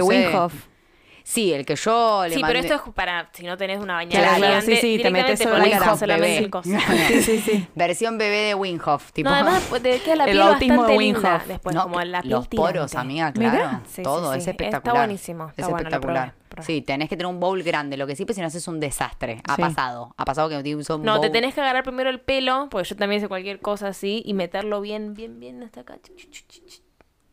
Sí, 1.24 1.52
el 1.52 1.64
que 1.64 1.76
yo 1.76 2.24
le 2.26 2.34
Sí, 2.34 2.40
mandé. 2.40 2.60
pero 2.62 2.74
esto 2.74 2.88
es 2.88 2.94
para 2.94 3.28
si 3.32 3.44
no 3.46 3.56
tenés 3.56 3.78
una 3.80 3.94
bañera 3.94 4.22
Claro, 4.22 4.36
claro, 4.38 4.60
sí, 4.62 4.76
sí, 4.76 4.98
te 5.02 5.10
metes 5.10 5.44
la 5.44 5.70
cara. 5.70 5.96
solamente 5.96 6.38
el 6.38 6.50
coso. 6.50 6.70
Sí, 7.08 7.22
sí, 7.22 7.38
sí. 7.40 7.66
Versión 7.74 8.18
bebé 8.18 8.36
de 8.38 8.54
Winghoff, 8.54 9.12
tipo. 9.12 9.28
No, 9.28 9.34
además 9.36 9.64
pues, 9.68 9.82
te 9.82 9.98
queda 10.00 10.16
la 10.16 10.24
El 10.26 10.30
piel 10.32 10.38
de 10.44 10.50
bastante 10.50 10.74
linda 10.74 10.96
Winghoff. 10.96 11.46
después, 11.46 11.74
No, 11.76 11.82
como 11.84 12.00
la 12.02 12.22
piel 12.22 12.32
los 12.32 12.48
poros, 12.48 12.94
amiga, 12.94 13.32
claro. 13.32 13.80
Sí, 13.86 13.92
sí, 13.96 14.02
todo, 14.02 14.32
sí. 14.32 14.38
es 14.38 14.48
Está 14.48 14.50
espectacular. 14.50 14.96
buenísimo, 14.96 15.48
está 15.50 15.62
es 15.62 15.68
bueno, 15.68 15.76
lo 15.76 15.88
espectacular. 15.88 16.32
probé, 16.32 16.48
probé. 16.48 16.66
Sí, 16.66 16.82
tenés 16.82 17.08
que 17.08 17.16
tener 17.16 17.32
un 17.32 17.40
bowl 17.40 17.62
grande. 17.62 17.96
Lo 17.96 18.06
que 18.06 18.16
sí, 18.16 18.24
pues 18.24 18.34
si 18.36 18.40
no 18.40 18.46
haces 18.48 18.66
un 18.68 18.80
desastre. 18.80 19.40
Ha 19.48 19.56
Sí. 19.56 19.62
pasado. 19.62 20.14
Ha 20.16 20.24
pasado 20.24 20.48
que 20.48 20.74
uso 20.74 20.96
un 20.96 21.04
No, 21.04 21.20
te 21.20 21.30
tenés 21.30 21.54
que 21.54 21.60
agarrar 21.60 21.84
primero 21.84 22.10
el 22.10 22.20
pelo, 22.20 22.68
porque 22.70 22.88
yo 22.88 22.96
también 22.96 23.18
hice 23.18 23.28
cualquier 23.28 23.60
cosa 23.60 23.88
así, 23.88 24.22
y 24.24 24.34
meterlo 24.34 24.80
bien, 24.80 25.14
bien, 25.14 25.38
bien 25.40 25.62
hasta 25.62 25.80
acá. 25.82 25.96
chu, 26.02 26.12
chu, 26.16 26.28
chu, 26.48 26.82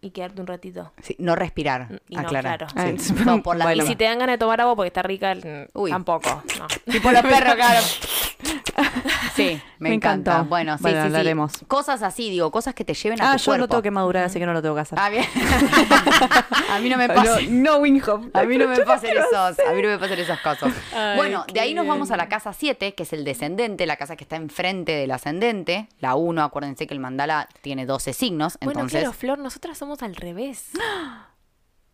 Y 0.08 0.12
quedarte 0.12 0.40
un 0.40 0.48
ratito. 0.48 0.94
Sí, 1.02 1.18
no 1.20 1.36
respirar. 1.36 2.00
Y 2.08 2.16
no, 2.16 2.22
aclarar. 2.22 2.60
claro. 2.60 2.74
Ah, 2.78 2.98
Sí. 2.98 3.14
No, 3.26 3.44
por 3.44 3.58
la 3.58 3.66
Bueno. 3.66 3.84
Y 3.84 3.88
si 3.88 3.98
te 3.98 4.06
dan 4.06 4.20
ganas 4.20 4.36
de 4.36 4.38
tomar 4.38 4.62
agua 4.62 4.74
porque 4.74 4.88
está 4.88 5.02
rica, 5.02 5.36
mm, 5.36 5.66
Uy. 5.74 5.92
tampoco. 5.92 6.44
No. 6.58 6.68
Tipo 6.94 7.12
los 7.12 7.22
perros, 7.24 7.56
claro. 7.56 7.82
Sí, 9.38 9.62
me, 9.80 9.90
Me 9.90 9.96
encanta. 9.96 10.32
encantó. 10.32 10.50
Bueno, 10.50 10.78
sí, 10.78 10.82
Bueno, 10.84 10.98
sí, 10.98 11.02
sí. 11.02 11.06
hablaremos. 11.06 11.52
Cosas 11.68 12.04
así, 12.04 12.30
digo, 12.30 12.52
cosas 12.52 12.74
que 12.74 12.84
te 12.84 12.94
lleven 12.94 13.22
a 13.22 13.32
Ah, 13.32 13.34
tu 13.34 13.38
yo 13.40 13.46
cuerpo. 13.46 13.62
lo 13.62 13.68
tengo 13.70 13.82
que 13.84 13.92
madurar, 13.92 14.24
así 14.26 14.40
que 14.40 14.46
no 14.46 14.54
lo 14.54 14.62
tengo 14.62 14.76
que 14.76 14.82
hacer. 14.82 15.00
Ah, 15.00 15.10
bien. 15.10 15.24
a 16.72 16.80
mí 16.80 16.90
no 16.90 16.98
me 16.98 17.08
pasa. 17.08 17.40
No, 17.50 17.74
no 17.74 17.78
Winghoff. 17.78 18.26
A 18.34 18.44
mí 18.44 18.58
no 18.58 18.68
me 18.68 18.78
pasan 18.80 19.12
esos, 19.12 19.60
a 19.60 19.74
mí 19.74 19.82
no 19.82 19.88
me 19.90 19.98
pasan 20.00 20.20
esos 20.20 20.40
casos. 20.40 20.72
Ay, 20.96 21.16
bueno, 21.18 21.46
de 21.54 21.60
ahí 21.60 21.74
nos 21.74 21.84
bien. 21.86 21.94
vamos 21.96 22.12
a 22.12 22.18
la 22.18 22.28
casa 22.30 22.54
7, 22.54 22.94
que 22.96 23.04
es 23.04 23.14
el 23.14 23.24
descendente, 23.24 23.86
la 23.86 23.96
casa 23.98 24.16
que 24.16 24.24
está 24.24 24.36
enfrente 24.36 24.92
del 24.94 25.12
ascendente. 25.12 25.88
La 26.00 26.16
1, 26.16 26.44
acuérdense 26.44 26.88
que 26.88 26.94
el 26.94 27.00
mandala 27.00 27.48
tiene 27.62 27.86
12 27.86 28.14
signos, 28.14 28.58
Bueno, 28.62 28.80
entonces 28.82 29.02
claro, 29.02 29.14
Flor, 29.14 29.40
nosotras 29.40 29.78
somos 29.78 30.02
al 30.04 30.16
revés. 30.16 30.70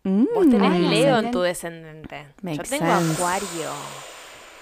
Mm. 0.05 0.25
Vos 0.35 0.49
tenés 0.49 0.69
Ay, 0.69 0.81
Leo 0.89 1.17
en 1.19 1.31
tu 1.31 1.39
descendente. 1.39 2.25
Yo 2.27 2.49
Makes 2.49 2.69
tengo 2.77 2.85
sense. 2.99 3.13
Acuario. 3.13 3.69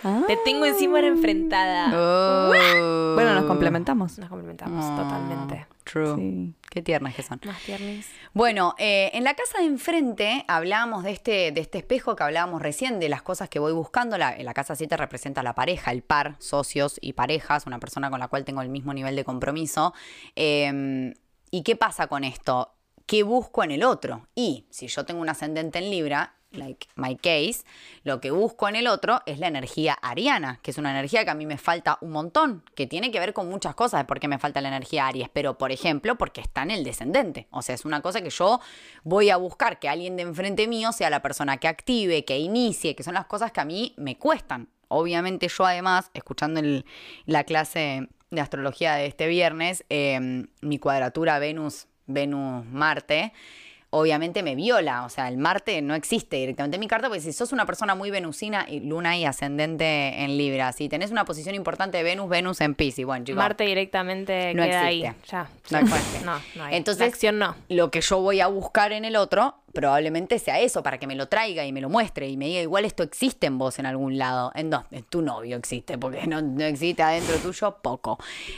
Ah. 0.04 0.24
Te 0.28 0.38
tengo 0.38 0.66
encima 0.66 1.00
era 1.00 1.08
enfrentada. 1.08 1.92
Oh. 1.94 3.14
Bueno, 3.14 3.36
nos 3.36 3.46
complementamos. 3.46 4.18
Nos 4.18 4.30
complementamos 4.30 4.86
Oh, 4.86 5.04
totalmente. 5.04 5.68
True. 5.84 6.16
Sí. 6.16 6.54
Qué 6.70 6.82
tiernas 6.82 7.16
que 7.16 7.24
son. 7.24 7.40
Más 7.46 7.62
tiernis. 7.62 8.08
Bueno, 8.34 8.76
eh, 8.78 9.12
en 9.14 9.24
la 9.24 9.34
casa 9.34 9.60
de 9.60 9.66
enfrente 9.66 10.46
hablábamos 10.48 11.04
de 11.04 11.12
este, 11.12 11.52
de 11.52 11.62
este 11.62 11.80
espejo 11.80 12.16
que 12.16 12.24
hablábamos 12.24 12.62
recién, 12.62 13.00
de 13.00 13.10
las 13.10 13.22
cosas 13.22 13.50
que 13.50 13.60
voy 13.60 13.74
buscando. 13.74 14.18
La, 14.18 14.38
la 14.38 14.54
casa 14.54 14.76
7 14.76 14.96
representa 14.98 15.44
la 15.44 15.54
pareja, 15.54 15.92
el 15.92 16.02
par, 16.02 16.36
socios 16.40 16.98
y 17.02 17.14
parejas, 17.14 17.66
una 17.68 17.80
persona 17.80 18.10
con 18.10 18.20
la 18.20 18.28
cual 18.28 18.46
tengo 18.46 18.62
el 18.62 18.70
mismo 18.70 18.94
nivel 18.94 19.16
de 19.16 19.24
compromiso. 19.24 19.94
Eh, 20.36 21.14
¿Y 21.52 21.64
qué 21.64 21.76
pasa 21.76 22.08
con 22.08 22.24
esto? 22.24 22.74
¿Qué 23.06 23.24
busco 23.24 23.64
en 23.64 23.72
el 23.72 23.84
otro? 23.84 24.28
Y 24.36 24.66
si 24.70 24.88
yo 24.88 25.04
tengo 25.06 25.20
un 25.20 25.28
ascendente 25.28 25.80
en 25.80 25.90
Libra, 25.90 26.36
like 26.52 26.88
my 26.96 27.16
case, 27.16 27.64
lo 28.04 28.20
que 28.22 28.32
busco 28.32 28.68
en 28.68 28.76
el 28.76 28.88
otro 28.88 29.22
es 29.26 29.40
la 29.40 29.48
energía 29.48 29.94
ariana, 29.94 30.60
que 30.62 30.72
es 30.72 30.78
una 30.78 30.92
energía 30.92 31.24
que 31.24 31.32
a 31.32 31.36
mí 31.36 31.46
me 31.46 31.58
falta 31.58 31.98
un 32.02 32.12
montón, 32.12 32.64
que 32.76 32.88
tiene 32.88 33.12
que 33.12 33.20
ver 33.20 33.34
con 33.34 33.50
muchas 33.50 33.76
cosas 33.76 34.02
de 34.02 34.06
por 34.06 34.20
qué 34.20 34.28
me 34.28 34.40
falta 34.40 34.62
la 34.62 34.70
energía 34.70 35.08
Aries, 35.08 35.30
pero 35.30 35.58
por 35.58 35.72
ejemplo, 35.72 36.18
porque 36.18 36.42
está 36.42 36.64
en 36.64 36.72
el 36.72 36.84
descendente. 36.84 37.48
O 37.52 37.62
sea, 37.62 37.76
es 37.76 37.86
una 37.86 38.02
cosa 38.02 38.22
que 38.22 38.30
yo 38.30 38.60
voy 39.04 39.30
a 39.30 39.38
buscar 39.38 39.80
que 39.80 39.90
alguien 39.90 40.16
de 40.16 40.24
enfrente 40.24 40.68
mío 40.68 40.92
sea 40.92 41.10
la 41.10 41.22
persona 41.22 41.58
que 41.58 41.68
active, 41.68 42.26
que 42.26 42.40
inicie, 42.40 42.96
que 42.96 43.04
son 43.04 43.14
las 43.14 43.26
cosas 43.26 43.52
que 43.52 43.62
a 43.62 43.66
mí 43.66 43.94
me 43.98 44.18
cuestan. 44.18 44.68
Obviamente 44.88 45.48
yo 45.48 45.66
además, 45.66 46.12
escuchando 46.14 46.62
la 47.26 47.44
clase 47.46 48.10
de 48.30 48.42
astrología 48.42 48.96
de 48.96 49.06
este 49.06 49.28
viernes, 49.28 49.86
eh, 49.90 50.46
mi 50.62 50.80
cuadratura 50.80 51.40
Venus, 51.40 51.88
Venus-Marte, 52.08 53.34
obviamente 53.92 54.42
me 54.44 54.56
viola. 54.56 55.06
O 55.06 55.10
sea, 55.10 55.28
el 55.28 55.38
Marte 55.38 55.82
no 55.82 55.94
existe 55.96 56.38
directamente 56.38 56.76
en 56.76 56.80
mi 56.80 56.88
carta, 56.88 57.08
porque 57.08 57.22
si 57.22 57.32
sos 57.34 57.52
una 57.52 57.66
persona 57.66 57.94
muy 57.94 58.10
venusina 58.10 58.66
y 58.68 58.80
luna 58.80 59.18
y 59.18 59.26
ascendente 59.26 60.24
en 60.24 60.38
Libra, 60.38 60.72
si 60.72 60.90
tenés 60.90 61.12
una 61.12 61.26
posición 61.26 61.54
importante 61.56 61.98
de 61.98 62.04
Venus, 62.04 62.30
Venus 62.30 62.62
en 62.62 62.74
Pisces, 62.76 63.06
bueno, 63.06 63.26
chicos. 63.26 63.38
Marte 63.38 63.66
directamente 63.66 64.54
No 64.54 64.64
queda 64.64 64.90
existe. 64.90 65.08
ahí. 65.08 65.16
Ya. 65.30 65.50
No 65.70 65.78
existe. 65.80 66.20
No, 66.26 66.40
no 66.56 66.64
hay. 66.64 66.76
Entonces, 66.76 67.00
La 67.02 67.06
acción 67.08 67.38
no. 67.40 67.56
lo 67.70 67.92
que 67.92 68.02
yo 68.02 68.20
voy 68.20 68.40
a 68.42 68.48
buscar 68.48 68.92
en 68.92 69.06
el 69.06 69.16
otro 69.16 69.56
probablemente 69.74 70.40
sea 70.40 70.60
eso, 70.60 70.84
para 70.84 70.98
que 70.98 71.08
me 71.08 71.16
lo 71.16 71.28
traiga 71.28 71.66
y 71.66 71.72
me 71.72 71.82
lo 71.82 71.90
muestre 71.90 72.30
y 72.30 72.38
me 72.38 72.48
diga, 72.48 72.62
igual 72.62 72.86
esto 72.86 73.04
existe 73.04 73.48
en 73.48 73.58
vos 73.58 73.80
en 73.80 73.86
algún 73.86 74.18
lado. 74.18 74.52
En, 74.56 74.70
no, 74.70 74.86
en 74.92 75.04
tu 75.04 75.22
novio 75.22 75.58
existe, 75.58 75.98
porque 75.98 76.28
no, 76.28 76.42
no 76.42 76.64
existe 76.64 77.04
adentro 77.04 77.36
tuyo, 77.38 77.78
poco. 77.82 78.18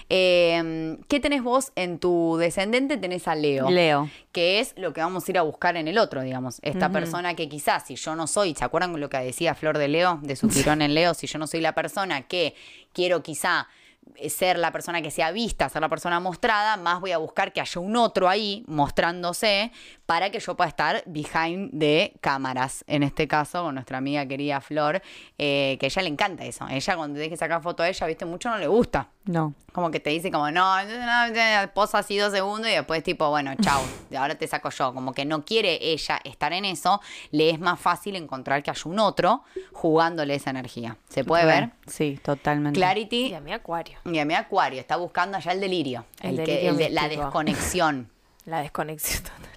Eh, 0.09 0.97
¿Qué 1.07 1.19
tenés 1.19 1.43
vos 1.43 1.71
en 1.75 1.99
tu 1.99 2.37
descendente? 2.37 2.97
Tenés 2.97 3.27
a 3.27 3.35
Leo. 3.35 3.69
Leo. 3.69 4.09
Que 4.31 4.59
es 4.59 4.73
lo 4.77 4.93
que 4.93 5.01
vamos 5.01 5.27
a 5.27 5.31
ir 5.31 5.37
a 5.37 5.41
buscar 5.43 5.77
en 5.77 5.87
el 5.87 5.97
otro, 5.97 6.21
digamos. 6.21 6.59
Esta 6.61 6.89
persona 6.89 7.35
que 7.35 7.49
quizás, 7.49 7.85
si 7.85 7.95
yo 7.95 8.15
no 8.15 8.27
soy, 8.27 8.55
¿se 8.55 8.63
acuerdan 8.63 8.99
lo 8.99 9.09
que 9.09 9.17
decía 9.17 9.55
Flor 9.55 9.77
de 9.77 9.87
Leo, 9.87 10.19
de 10.21 10.35
su 10.35 10.47
tirón 10.47 10.81
en 10.81 10.93
Leo? 10.93 11.13
Si 11.13 11.27
yo 11.27 11.39
no 11.39 11.47
soy 11.47 11.61
la 11.61 11.73
persona 11.73 12.23
que 12.23 12.55
quiero 12.93 13.21
quizá 13.21 13.67
eh, 14.15 14.29
ser 14.29 14.59
la 14.59 14.71
persona 14.71 15.01
que 15.01 15.11
sea 15.11 15.31
vista, 15.31 15.69
ser 15.69 15.81
la 15.81 15.89
persona 15.89 16.19
mostrada, 16.19 16.77
más 16.77 16.99
voy 16.99 17.11
a 17.11 17.17
buscar 17.17 17.53
que 17.53 17.61
haya 17.61 17.81
un 17.81 17.95
otro 17.95 18.29
ahí 18.29 18.63
mostrándose 18.67 19.71
para 20.13 20.29
que 20.29 20.39
yo 20.39 20.55
pueda 20.55 20.67
estar 20.67 21.01
behind 21.07 21.71
de 21.71 22.13
cámaras. 22.21 22.83
En 22.85 23.01
este 23.01 23.27
caso, 23.27 23.63
con 23.63 23.73
nuestra 23.73 23.97
amiga 23.97 24.23
querida 24.27 24.61
Flor, 24.61 25.01
eh, 25.39 25.75
que 25.79 25.87
a 25.87 25.89
ella 25.89 26.01
le 26.03 26.09
encanta 26.09 26.45
eso. 26.45 26.67
Ella 26.69 26.95
cuando 26.95 27.19
te 27.19 27.27
que 27.31 27.35
sacar 27.35 27.63
foto 27.63 27.81
a 27.81 27.89
ella, 27.89 28.05
viste, 28.05 28.23
mucho 28.23 28.47
no 28.51 28.59
le 28.59 28.67
gusta. 28.67 29.07
No. 29.25 29.55
Como 29.71 29.89
que 29.89 29.99
te 29.99 30.11
dice 30.11 30.29
como, 30.29 30.51
no, 30.51 30.83
no, 30.85 31.27
no, 31.29 31.73
posa 31.73 31.97
así 31.97 32.15
dos 32.15 32.31
segundos 32.31 32.69
y 32.69 32.73
después 32.75 33.01
tipo, 33.01 33.27
bueno, 33.31 33.55
chao, 33.59 33.81
ahora 34.15 34.35
te 34.35 34.45
saco 34.45 34.69
yo. 34.69 34.93
Como 34.93 35.13
que 35.13 35.25
no 35.25 35.43
quiere 35.43 35.79
ella 35.81 36.19
estar 36.23 36.53
en 36.53 36.65
eso, 36.65 37.01
le 37.31 37.49
es 37.49 37.59
más 37.59 37.79
fácil 37.79 38.15
encontrar 38.15 38.61
que 38.61 38.69
haya 38.69 38.83
un 38.85 38.99
otro 38.99 39.41
jugándole 39.71 40.35
esa 40.35 40.51
energía. 40.51 40.95
¿Se 41.09 41.23
puede 41.23 41.45
ver? 41.45 41.71
Sí, 41.87 42.19
totalmente. 42.23 42.77
Clarity 42.79 43.29
Y 43.29 43.33
a 43.33 43.39
mi 43.41 43.51
Acuario. 43.51 43.97
y 44.05 44.19
a 44.19 44.25
mi 44.25 44.35
acuario 44.35 44.79
está 44.79 44.95
buscando 44.95 45.37
allá 45.37 45.53
el 45.53 45.59
delirio, 45.59 46.05
El 46.21 46.37
el, 46.39 46.45
que, 46.45 46.51
delirio 46.51 46.69
el 46.69 46.77
de- 46.77 46.89
la 46.91 47.07
desconexión. 47.09 48.11
La 48.45 48.59
desconexión 48.59 49.23
total. 49.23 49.52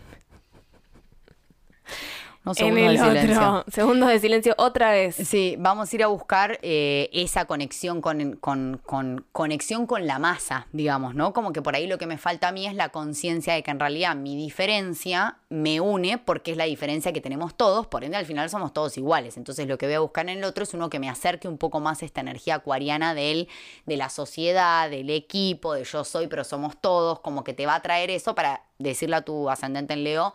Unos 2.47 2.61
En 2.61 2.79
el 2.79 2.97
de 2.97 2.99
silencio. 3.05 3.53
otro. 3.59 3.65
Segundos 3.73 4.09
de 4.09 4.19
silencio 4.21 4.55
otra 4.57 4.93
vez. 4.93 5.17
Sí, 5.17 5.57
vamos 5.59 5.93
a 5.93 5.97
ir 5.97 6.05
a 6.05 6.07
buscar 6.07 6.59
eh, 6.63 7.11
esa 7.13 7.45
conexión 7.47 8.01
con, 8.01 8.37
con- 8.37 8.81
con- 8.87 9.27
conexión 9.33 9.87
con 9.87 10.07
la 10.07 10.19
masa, 10.21 10.69
digamos, 10.73 11.17
¿no? 11.17 11.33
Como 11.33 11.53
que 11.53 11.61
por 11.61 11.75
ahí 11.75 11.89
lo 11.89 11.99
que 11.99 12.07
me 12.07 12.19
falta 12.19 12.49
a 12.49 12.53
mí 12.53 12.65
es 12.67 12.75
la 12.75 12.91
conciencia 12.91 13.55
de 13.55 13.65
que 13.65 13.73
en 13.73 13.81
realidad 13.81 14.15
mi 14.15 14.37
diferencia 14.37 15.39
me 15.49 15.81
une 15.81 16.19
porque 16.19 16.53
es 16.53 16.57
la 16.57 16.65
diferencia 16.65 17.13
que 17.13 17.21
tenemos 17.21 17.57
todos, 17.57 17.89
por 17.89 18.05
ende 18.05 18.17
al 18.17 18.27
final 18.27 18.49
somos 18.49 18.73
todos 18.73 18.97
iguales. 18.97 19.37
Entonces 19.37 19.67
lo 19.67 19.77
que 19.77 19.87
voy 19.87 19.97
a 19.97 20.01
buscar 20.01 20.29
en 20.29 20.39
el 20.39 20.45
otro 20.45 20.63
es 20.63 20.73
uno 20.73 20.89
que 20.89 21.01
me 21.01 21.11
acerque 21.11 21.49
un 21.49 21.59
poco 21.59 21.81
más 21.81 22.03
a 22.03 22.05
esta 22.07 22.21
energía 22.21 22.55
acuariana 22.57 23.15
del, 23.15 23.49
de 23.87 23.97
la 23.97 24.09
sociedad, 24.09 24.89
del 24.89 25.11
equipo, 25.11 25.75
de 25.75 25.83
yo 25.83 26.05
soy, 26.05 26.29
pero 26.29 26.45
somos 26.45 26.77
todos, 26.81 27.19
como 27.21 27.43
que 27.43 27.55
te 27.55 27.67
va 27.67 27.75
a 27.75 27.83
traer 27.83 28.11
eso 28.11 28.37
para 28.37 28.63
decirle 28.79 29.17
a 29.17 29.23
tu 29.23 29.51
ascendente 29.51 29.95
en 29.95 30.05
Leo, 30.05 30.33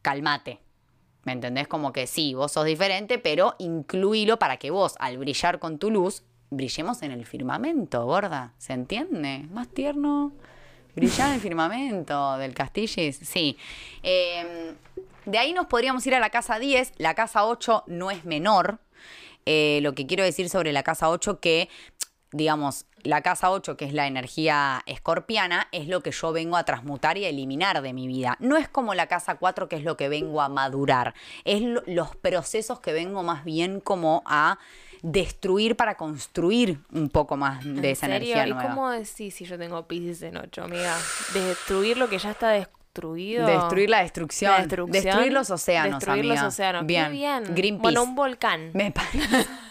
calmate. 0.00 0.58
¿Me 1.24 1.32
entendés? 1.32 1.68
Como 1.68 1.92
que 1.92 2.06
sí, 2.06 2.34
vos 2.34 2.52
sos 2.52 2.64
diferente, 2.64 3.18
pero 3.18 3.54
incluílo 3.58 4.38
para 4.38 4.56
que 4.56 4.70
vos, 4.70 4.94
al 4.98 5.18
brillar 5.18 5.58
con 5.58 5.78
tu 5.78 5.90
luz, 5.90 6.22
brillemos 6.50 7.02
en 7.02 7.12
el 7.12 7.26
firmamento, 7.26 8.04
gorda. 8.04 8.54
¿Se 8.58 8.72
entiende? 8.72 9.46
Más 9.50 9.68
tierno. 9.68 10.32
Brillar 10.96 11.28
en 11.28 11.34
el 11.34 11.40
firmamento 11.40 12.36
del 12.38 12.54
Castillis. 12.54 13.16
Sí. 13.16 13.56
Eh, 14.02 14.74
de 15.26 15.38
ahí 15.38 15.52
nos 15.52 15.66
podríamos 15.66 16.06
ir 16.06 16.14
a 16.14 16.20
la 16.20 16.30
casa 16.30 16.58
10. 16.58 16.94
La 16.96 17.14
casa 17.14 17.46
8 17.46 17.84
no 17.86 18.10
es 18.10 18.24
menor. 18.24 18.80
Eh, 19.46 19.80
lo 19.82 19.94
que 19.94 20.06
quiero 20.06 20.24
decir 20.24 20.48
sobre 20.48 20.72
la 20.72 20.82
casa 20.82 21.08
8 21.08 21.40
que 21.40 21.68
digamos, 22.32 22.86
la 23.02 23.22
casa 23.22 23.50
8, 23.50 23.76
que 23.76 23.84
es 23.86 23.92
la 23.92 24.06
energía 24.06 24.82
escorpiana, 24.86 25.68
es 25.72 25.88
lo 25.88 26.00
que 26.02 26.10
yo 26.12 26.32
vengo 26.32 26.56
a 26.56 26.64
transmutar 26.64 27.18
y 27.18 27.24
a 27.24 27.28
eliminar 27.28 27.80
de 27.82 27.92
mi 27.92 28.06
vida. 28.06 28.36
No 28.40 28.56
es 28.56 28.68
como 28.68 28.94
la 28.94 29.06
casa 29.06 29.36
4, 29.36 29.68
que 29.68 29.76
es 29.76 29.82
lo 29.84 29.96
que 29.96 30.08
vengo 30.08 30.40
a 30.42 30.48
madurar. 30.48 31.14
Es 31.44 31.62
lo- 31.62 31.82
los 31.86 32.14
procesos 32.16 32.80
que 32.80 32.92
vengo 32.92 33.22
más 33.22 33.44
bien 33.44 33.80
como 33.80 34.22
a 34.26 34.58
destruir 35.02 35.76
para 35.76 35.96
construir 35.96 36.78
un 36.92 37.08
poco 37.08 37.36
más 37.36 37.64
de 37.64 37.70
¿En 37.70 37.84
esa 37.86 38.06
serio? 38.06 38.16
energía 38.16 38.46
¿Y 38.46 38.50
nueva. 38.52 38.68
cómo 38.68 38.90
decís 38.90 39.34
si 39.34 39.44
yo 39.46 39.58
tengo 39.58 39.86
Pisces 39.88 40.22
en 40.22 40.36
8, 40.36 40.64
amiga? 40.64 40.94
Destruir 41.32 41.96
lo 41.96 42.08
que 42.08 42.18
ya 42.18 42.30
está 42.32 42.50
destruido. 42.50 43.46
Destruir 43.46 43.88
la 43.88 44.02
destrucción. 44.02 44.52
La 44.52 44.58
destrucción. 44.58 45.02
Destruir 45.04 45.32
los 45.32 45.50
océanos, 45.50 45.94
Destruir 46.00 46.20
amiga. 46.20 46.34
los 46.44 46.52
océanos. 46.54 46.86
Bien. 46.86 47.06
Qué 47.06 47.10
bien. 47.12 47.44
Greenpeace. 47.54 47.80
Bueno, 47.82 48.02
un 48.02 48.14
volcán. 48.14 48.70
Me 48.74 48.90
parece. 48.92 49.18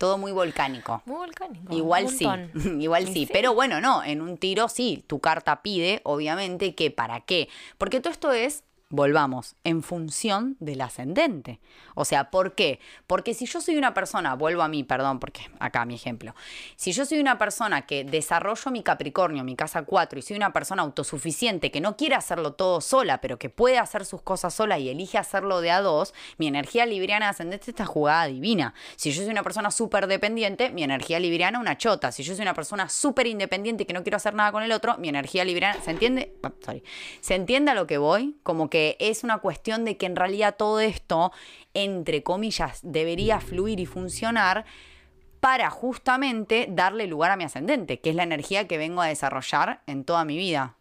Todo 0.00 0.16
muy 0.16 0.32
volcánico. 0.32 1.02
Muy 1.04 1.18
volcánico. 1.18 1.74
Igual 1.74 2.08
sí, 2.08 2.26
igual 2.80 3.06
Y 3.06 3.12
sí. 3.12 3.28
Pero 3.30 3.52
bueno, 3.52 3.82
no, 3.82 4.02
en 4.02 4.22
un 4.22 4.38
tiro 4.38 4.70
sí, 4.70 5.04
tu 5.06 5.20
carta 5.20 5.60
pide, 5.60 6.00
obviamente, 6.04 6.74
que 6.74 6.90
para 6.90 7.20
qué. 7.20 7.50
Porque 7.76 8.00
todo 8.00 8.10
esto 8.10 8.32
es, 8.32 8.64
volvamos, 8.90 9.54
en 9.62 9.82
función 9.82 10.56
del 10.58 10.80
ascendente. 10.80 11.60
O 11.94 12.04
sea, 12.04 12.30
¿por 12.30 12.56
qué? 12.56 12.80
Porque 13.06 13.34
si 13.34 13.46
yo 13.46 13.60
soy 13.60 13.76
una 13.76 13.94
persona, 13.94 14.34
vuelvo 14.34 14.62
a 14.62 14.68
mí, 14.68 14.82
perdón, 14.82 15.20
porque 15.20 15.48
acá 15.60 15.84
mi 15.84 15.94
ejemplo. 15.94 16.34
Si 16.74 16.90
yo 16.92 17.06
soy 17.06 17.20
una 17.20 17.38
persona 17.38 17.86
que 17.86 18.02
desarrollo 18.02 18.70
mi 18.72 18.82
Capricornio, 18.82 19.44
mi 19.44 19.54
casa 19.54 19.82
4, 19.82 20.18
y 20.18 20.22
soy 20.22 20.36
una 20.36 20.52
persona 20.52 20.82
autosuficiente 20.82 21.70
que 21.70 21.80
no 21.80 21.96
quiere 21.96 22.16
hacerlo 22.16 22.54
todo 22.54 22.80
sola, 22.80 23.20
pero 23.20 23.38
que 23.38 23.48
puede 23.48 23.78
hacer 23.78 24.04
sus 24.04 24.22
cosas 24.22 24.54
sola 24.54 24.78
y 24.80 24.88
elige 24.88 25.18
hacerlo 25.18 25.60
de 25.60 25.70
a 25.70 25.80
dos, 25.80 26.12
mi 26.36 26.48
energía 26.48 26.84
libriana 26.84 27.28
ascendente 27.28 27.70
está 27.70 27.86
jugada 27.86 28.26
divina. 28.26 28.74
Si 28.96 29.12
yo 29.12 29.22
soy 29.22 29.30
una 29.30 29.44
persona 29.44 29.70
súper 29.70 30.08
dependiente, 30.08 30.70
mi 30.70 30.82
energía 30.82 31.20
libriana 31.20 31.60
una 31.60 31.78
chota. 31.78 32.10
Si 32.10 32.24
yo 32.24 32.34
soy 32.34 32.42
una 32.42 32.54
persona 32.54 32.88
súper 32.88 33.28
independiente 33.28 33.86
que 33.86 33.92
no 33.92 34.02
quiero 34.02 34.16
hacer 34.16 34.34
nada 34.34 34.50
con 34.50 34.64
el 34.64 34.72
otro, 34.72 34.98
mi 34.98 35.08
energía 35.08 35.44
libriana, 35.44 35.80
¿se 35.80 35.92
entiende? 35.92 36.34
Sorry. 36.64 36.82
¿Se 37.20 37.36
entiende 37.36 37.70
a 37.70 37.74
lo 37.74 37.86
que 37.86 37.98
voy? 37.98 38.36
Como 38.42 38.68
que 38.68 38.79
es 38.98 39.24
una 39.24 39.38
cuestión 39.38 39.84
de 39.84 39.96
que 39.96 40.06
en 40.06 40.16
realidad 40.16 40.56
todo 40.56 40.80
esto, 40.80 41.32
entre 41.74 42.22
comillas, 42.22 42.80
debería 42.82 43.40
fluir 43.40 43.80
y 43.80 43.86
funcionar 43.86 44.64
para 45.40 45.70
justamente 45.70 46.66
darle 46.70 47.06
lugar 47.06 47.30
a 47.30 47.36
mi 47.36 47.44
ascendente, 47.44 48.00
que 48.00 48.10
es 48.10 48.16
la 48.16 48.24
energía 48.24 48.68
que 48.68 48.78
vengo 48.78 49.00
a 49.00 49.06
desarrollar 49.06 49.82
en 49.86 50.04
toda 50.04 50.24
mi 50.24 50.36
vida. 50.36 50.76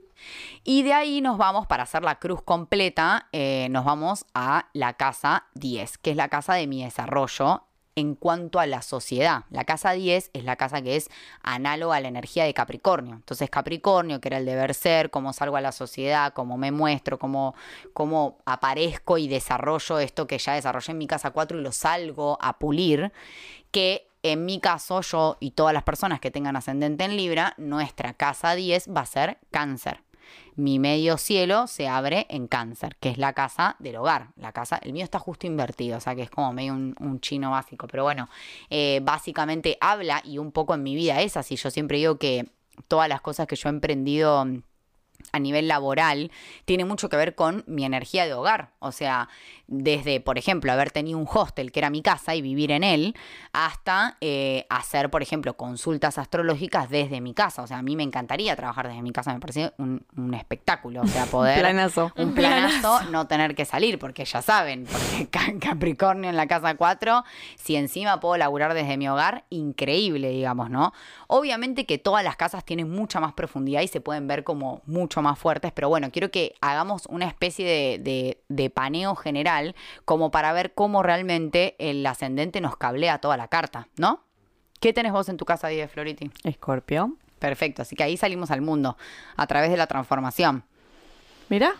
Y 0.65 0.83
de 0.83 0.93
ahí 0.93 1.21
nos 1.21 1.37
vamos, 1.37 1.65
para 1.67 1.83
hacer 1.83 2.03
la 2.03 2.19
cruz 2.19 2.41
completa, 2.41 3.29
eh, 3.31 3.67
nos 3.71 3.85
vamos 3.85 4.25
a 4.33 4.67
la 4.73 4.93
casa 4.93 5.47
10, 5.53 5.97
que 5.97 6.11
es 6.11 6.17
la 6.17 6.27
casa 6.27 6.55
de 6.55 6.67
mi 6.67 6.83
desarrollo 6.83 7.68
en 7.95 8.15
cuanto 8.15 8.59
a 8.59 8.65
la 8.65 8.81
sociedad. 8.81 9.43
La 9.49 9.65
casa 9.65 9.91
10 9.91 10.31
es 10.33 10.43
la 10.43 10.55
casa 10.55 10.81
que 10.81 10.95
es 10.95 11.09
análoga 11.41 11.97
a 11.97 12.01
la 12.01 12.07
energía 12.07 12.45
de 12.45 12.53
Capricornio. 12.53 13.15
Entonces 13.15 13.49
Capricornio, 13.49 14.21
que 14.21 14.29
era 14.29 14.37
el 14.37 14.45
deber 14.45 14.73
ser, 14.73 15.09
cómo 15.09 15.33
salgo 15.33 15.57
a 15.57 15.61
la 15.61 15.71
sociedad, 15.71 16.33
cómo 16.33 16.57
me 16.57 16.71
muestro, 16.71 17.19
cómo, 17.19 17.55
cómo 17.93 18.37
aparezco 18.45 19.17
y 19.17 19.27
desarrollo 19.27 19.99
esto 19.99 20.27
que 20.27 20.37
ya 20.37 20.53
desarrollé 20.53 20.91
en 20.91 20.97
mi 20.97 21.07
casa 21.07 21.31
4 21.31 21.59
y 21.59 21.61
lo 21.61 21.71
salgo 21.71 22.37
a 22.41 22.57
pulir, 22.57 23.11
que 23.71 24.07
en 24.23 24.45
mi 24.45 24.59
caso 24.59 25.01
yo 25.01 25.37
y 25.39 25.51
todas 25.51 25.73
las 25.73 25.83
personas 25.83 26.19
que 26.19 26.31
tengan 26.31 26.55
ascendente 26.55 27.03
en 27.05 27.15
Libra, 27.15 27.53
nuestra 27.57 28.13
casa 28.13 28.55
10 28.55 28.89
va 28.95 29.01
a 29.01 29.05
ser 29.05 29.37
cáncer 29.51 30.08
mi 30.59 30.77
medio 30.77 31.17
cielo 31.17 31.67
se 31.67 31.87
abre 31.87 32.27
en 32.29 32.47
cáncer, 32.47 32.95
que 32.99 33.09
es 33.09 33.17
la 33.17 33.33
casa 33.33 33.75
del 33.79 33.95
hogar. 33.95 34.29
La 34.35 34.51
casa, 34.51 34.77
el 34.83 34.93
mío 34.93 35.03
está 35.03 35.17
justo 35.17 35.47
invertido, 35.47 35.97
o 35.97 36.01
sea 36.01 36.15
que 36.15 36.23
es 36.23 36.29
como 36.29 36.53
medio 36.53 36.73
un, 36.73 37.19
chino 37.21 37.51
básico. 37.51 37.87
Pero 37.87 38.03
bueno, 38.03 38.29
eh, 38.69 38.99
básicamente 39.01 39.77
habla 39.81 40.21
y 40.23 40.37
un 40.37 40.51
poco 40.51 40.73
en 40.73 40.83
mi 40.83 40.95
vida 40.95 41.21
es 41.21 41.37
así. 41.37 41.55
Yo 41.55 41.71
siempre 41.71 41.97
digo 41.97 42.17
que 42.17 42.45
todas 42.87 43.09
las 43.09 43.21
cosas 43.21 43.47
que 43.47 43.55
yo 43.55 43.69
he 43.69 43.71
emprendido 43.71 44.45
a 45.31 45.39
nivel 45.39 45.67
laboral 45.67 46.31
tiene 46.65 46.85
mucho 46.85 47.09
que 47.09 47.17
ver 47.17 47.35
con 47.35 47.63
mi 47.67 47.85
energía 47.85 48.25
de 48.25 48.33
hogar. 48.33 48.71
O 48.79 48.91
sea, 48.91 49.29
desde, 49.67 50.19
por 50.19 50.37
ejemplo, 50.37 50.71
haber 50.71 50.91
tenido 50.91 51.17
un 51.17 51.27
hostel 51.31 51.71
que 51.71 51.79
era 51.79 51.89
mi 51.89 52.01
casa 52.01 52.35
y 52.35 52.41
vivir 52.41 52.71
en 52.71 52.83
él, 52.83 53.15
hasta 53.53 54.17
eh, 54.21 54.65
hacer, 54.69 55.09
por 55.09 55.21
ejemplo, 55.21 55.55
consultas 55.55 56.17
astrológicas 56.17 56.89
desde 56.89 57.21
mi 57.21 57.33
casa. 57.33 57.61
O 57.61 57.67
sea, 57.67 57.77
a 57.77 57.81
mí 57.81 57.95
me 57.95 58.03
encantaría 58.03 58.55
trabajar 58.55 58.87
desde 58.87 59.01
mi 59.01 59.11
casa, 59.11 59.33
me 59.33 59.39
parece 59.39 59.73
un, 59.77 60.03
espectáculo. 60.33 61.01
O 61.01 61.07
sea, 61.07 61.25
poder... 61.31 61.57
un 61.57 61.61
planazo. 61.61 62.11
Un 62.15 62.33
planazo, 62.33 63.01
no 63.11 63.27
tener 63.27 63.55
que 63.55 63.65
salir, 63.65 63.99
porque 63.99 64.25
ya 64.25 64.41
saben, 64.41 64.85
porque 64.85 65.27
Capricornio 65.59 66.29
en 66.29 66.35
la 66.35 66.47
casa 66.47 66.75
4, 66.75 67.23
si 67.55 67.75
encima 67.75 68.19
puedo 68.19 68.37
laburar 68.37 68.73
desde 68.73 68.97
mi 68.97 69.07
hogar, 69.07 69.45
increíble, 69.49 70.29
digamos, 70.29 70.69
¿no? 70.69 70.93
Obviamente 71.27 71.85
que 71.85 71.97
todas 71.97 72.23
las 72.23 72.35
casas 72.35 72.65
tienen 72.65 72.89
mucha 72.89 73.19
más 73.19 73.33
profundidad 73.33 73.81
y 73.81 73.87
se 73.87 74.01
pueden 74.01 74.27
ver 74.27 74.43
como 74.43 74.81
mucho 74.85 75.18
más 75.21 75.39
fuertes, 75.39 75.71
pero 75.73 75.89
bueno, 75.89 76.11
quiero 76.11 76.31
que 76.31 76.55
hagamos 76.61 77.05
una 77.07 77.25
especie 77.25 77.99
de, 77.99 78.41
de 78.47 78.69
paneo 78.69 79.15
general 79.15 79.75
como 80.05 80.31
para 80.31 80.53
ver 80.53 80.73
cómo 80.73 81.03
realmente 81.03 81.75
el 81.79 82.05
ascendente 82.05 82.61
nos 82.61 82.77
cablea 82.77 83.19
toda 83.19 83.37
la 83.37 83.47
carta, 83.47 83.87
¿no? 83.97 84.21
¿Qué 84.79 84.93
tenés 84.93 85.11
vos 85.11 85.27
en 85.27 85.37
tu 85.37 85.45
casa, 85.45 85.67
de 85.67 85.87
Floriti? 85.87 86.31
Escorpio. 86.43 87.15
Perfecto, 87.37 87.81
así 87.81 87.95
que 87.95 88.03
ahí 88.03 88.17
salimos 88.17 88.51
al 88.51 88.61
mundo, 88.61 88.97
a 89.35 89.47
través 89.47 89.71
de 89.71 89.77
la 89.77 89.87
transformación. 89.87 90.63
Mira. 91.49 91.73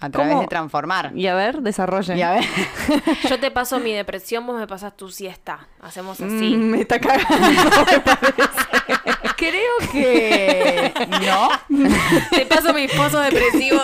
A 0.00 0.10
través 0.10 0.40
de 0.40 0.46
transformar. 0.48 1.12
Y 1.14 1.28
a 1.28 1.34
ver, 1.34 1.62
desarrollen. 1.62 2.18
Y 2.18 2.22
a 2.22 2.32
ver. 2.32 2.44
Yo 3.28 3.38
te 3.38 3.52
paso 3.52 3.78
mi 3.78 3.92
depresión, 3.92 4.44
vos 4.44 4.58
me 4.58 4.66
pasas 4.66 4.96
tu 4.96 5.08
siesta. 5.10 5.68
Hacemos 5.80 6.20
así. 6.20 6.56
Mm, 6.56 6.70
me 6.70 6.80
está 6.80 7.00
cagando, 7.00 7.28
me 7.92 8.00
parece. 8.00 9.01
Creo 9.42 9.90
que 9.90 10.92
no. 11.26 11.50
Te 12.30 12.46
paso 12.46 12.72
mis 12.72 12.92
pozos 12.92 13.24
depresivos 13.24 13.82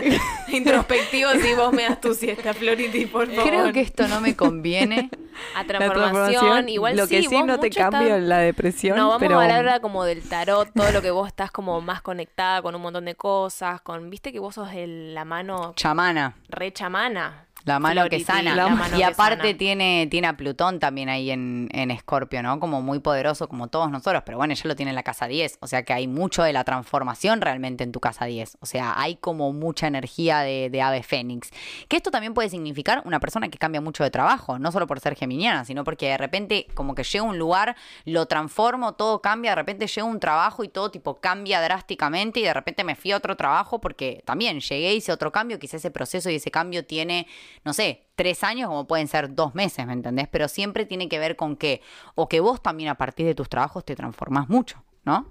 introspectivos 0.48 1.36
y 1.42 1.54
vos 1.54 1.72
me 1.72 1.84
das 1.84 1.98
tu 1.98 2.12
siesta, 2.12 2.52
Floriti, 2.52 3.06
por 3.06 3.26
favor. 3.26 3.48
Creo 3.48 3.72
que 3.72 3.80
esto 3.80 4.06
no 4.06 4.20
me 4.20 4.36
conviene. 4.36 5.08
A 5.54 5.64
transformación, 5.64 6.68
igual 6.68 6.96
lo 6.96 7.06
que 7.06 7.22
sí, 7.22 7.42
no 7.44 7.60
te 7.60 7.70
cambio 7.70 8.18
la 8.18 8.38
depresión. 8.38 8.96
No, 8.96 9.06
vamos 9.06 9.20
pero... 9.20 9.38
a 9.38 9.44
hablar 9.44 9.58
ahora 9.58 9.80
como 9.80 10.04
del 10.04 10.20
tarot, 10.28 10.68
todo 10.74 10.90
lo 10.90 11.00
que 11.00 11.12
vos 11.12 11.28
estás 11.28 11.52
como 11.52 11.80
más 11.80 12.02
conectada 12.02 12.60
con 12.60 12.74
un 12.74 12.82
montón 12.82 13.04
de 13.04 13.14
cosas, 13.14 13.80
con, 13.80 14.10
viste 14.10 14.32
que 14.32 14.40
vos 14.40 14.56
sos 14.56 14.68
la 14.74 15.24
mano 15.24 15.74
chamana. 15.76 16.34
Re 16.48 16.72
chamana. 16.72 17.46
La 17.68 17.78
mano 17.78 18.08
que 18.08 18.24
sana. 18.24 18.56
y 18.96 19.02
aparte 19.02 19.54
tiene 19.54 20.08
tiene 20.10 20.26
a 20.26 20.36
Plutón 20.36 20.78
también 20.78 21.08
ahí 21.08 21.30
en, 21.30 21.68
en 21.72 21.90
Escorpio, 21.90 22.42
¿no? 22.42 22.58
Como 22.60 22.82
muy 22.82 22.98
poderoso 22.98 23.48
como 23.48 23.68
todos 23.68 23.90
nosotros, 23.90 24.22
pero 24.24 24.38
bueno, 24.38 24.52
ella 24.52 24.62
lo 24.64 24.76
tiene 24.76 24.90
en 24.90 24.96
la 24.96 25.02
casa 25.02 25.26
10, 25.26 25.58
o 25.60 25.66
sea 25.66 25.84
que 25.84 25.92
hay 25.92 26.06
mucho 26.06 26.42
de 26.42 26.52
la 26.52 26.64
transformación 26.64 27.40
realmente 27.40 27.84
en 27.84 27.92
tu 27.92 28.00
casa 28.00 28.24
10, 28.24 28.58
o 28.60 28.66
sea, 28.66 28.94
hay 29.00 29.16
como 29.16 29.52
mucha 29.52 29.86
energía 29.86 30.40
de, 30.40 30.70
de 30.70 30.82
ave 30.82 31.02
fénix. 31.02 31.50
Que 31.88 31.96
esto 31.96 32.10
también 32.10 32.34
puede 32.34 32.48
significar 32.48 33.02
una 33.04 33.20
persona 33.20 33.48
que 33.48 33.58
cambia 33.58 33.80
mucho 33.80 34.04
de 34.04 34.10
trabajo, 34.10 34.58
no 34.58 34.72
solo 34.72 34.86
por 34.86 35.00
ser 35.00 35.14
geminiana, 35.14 35.64
sino 35.64 35.84
porque 35.84 36.08
de 36.08 36.18
repente 36.18 36.66
como 36.74 36.94
que 36.94 37.04
llega 37.04 37.24
a 37.24 37.28
un 37.28 37.38
lugar, 37.38 37.76
lo 38.04 38.26
transformo, 38.26 38.94
todo 38.94 39.20
cambia, 39.20 39.52
de 39.52 39.56
repente 39.56 39.86
llega 39.86 40.04
un 40.04 40.20
trabajo 40.20 40.64
y 40.64 40.68
todo 40.68 40.90
tipo 40.90 41.20
cambia 41.20 41.60
drásticamente 41.60 42.40
y 42.40 42.44
de 42.44 42.54
repente 42.54 42.84
me 42.84 42.96
fui 42.96 43.12
a 43.12 43.16
otro 43.16 43.36
trabajo 43.36 43.80
porque 43.80 44.22
también 44.24 44.60
llegué, 44.60 44.94
hice 44.94 45.12
otro 45.12 45.32
cambio, 45.32 45.58
quizá 45.58 45.76
ese 45.76 45.90
proceso 45.90 46.30
y 46.30 46.36
ese 46.36 46.50
cambio 46.50 46.84
tiene 46.84 47.26
no 47.64 47.72
sé, 47.72 48.08
tres 48.14 48.44
años 48.44 48.68
como 48.68 48.86
pueden 48.86 49.08
ser 49.08 49.34
dos 49.34 49.54
meses, 49.54 49.86
¿me 49.86 49.92
entendés? 49.92 50.28
Pero 50.28 50.48
siempre 50.48 50.86
tiene 50.86 51.08
que 51.08 51.18
ver 51.18 51.36
con 51.36 51.56
que, 51.56 51.80
o 52.14 52.28
que 52.28 52.40
vos 52.40 52.62
también 52.62 52.88
a 52.88 52.96
partir 52.96 53.26
de 53.26 53.34
tus 53.34 53.48
trabajos 53.48 53.84
te 53.84 53.96
transformás 53.96 54.48
mucho. 54.48 54.82
¿no? 55.04 55.26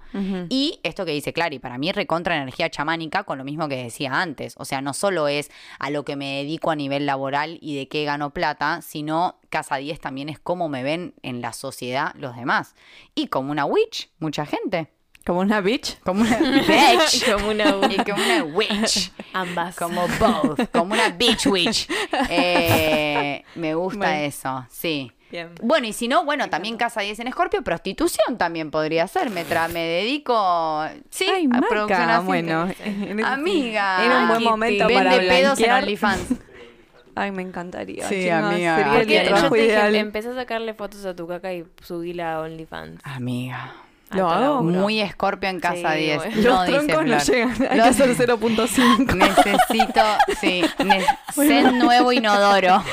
Y 0.49 0.80
esto 0.82 1.05
que 1.05 1.11
dice 1.11 1.34
Clary, 1.34 1.59
para 1.59 1.78
mí 1.78 1.91
recontra 1.91 2.36
energía 2.36 2.69
chamánica 2.71 3.23
con 3.25 3.38
lo 3.38 3.43
mismo 3.43 3.67
que 3.67 3.84
decía 3.84 4.21
antes. 4.21 4.55
O 4.57 4.65
sea, 4.65 4.82
no 4.82 4.93
solo 4.93 5.28
es 5.28 5.51
a 5.78 5.91
lo 5.91 6.03
que 6.03 6.15
me 6.15 6.38
dedico 6.38 6.71
a 6.71 6.75
nivel 6.75 7.05
laboral 7.05 7.59
y 7.61 7.75
de 7.75 7.88
qué 7.88 8.03
gano 8.03 8.32
plata, 8.32 8.82
sino 8.82 9.39
Casa 9.49 9.75
10 9.75 9.99
también 9.99 10.30
es 10.30 10.39
cómo 10.39 10.67
me 10.67 10.82
ven 10.82 11.13
en 11.21 11.41
la 11.41 11.53
sociedad 11.53 12.15
los 12.15 12.36
demás. 12.36 12.75
Y 13.13 13.28
como 13.28 13.51
una 13.51 13.65
witch, 13.65 14.09
mucha 14.19 14.47
gente. 14.47 14.89
Como 15.28 15.41
una 15.41 15.59
bitch. 15.59 15.99
Como 16.05 16.21
una 16.21 16.38
bitch. 16.39 17.30
como 17.30 17.49
una 17.49 17.65
y 17.65 17.97
como 17.97 18.23
una 18.23 18.43
witch. 18.45 19.11
Ambas. 19.34 19.75
Como 19.75 20.07
both. 20.19 20.71
Como 20.71 20.93
una 20.93 21.09
bitch 21.09 21.47
witch. 21.47 21.89
Eh, 22.30 23.43
me 23.55 23.75
gusta 23.75 24.21
eso, 24.21 24.65
sí. 24.69 25.11
Bien. 25.30 25.49
Bueno, 25.61 25.86
y 25.86 25.91
si 25.91 26.07
no, 26.07 26.23
bueno, 26.23 26.49
también 26.49 26.78
Casa 26.78 27.01
10 27.01 27.19
en 27.19 27.28
Escorpio, 27.28 27.61
prostitución 27.61 28.38
también 28.38 28.71
podría 28.71 29.05
ser. 29.09 29.30
Me, 29.30 29.43
tra 29.43 29.67
me 29.67 29.84
dedico, 29.84 30.86
sí, 31.09 31.28
a 31.51 31.61
producción 31.67 32.09
así. 32.09 32.25
bueno. 32.25 32.69
Amiga. 33.25 34.05
Era 34.05 34.21
un 34.21 34.28
buen 34.30 34.43
momento 34.45 34.88
para 34.88 35.09
Vende 35.09 35.28
pedos 35.28 35.59
en 35.59 35.71
OnlyFans. 35.71 36.36
Ay, 37.15 37.32
me 37.32 37.41
encantaría. 37.41 38.07
Sí, 38.07 38.30
amiga. 38.30 38.95
Sería 38.95 39.23
el 39.23 39.28
trabajo 39.28 39.55
ideal. 39.57 39.93
empecé 39.95 40.30
a 40.30 40.36
sacarle 40.36 40.73
fotos 40.73 41.03
a 41.05 41.13
tu 41.15 41.28
caca 41.28 41.51
y 41.51 41.65
subíla 41.82 42.36
a 42.36 42.41
OnlyFans. 42.41 43.01
Amiga. 43.03 43.86
Lo 44.11 44.29
hago. 44.29 44.63
Muy 44.63 45.01
escorpio 45.01 45.49
en 45.49 45.59
casa 45.59 45.93
10. 45.93 46.37
Los 46.37 46.65
troncos 46.65 47.05
no 47.05 47.19
llegan. 47.19 47.67
Hay 47.69 47.79
que 47.79 47.81
hacer 47.81 48.15
0.5. 48.15 49.15
Necesito, 49.15 50.01
sí. 50.39 50.63
Ne 50.85 51.71
nuevo 51.73 52.11
inodoro. 52.11 52.83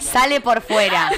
Sale 0.00 0.40
por 0.40 0.60
fuera. 0.60 1.10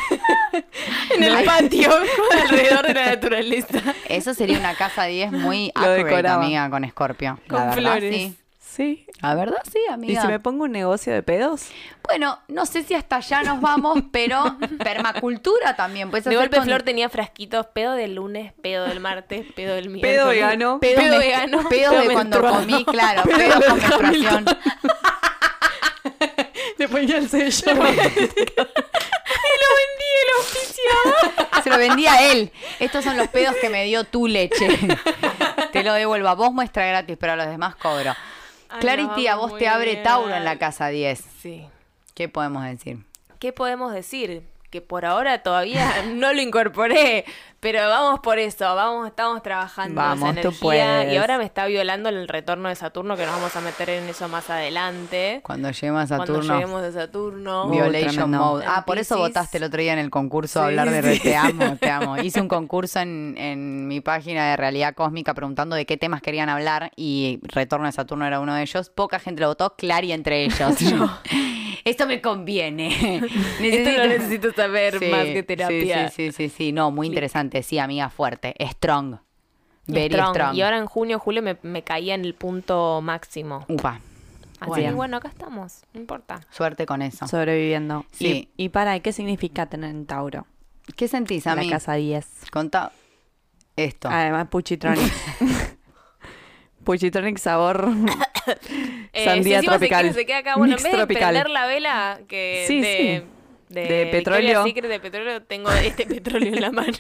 en 1.15 1.25
el 1.25 1.45
patio, 1.45 1.91
alrededor 2.43 2.87
de 2.87 2.95
la 2.95 3.07
naturaleza. 3.07 3.81
Eso 4.09 4.35
sería 4.35 4.59
una 4.59 4.75
casa 4.75 5.05
10 5.05 5.33
muy 5.33 5.73
accurate, 5.75 6.29
amiga, 6.29 6.71
con 6.71 6.85
escorpio. 6.85 7.39
Con 7.49 7.73
flores. 7.73 8.15
sí. 8.15 8.37
Sí. 8.69 9.07
La 9.23 9.35
verdad, 9.35 9.59
sí, 9.73 9.81
amiga. 9.91 10.13
¿Y 10.13 10.17
si 10.17 10.27
me 10.29 10.39
pongo 10.39 10.65
un 10.65 10.73
negocio 10.73 11.13
de 11.13 11.23
pedos? 11.23 11.69
Bueno, 12.07 12.39
no 12.49 12.67
sé 12.67 12.83
si 12.85 12.95
hasta 12.95 13.17
allá 13.17 13.43
nos 13.43 13.61
vamos, 13.61 13.99
pero 14.13 14.57
permacultura 14.85 15.75
también. 15.75 16.11
Pues 16.11 16.25
de 16.25 16.37
golpe 16.37 16.61
Flor 16.61 16.83
tenía 16.83 17.09
frasquitos, 17.09 17.67
pedo 17.67 17.95
del 17.95 18.15
lunes, 18.17 18.53
pedo 18.63 18.87
del 18.87 19.01
martes, 19.01 19.47
pedo 19.57 19.75
del 19.75 19.89
miércoles. 19.89 20.17
Pedo 20.17 20.29
vegano. 20.29 20.79
Pedo, 20.81 21.01
pedo 21.01 21.19
vegano. 21.19 21.69
Pedo, 21.69 21.93
de 21.93 22.13
cuando 22.13 22.41
comí, 22.41 22.85
claro. 22.85 23.23
Pedo, 23.29 23.59
pedo 23.59 23.69
con 23.69 23.79
menstruación. 23.79 24.45
Le 26.79 26.89
ponía 26.89 27.17
el 27.19 27.29
sello. 27.29 27.73
y 27.73 27.75
lo 27.75 27.83
vendí 27.83 27.99
el 30.23 30.31
oficial. 30.41 31.63
Se 31.65 31.71
lo 31.71 31.79
vendía 31.79 32.13
a 32.13 32.31
él. 32.31 32.53
Estos 32.79 33.03
son 33.03 33.17
los 33.17 33.29
pedos 33.29 33.57
que 33.61 33.69
me 33.69 33.85
dio 33.85 34.05
tu 34.05 34.29
leche. 34.29 34.69
Te 35.73 35.83
lo 35.83 35.93
devuelvo 35.95 36.29
a 36.29 36.35
vos 36.35 36.53
muestra 36.53 36.87
gratis, 36.87 37.17
pero 37.19 37.33
a 37.33 37.37
los 37.37 37.47
demás 37.47 37.75
cobro. 37.77 38.15
Clarity, 38.81 39.27
a 39.27 39.37
vos 39.37 39.57
te 39.57 39.69
abre 39.69 39.97
Tauro 39.97 40.35
en 40.35 40.45
la 40.45 40.59
casa 40.59 40.89
10. 40.89 41.25
Sí. 41.41 41.67
¿Qué 42.15 42.29
podemos 42.29 42.65
decir? 42.65 42.99
¿Qué 43.39 43.53
podemos 43.53 43.93
decir? 43.93 44.43
Que 44.71 44.81
por 44.81 45.05
ahora 45.05 45.43
todavía 45.43 46.03
no 46.09 46.33
lo 46.33 46.43
incorporé, 46.43 47.25
pero 47.61 47.89
vamos 47.89 48.21
por 48.21 48.39
eso, 48.39 48.65
vamos, 48.75 49.09
estamos 49.09 49.43
trabajando 49.43 49.97
vamos, 49.97 50.31
esa 50.31 50.41
energía 50.41 51.13
y 51.13 51.17
ahora 51.17 51.39
me 51.39 51.45
está 51.45 51.67
violando 51.67 52.09
el 52.09 52.29
retorno 52.29 52.69
de 52.69 52.77
Saturno 52.77 53.17
que 53.17 53.25
nos 53.27 53.35
vamos 53.35 53.57
a 53.57 53.61
meter 53.61 53.91
en 53.91 54.09
eso 54.09 54.29
más 54.29 54.49
adelante. 54.49 55.41
Cuando 55.43 55.71
lleguemos 55.71 56.03
a 56.03 56.07
Saturno. 56.07 56.35
Cuando 56.35 56.55
lleguemos 56.55 56.83
a 56.83 56.93
Saturno. 56.93 57.69
Violation 57.69 58.31
Mode. 58.31 58.65
Ah, 58.67 58.85
por 58.87 58.99
eso 58.99 59.19
votaste 59.19 59.59
el 59.59 59.65
otro 59.65 59.81
día 59.81 59.93
en 59.93 59.99
el 59.99 60.11
concurso 60.11 60.61
a 60.61 60.67
hablar 60.67 60.91
de 60.91 61.19
Te 61.19 61.37
amo, 61.37 61.77
te 61.77 61.91
amo. 61.91 62.17
Hice 62.19 62.41
un 62.41 62.49
concurso 62.49 63.01
en, 63.01 63.35
en 63.37 63.89
mi 63.89 64.01
página 64.01 64.51
de 64.51 64.57
Realidad 64.57 64.95
Cósmica 64.95 65.35
preguntando 65.35 65.75
de 65.75 65.85
qué 65.85 65.97
temas 65.97 66.23
querían 66.23 66.49
hablar 66.49 66.93
y 66.95 67.41
Retorno 67.43 67.87
de 67.87 67.93
Saturno 67.93 68.27
era 68.27 68.41
uno 68.41 68.55
de 68.55 68.63
ellos. 68.63 68.91
Poca 68.91 69.19
gente 69.19 69.41
lo 69.41 69.49
votó, 69.49 69.75
Clary 69.77 70.13
entre 70.13 70.45
ellos. 70.45 70.77
esto 71.85 72.07
me 72.07 72.21
conviene. 72.21 73.23
Esto 73.61 73.91
lo 73.99 74.07
necesito 74.07 74.53
saber 74.53 74.95
más 75.11 75.25
que 75.25 75.43
terapia. 75.43 76.09
Sí, 76.11 76.31
sí, 76.31 76.33
sí, 76.33 76.55
sí, 76.55 76.73
no, 76.73 76.91
muy 76.91 77.07
interesante, 77.07 77.48
sí, 77.63 77.79
amiga, 77.79 78.09
fuerte, 78.11 78.55
strong. 78.61 79.17
Very 79.87 80.15
strong. 80.15 80.55
Y 80.55 80.63
ahora 80.63 80.79
en 80.79 80.87
junio, 80.87 81.19
julio 81.19 81.43
me, 81.43 81.57
me 81.63 81.83
caía 81.83 82.15
en 82.15 82.25
el 82.25 82.35
punto 82.35 83.01
máximo. 83.03 83.65
Upa. 83.69 84.01
Así 84.61 84.69
Bueno. 84.71 84.89
que 84.89 84.95
bueno, 84.95 85.17
acá 85.19 85.29
estamos, 85.29 85.83
no 85.95 86.01
importa. 86.01 86.41
Suerte 86.51 86.85
con 86.85 87.01
eso. 87.01 87.27
Sobreviviendo. 87.29 88.05
Sí. 88.13 88.51
Y, 88.57 88.65
y 88.65 88.69
para, 88.71 88.99
¿qué 89.01 89.13
significa 89.13 89.67
tener 89.67 89.91
en 89.91 90.05
Tauro? 90.05 90.47
¿Qué 90.97 91.07
sentís, 91.09 91.47
a 91.47 91.55
La 91.55 91.63
mí? 91.63 91.71
casa 91.71 91.95
10. 91.95 92.27
Contá 92.51 92.93
esto. 93.77 94.09
Además, 94.11 94.49
Puchitronic. 94.49 95.13
Puchitronic 96.85 97.39
sabor 97.39 97.89
Eh, 99.13 99.25
sandía 99.27 99.61
si 99.61 99.67
tropical. 99.67 100.15
Se, 100.15 100.25
queda 100.25 100.39
acá, 100.39 100.57
bueno, 100.57 100.73
Mix 100.73 100.81
en 100.81 100.85
vez 100.85 100.93
de 100.93 100.99
tropical. 100.99 101.29
prender 101.35 101.51
la 101.51 101.67
vela 101.67 102.21
que 102.29 102.65
Sí, 102.67 102.81
de, 102.81 103.25
de, 103.69 103.83
De 103.83 104.07
petróleo. 104.07 104.65
Secret 104.65 104.89
de 104.89 105.01
petróleo, 105.01 105.43
tengo 105.43 105.71
este 105.71 106.07
petróleo 106.15 106.55
en 106.55 106.61
la 106.61 106.71
mano. 106.73 106.93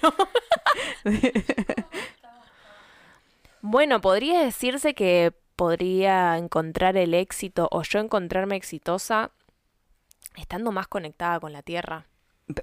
bueno, 3.60 4.00
podría 4.00 4.40
decirse 4.40 4.94
que 4.94 5.32
podría 5.56 6.36
encontrar 6.38 6.96
el 6.96 7.14
éxito 7.14 7.68
o 7.72 7.82
yo 7.82 7.98
encontrarme 7.98 8.56
exitosa 8.56 9.30
estando 10.36 10.70
más 10.72 10.86
conectada 10.86 11.40
con 11.40 11.52
la 11.52 11.62
tierra. 11.62 12.06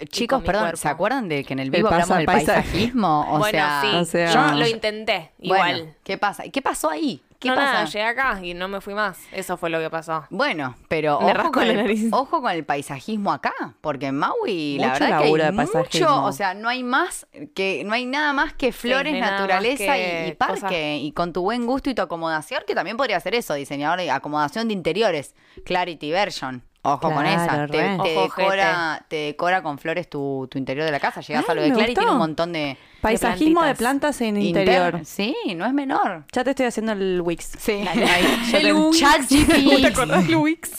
Chicos, 0.10 0.41
perdón, 0.43 0.64
cuerpo. 0.64 0.78
¿se 0.78 0.88
acuerdan 0.88 1.30
de 1.30 1.43
que 1.43 1.53
en 1.53 1.60
el 1.60 1.70
vivo 1.70 1.89
pasa- 1.89 2.16
hablamos 2.16 2.18
del 2.18 2.26
paisajismo? 2.26 3.36
O 3.36 3.38
bueno, 3.38 3.51
sea, 3.58 3.82
sí, 3.82 3.95
o 3.97 4.06
sea- 4.06 4.51
yo 4.51 4.58
lo 4.58 4.68
intenté, 4.68 5.32
bueno, 5.38 5.56
igual. 5.78 5.95
¿Qué 6.03 6.18
pasa? 6.18 6.43
¿Qué 6.51 6.62
pasó 6.62 6.89
ahí? 6.89 7.22
¿Qué 7.46 7.50
no, 7.50 7.56
pasa? 7.56 7.72
nada, 7.74 7.86
llegué 7.86 8.04
acá 8.06 8.39
y 8.43 8.54
no 8.54 8.68
me 8.68 8.82
fui 8.82 8.93
más. 8.93 9.20
Eso 9.32 9.56
fue 9.58 9.70
lo 9.70 9.80
que 9.80 9.89
pasó. 9.89 10.26
Bueno, 10.30 10.76
pero 10.88 11.20
Me 11.20 11.26
ojo 11.28 11.34
rasco 11.34 11.52
con, 11.54 11.68
la 11.68 11.74
el, 11.74 11.78
nariz. 11.80 12.08
ojo 12.12 12.41
con 12.41 12.52
el 12.52 12.66
paisajismo 12.66 13.32
acá, 13.32 13.54
porque 13.82 14.08
en 14.08 14.18
Maui 14.18 14.78
la 14.80 14.93
verdad 14.93 15.20
que 15.20 15.24
hay 15.26 15.34
de 15.34 15.54
paisajismo. 15.54 16.10
mucho, 16.10 16.24
o 16.26 16.32
sea, 16.32 16.54
no 16.54 16.68
hay 16.70 16.84
más 16.84 17.28
que 17.56 17.84
no 17.86 17.93
hay 17.93 18.06
nada 18.06 18.34
más 18.34 18.54
que 18.54 18.72
flores, 18.72 19.14
no 19.14 19.20
naturaleza 19.20 19.98
y- 19.98 20.02
que 20.02 20.28
y, 20.30 20.32
parque 20.34 20.56
cosas- 20.62 20.72
y 20.74 21.12
con 21.16 21.34
tu 21.34 21.41
buen 21.41 21.66
gusto 21.66 21.89
y 21.89 21.96
tu 21.96 22.02
acomodación, 22.02 22.64
que 22.68 22.76
también 22.76 22.98
podría 22.98 23.20
ser 23.20 23.36
eso, 23.36 23.54
diseñador 23.54 24.00
de 24.00 24.12
acomodación 24.12 24.68
de 24.68 24.74
interiores, 24.74 25.36
Clarity 25.66 26.12
Version. 26.12 26.64
Ojo 26.86 27.11
con 27.11 27.25
esa, 27.25 27.67
te, 27.67 27.67
re. 27.67 27.97
te 28.03 28.17
Ojo, 28.17 28.21
decora, 28.41 29.05
te 29.07 29.15
decora 29.15 29.61
con 29.63 29.77
flores 29.79 30.09
tu, 30.09 30.47
tu 30.49 30.57
interior 30.57 30.86
de 30.86 30.91
la 30.91 30.99
casa. 30.99 31.21
Llegas 31.21 31.47
a 31.49 31.51
Ay, 31.51 31.55
lo 31.55 31.61
de 31.63 31.69
me 31.69 31.73
Clarity, 31.75 31.91
gustó. 31.93 32.01
tiene 32.01 32.11
un 32.13 32.17
montón 32.19 32.53
de 32.53 32.77
Paisajismo 33.01 33.61
de 33.63 33.75
plantas 33.75 34.19
en 34.21 34.38
inter- 34.41 34.63
interior. 34.67 35.01
Sí, 35.05 35.36
no 35.55 35.65
es 35.65 35.73
menor. 35.73 36.25
Ya 36.31 36.43
te 36.43 36.51
estoy 36.51 36.65
haciendo 36.67 36.91
el 36.93 37.21
Wix. 37.21 37.51
Sí, 37.59 37.71
Ahí, 37.88 38.47
ya 38.51 38.59
te- 38.59 38.69
el 38.69 38.91
chat 38.97 39.21
¿Te 39.27 39.88
acordás 39.88 40.25
del 40.27 40.36
Wix? 40.38 40.71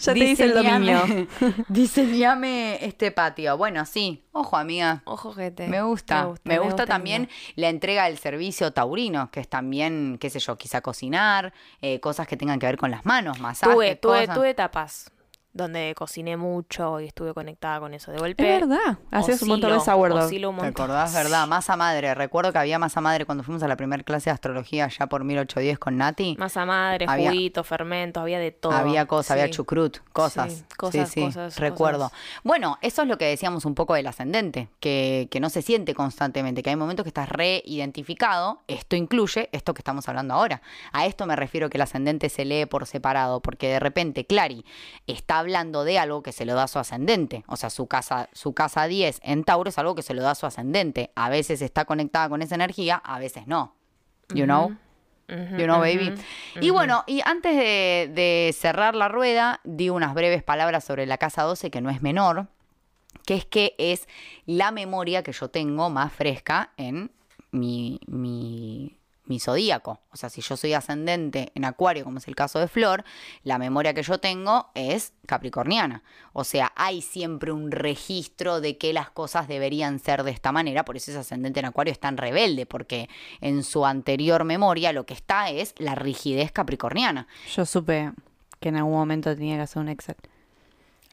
Ya 0.00 0.12
te 0.12 0.18
hice 0.20 0.44
el 0.44 0.54
dominio. 0.54 1.02
Diseñame- 1.68 2.78
este 2.80 3.10
patio. 3.10 3.56
Bueno, 3.56 3.84
sí. 3.86 4.22
Ojo, 4.32 4.56
amiga. 4.56 5.02
Ojo, 5.04 5.32
gente. 5.32 5.66
Me 5.68 5.82
gusta. 5.82 6.28
Me 6.44 6.58
gusta, 6.58 6.82
el 6.84 6.88
también 6.88 7.22
mundo. 7.22 7.34
la 7.56 7.68
entrega 7.68 8.04
del 8.04 8.18
servicio 8.18 8.72
taurino, 8.72 9.30
que 9.30 9.40
es 9.40 9.48
también, 9.48 10.18
qué 10.20 10.30
sé 10.30 10.38
yo, 10.40 10.56
quizá 10.56 10.80
cocinar, 10.80 11.52
eh, 11.82 12.00
cosas 12.00 12.26
que 12.26 12.36
tengan 12.36 12.58
que 12.58 12.66
ver 12.66 12.76
con 12.76 12.90
las 12.90 13.04
manos, 13.04 13.40
masajes, 13.40 13.74
Tuve, 13.74 13.96
tuve, 13.96 14.20
cosas. 14.22 14.34
tuve 14.36 14.50
etapas 14.50 15.10
donde 15.54 15.94
cociné 15.96 16.36
mucho 16.36 17.00
y 17.00 17.06
estuve 17.06 17.32
conectada 17.32 17.78
con 17.80 17.94
eso 17.94 18.10
de 18.10 18.18
golpe. 18.18 18.42
Es 18.56 18.60
verdad. 18.60 18.98
Hacías 19.12 19.40
un 19.42 19.48
montón 19.50 19.72
de 19.72 19.80
sourdough. 19.80 20.24
oscilo 20.24 20.50
un 20.50 20.58
¿Te 20.58 20.66
acordás, 20.66 21.14
verdad? 21.14 21.46
Masa 21.46 21.76
madre. 21.76 22.12
Recuerdo 22.14 22.52
que 22.52 22.58
había 22.58 22.78
masa 22.80 23.00
madre 23.00 23.24
cuando 23.24 23.44
fuimos 23.44 23.62
a 23.62 23.68
la 23.68 23.76
primera 23.76 24.02
clase 24.02 24.30
de 24.30 24.34
astrología 24.34 24.88
ya 24.88 25.06
por 25.06 25.22
1810 25.22 25.78
con 25.78 25.96
Nati. 25.96 26.34
Masa 26.38 26.66
madre, 26.66 27.06
Había- 27.08 27.30
juguitos, 27.30 27.66
fermentos, 27.66 28.20
había 28.20 28.40
de 28.40 28.50
todo. 28.50 28.72
Había 28.72 29.06
cosas, 29.06 29.30
había 29.30 29.48
chucrut, 29.48 29.98
cosas. 30.12 30.52
Sí, 30.52 30.64
cosas, 30.76 31.08
sí, 31.08 31.20
sí, 31.20 31.26
cosas, 31.26 31.56
recuerdo. 31.58 32.10
cosas. 32.10 32.18
Bueno, 32.42 32.76
eso 32.82 33.02
es 33.02 33.08
lo 33.08 33.16
que 33.16 33.26
decíamos 33.26 33.64
un 33.64 33.76
poco 33.76 33.94
del 33.94 34.08
ascendente, 34.08 34.68
que, 34.80 35.28
que 35.30 35.38
no 35.38 35.50
se 35.50 35.62
siente 35.62 35.94
constantemente, 35.94 36.64
que 36.64 36.70
hay 36.70 36.76
momentos 36.76 37.04
que 37.04 37.10
estás 37.10 37.28
reidentificado. 37.28 38.62
Esto 38.66 38.96
incluye 38.96 39.48
esto 39.52 39.74
que 39.74 39.80
estamos 39.80 40.08
hablando 40.08 40.34
ahora. 40.34 40.62
A 40.92 41.06
esto 41.06 41.26
me 41.26 41.36
refiero 41.36 41.70
que 41.70 41.78
el 41.78 41.82
ascendente 41.82 42.28
se 42.28 42.44
lee 42.44 42.66
por 42.66 42.86
separado, 42.86 43.40
porque 43.40 43.68
de 43.68 43.78
repente 43.80 44.26
Clary 44.26 44.64
está 45.06 45.43
hablando 45.44 45.84
de 45.84 45.98
algo 45.98 46.22
que 46.22 46.32
se 46.32 46.46
lo 46.46 46.54
da 46.54 46.64
a 46.64 46.68
su 46.68 46.78
ascendente. 46.78 47.44
O 47.46 47.56
sea, 47.56 47.70
su 47.70 47.86
casa, 47.86 48.30
su 48.32 48.54
casa 48.54 48.86
10 48.86 49.20
en 49.22 49.44
Tauro 49.44 49.68
es 49.68 49.78
algo 49.78 49.94
que 49.94 50.02
se 50.02 50.14
lo 50.14 50.22
da 50.22 50.30
a 50.30 50.34
su 50.34 50.46
ascendente. 50.46 51.12
A 51.14 51.28
veces 51.28 51.60
está 51.60 51.84
conectada 51.84 52.28
con 52.28 52.42
esa 52.42 52.54
energía, 52.54 52.96
a 52.96 53.18
veces 53.18 53.46
no. 53.46 53.74
You 54.34 54.44
know? 54.44 54.76
You 55.28 55.64
know, 55.64 55.78
baby. 55.78 56.14
Y 56.60 56.70
bueno, 56.70 57.04
y 57.06 57.20
antes 57.24 57.56
de, 57.56 58.10
de 58.14 58.54
cerrar 58.54 58.94
la 58.94 59.08
rueda, 59.08 59.60
di 59.64 59.90
unas 59.90 60.14
breves 60.14 60.42
palabras 60.42 60.84
sobre 60.84 61.06
la 61.06 61.18
casa 61.18 61.42
12, 61.42 61.70
que 61.70 61.80
no 61.80 61.90
es 61.90 62.02
menor, 62.02 62.48
que 63.26 63.34
es 63.34 63.44
que 63.44 63.74
es 63.78 64.08
la 64.46 64.70
memoria 64.70 65.22
que 65.22 65.32
yo 65.32 65.48
tengo 65.48 65.90
más 65.90 66.12
fresca 66.12 66.72
en 66.76 67.10
mi, 67.52 68.00
mi, 68.06 68.98
mi 69.26 69.40
zodíaco. 69.40 70.00
O 70.10 70.16
sea, 70.16 70.28
si 70.28 70.40
yo 70.40 70.56
soy 70.56 70.74
ascendente 70.74 71.52
en 71.54 71.64
Acuario, 71.64 72.04
como 72.04 72.18
es 72.18 72.28
el 72.28 72.34
caso 72.34 72.58
de 72.58 72.68
Flor, 72.68 73.04
la 73.42 73.58
memoria 73.58 73.94
que 73.94 74.02
yo 74.02 74.18
tengo 74.18 74.70
es 74.74 75.12
capricorniana. 75.26 76.02
O 76.32 76.44
sea, 76.44 76.72
hay 76.76 77.02
siempre 77.02 77.52
un 77.52 77.70
registro 77.70 78.60
de 78.60 78.76
que 78.76 78.92
las 78.92 79.10
cosas 79.10 79.48
deberían 79.48 79.98
ser 79.98 80.22
de 80.22 80.30
esta 80.30 80.52
manera, 80.52 80.84
por 80.84 80.96
eso 80.96 81.10
ese 81.10 81.20
ascendente 81.20 81.60
en 81.60 81.66
Acuario 81.66 81.92
es 81.92 82.00
tan 82.00 82.16
rebelde, 82.16 82.66
porque 82.66 83.08
en 83.40 83.62
su 83.64 83.86
anterior 83.86 84.44
memoria 84.44 84.92
lo 84.92 85.06
que 85.06 85.14
está 85.14 85.50
es 85.50 85.74
la 85.78 85.94
rigidez 85.94 86.52
capricorniana. 86.52 87.26
Yo 87.54 87.64
supe 87.64 88.12
que 88.60 88.68
en 88.68 88.76
algún 88.76 88.94
momento 88.94 89.34
tenía 89.34 89.56
que 89.56 89.62
hacer 89.62 89.80
un 89.80 89.88
Excel. 89.88 90.16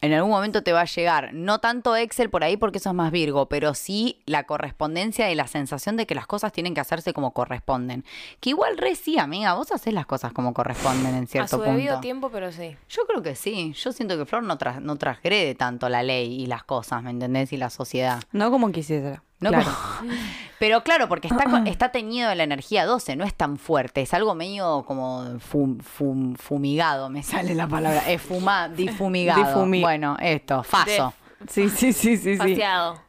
En 0.02 0.12
algún 0.12 0.30
momento 0.32 0.62
te 0.62 0.72
va 0.72 0.82
a 0.82 0.84
llegar, 0.84 1.32
no 1.32 1.60
tanto 1.60 1.96
Excel 1.96 2.28
por 2.28 2.44
ahí 2.44 2.56
porque 2.58 2.78
eso 2.78 2.90
es 2.90 2.94
más 2.94 3.10
Virgo, 3.12 3.46
pero 3.48 3.72
sí 3.72 4.20
la 4.26 4.44
correspondencia 4.44 5.30
y 5.30 5.34
la 5.34 5.46
sensación 5.46 5.96
de 5.96 6.06
que 6.06 6.14
las 6.14 6.26
cosas 6.26 6.52
tienen 6.52 6.74
que 6.74 6.80
hacerse 6.80 7.12
como 7.14 7.30
corresponden. 7.32 8.04
Que 8.40 8.50
igual 8.50 8.76
re 8.78 8.96
sí, 8.96 9.18
amiga, 9.18 9.54
vos 9.54 9.72
haces 9.72 9.94
las 9.94 10.04
cosas 10.06 10.32
como 10.32 10.52
corresponden 10.52 11.14
en 11.14 11.24
A 11.24 11.26
cierto 11.26 11.48
su 11.56 11.56
punto. 11.62 11.70
debido 11.72 12.00
tiempo, 12.00 12.30
pero 12.30 12.52
sí. 12.52 12.76
Yo 12.90 13.06
creo 13.06 13.22
que 13.22 13.34
sí. 13.36 13.72
Yo 13.74 13.92
siento 13.92 14.18
que 14.18 14.26
Flor 14.26 14.42
no, 14.42 14.58
tras- 14.58 14.80
no 14.82 14.96
transgrede 14.96 15.54
tanto 15.54 15.88
la 15.88 16.02
ley 16.02 16.42
y 16.42 16.46
las 16.46 16.64
cosas, 16.64 17.02
¿me 17.02 17.10
entendés? 17.10 17.52
Y 17.52 17.56
la 17.56 17.70
sociedad. 17.70 18.20
No 18.32 18.50
como 18.50 18.72
quisiera. 18.72 19.22
No 19.42 19.50
claro. 19.50 19.64
como- 19.98 20.12
Pero 20.58 20.84
claro, 20.84 21.08
porque 21.08 21.26
está, 21.28 21.44
está 21.66 21.90
teñido 21.90 22.28
de 22.28 22.36
la 22.36 22.44
energía 22.44 22.86
12, 22.86 23.16
no 23.16 23.24
es 23.24 23.34
tan 23.34 23.56
fuerte, 23.58 24.00
es 24.02 24.14
algo 24.14 24.34
medio 24.36 24.84
como 24.86 25.24
fum- 25.40 25.78
fum- 25.82 26.36
fumigado, 26.36 27.10
me 27.10 27.22
sale 27.24 27.54
la 27.54 27.66
palabra, 27.66 28.08
es 28.08 28.22
fuma, 28.22 28.68
difumigado. 28.68 29.42
Difumi- 29.42 29.80
Bueno, 29.82 30.16
esto, 30.20 30.62
faso. 30.62 31.12
Sí, 31.48 31.68
sí, 31.68 31.92
sí, 31.92 32.16
sí, 32.16 32.34
sí. 32.34 32.36
Faseado. 32.36 33.00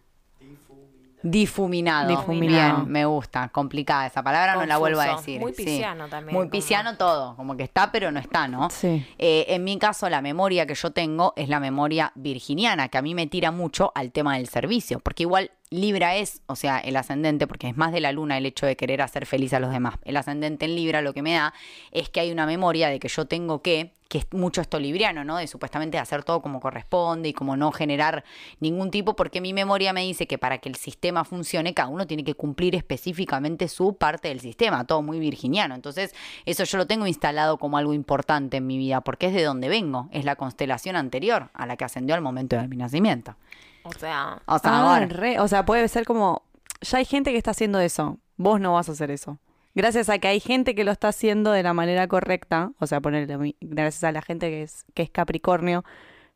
Difuminado. 1.25 2.09
Difuminado. 2.09 2.77
Bien, 2.79 2.91
me 2.91 3.05
gusta. 3.05 3.47
Complicada 3.47 4.07
esa 4.07 4.21
palabra, 4.21 4.55
no 4.55 4.65
la 4.65 4.77
vuelvo 4.77 4.99
a 4.99 5.15
decir. 5.15 5.39
Muy 5.39 5.53
sí. 5.53 5.63
pisciano 5.63 6.09
también, 6.09 6.36
Muy 6.36 6.43
como- 6.47 6.51
pisciano 6.51 6.97
todo, 6.97 7.36
como 7.38 7.55
que 7.55 7.63
está 7.63 7.93
pero 7.93 8.11
no 8.11 8.19
está, 8.19 8.49
¿no? 8.49 8.69
Sí. 8.69 9.05
Eh, 9.17 9.45
en 9.47 9.63
mi 9.63 9.77
caso, 9.79 10.09
la 10.09 10.21
memoria 10.21 10.65
que 10.65 10.75
yo 10.75 10.91
tengo 10.91 11.31
es 11.38 11.47
la 11.47 11.61
memoria 11.61 12.11
virginiana, 12.15 12.89
que 12.89 12.97
a 12.97 13.01
mí 13.01 13.15
me 13.15 13.27
tira 13.27 13.51
mucho 13.51 13.93
al 13.95 14.11
tema 14.11 14.36
del 14.36 14.49
servicio, 14.49 14.99
porque 14.99 15.23
igual 15.23 15.51
Libra 15.74 16.15
es, 16.17 16.43
o 16.45 16.55
sea, 16.55 16.78
el 16.78 16.95
ascendente, 16.95 17.47
porque 17.47 17.67
es 17.67 17.76
más 17.76 17.91
de 17.91 17.99
la 17.99 18.11
luna 18.11 18.38
el 18.38 18.45
hecho 18.45 18.67
de 18.67 18.76
querer 18.76 19.01
hacer 19.01 19.26
feliz 19.26 19.53
a 19.53 19.59
los 19.59 19.71
demás. 19.71 19.95
El 20.03 20.17
ascendente 20.17 20.65
en 20.65 20.76
Libra 20.76 21.01
lo 21.01 21.13
que 21.15 21.24
me 21.24 21.34
da 21.34 21.51
es 21.91 22.09
que 22.09 22.19
hay 22.19 22.32
una 22.32 22.45
memoria 22.45 22.89
de 22.89 22.99
que 22.99 23.07
yo 23.07 23.26
tengo 23.26 23.63
que, 23.63 23.91
que 24.07 24.19
es 24.19 24.28
mucho 24.34 24.61
esto 24.61 24.80
libriano, 24.80 25.24
¿no? 25.24 25.38
De 25.38 25.47
supuestamente 25.47 25.97
hacer 25.97 26.24
todo 26.24 26.43
como 26.43 26.59
corresponde 26.59 27.30
y 27.30 27.34
como 27.34 27.57
no 27.57 27.71
generar 27.71 28.24
ningún 28.59 28.91
tipo, 28.91 29.15
porque 29.15 29.41
mi 29.41 29.51
memoria 29.51 29.93
me 29.93 30.03
dice 30.03 30.28
que 30.28 30.38
para 30.38 30.59
que 30.59 30.69
el 30.69 30.76
sistema 30.76 31.24
funcione, 31.24 31.74
cada 31.74 31.89
uno 31.89 32.05
tiene 32.05 32.24
que 32.24 32.36
cumplir 32.36 32.76
específicamente 32.76 33.67
su 33.67 33.95
parte 33.95 34.28
del 34.28 34.41
sistema, 34.41 34.86
todo 34.86 35.01
muy 35.01 35.17
virginiano. 35.17 35.74
Entonces, 35.74 36.13
eso 36.45 36.65
yo 36.65 36.78
lo 36.78 36.86
tengo 36.86 37.07
instalado 37.07 37.57
como 37.57 37.80
algo 37.80 37.95
importante 37.95 38.57
en 38.57 38.67
mi 38.67 38.78
vida, 38.78 39.01
porque 39.01 39.26
es 39.26 39.34
de 39.34 39.41
donde 39.41 39.69
vengo, 39.69 40.07
es 40.11 40.24
la 40.24 40.36
constelación 40.36 40.95
anterior 40.97 41.49
a 41.55 41.65
la 41.65 41.78
que 41.78 41.86
ascendió 41.86 42.13
al 42.13 42.21
momento 42.21 42.57
de 42.57 42.67
mi 42.67 42.78
nacimiento. 42.78 43.36
O 43.84 43.91
sea, 43.93 44.41
O 44.45 44.59
sea, 44.59 44.71
Ah, 44.71 44.93
ahora- 44.93 45.05
re- 45.07 45.39
o 45.39 45.47
sea, 45.47 45.65
puede 45.65 45.88
ser 45.88 46.05
como, 46.05 46.43
ya 46.81 46.97
hay 46.99 47.05
gente 47.05 47.31
que 47.31 47.38
está 47.38 47.51
haciendo 47.51 47.79
eso, 47.79 48.17
vos 48.38 48.59
no 48.59 48.73
vas 48.73 48.89
a 48.89 48.93
hacer 48.93 49.11
eso. 49.11 49.39
Gracias 49.75 50.07
a 50.09 50.19
que 50.19 50.27
hay 50.27 50.39
gente 50.39 50.75
que 50.75 50.84
lo 50.84 50.91
está 50.91 51.07
haciendo 51.09 51.51
de 51.51 51.63
la 51.63 51.73
manera 51.73 52.07
correcta, 52.07 52.71
o 52.79 52.86
sea, 52.88 53.01
ponerle, 53.01 53.55
gracias 53.59 54.03
a 54.03 54.11
la 54.11 54.21
gente 54.21 54.49
que 54.49 54.63
es, 54.63 54.86
que 54.93 55.01
es 55.03 55.09
Capricornio, 55.09 55.84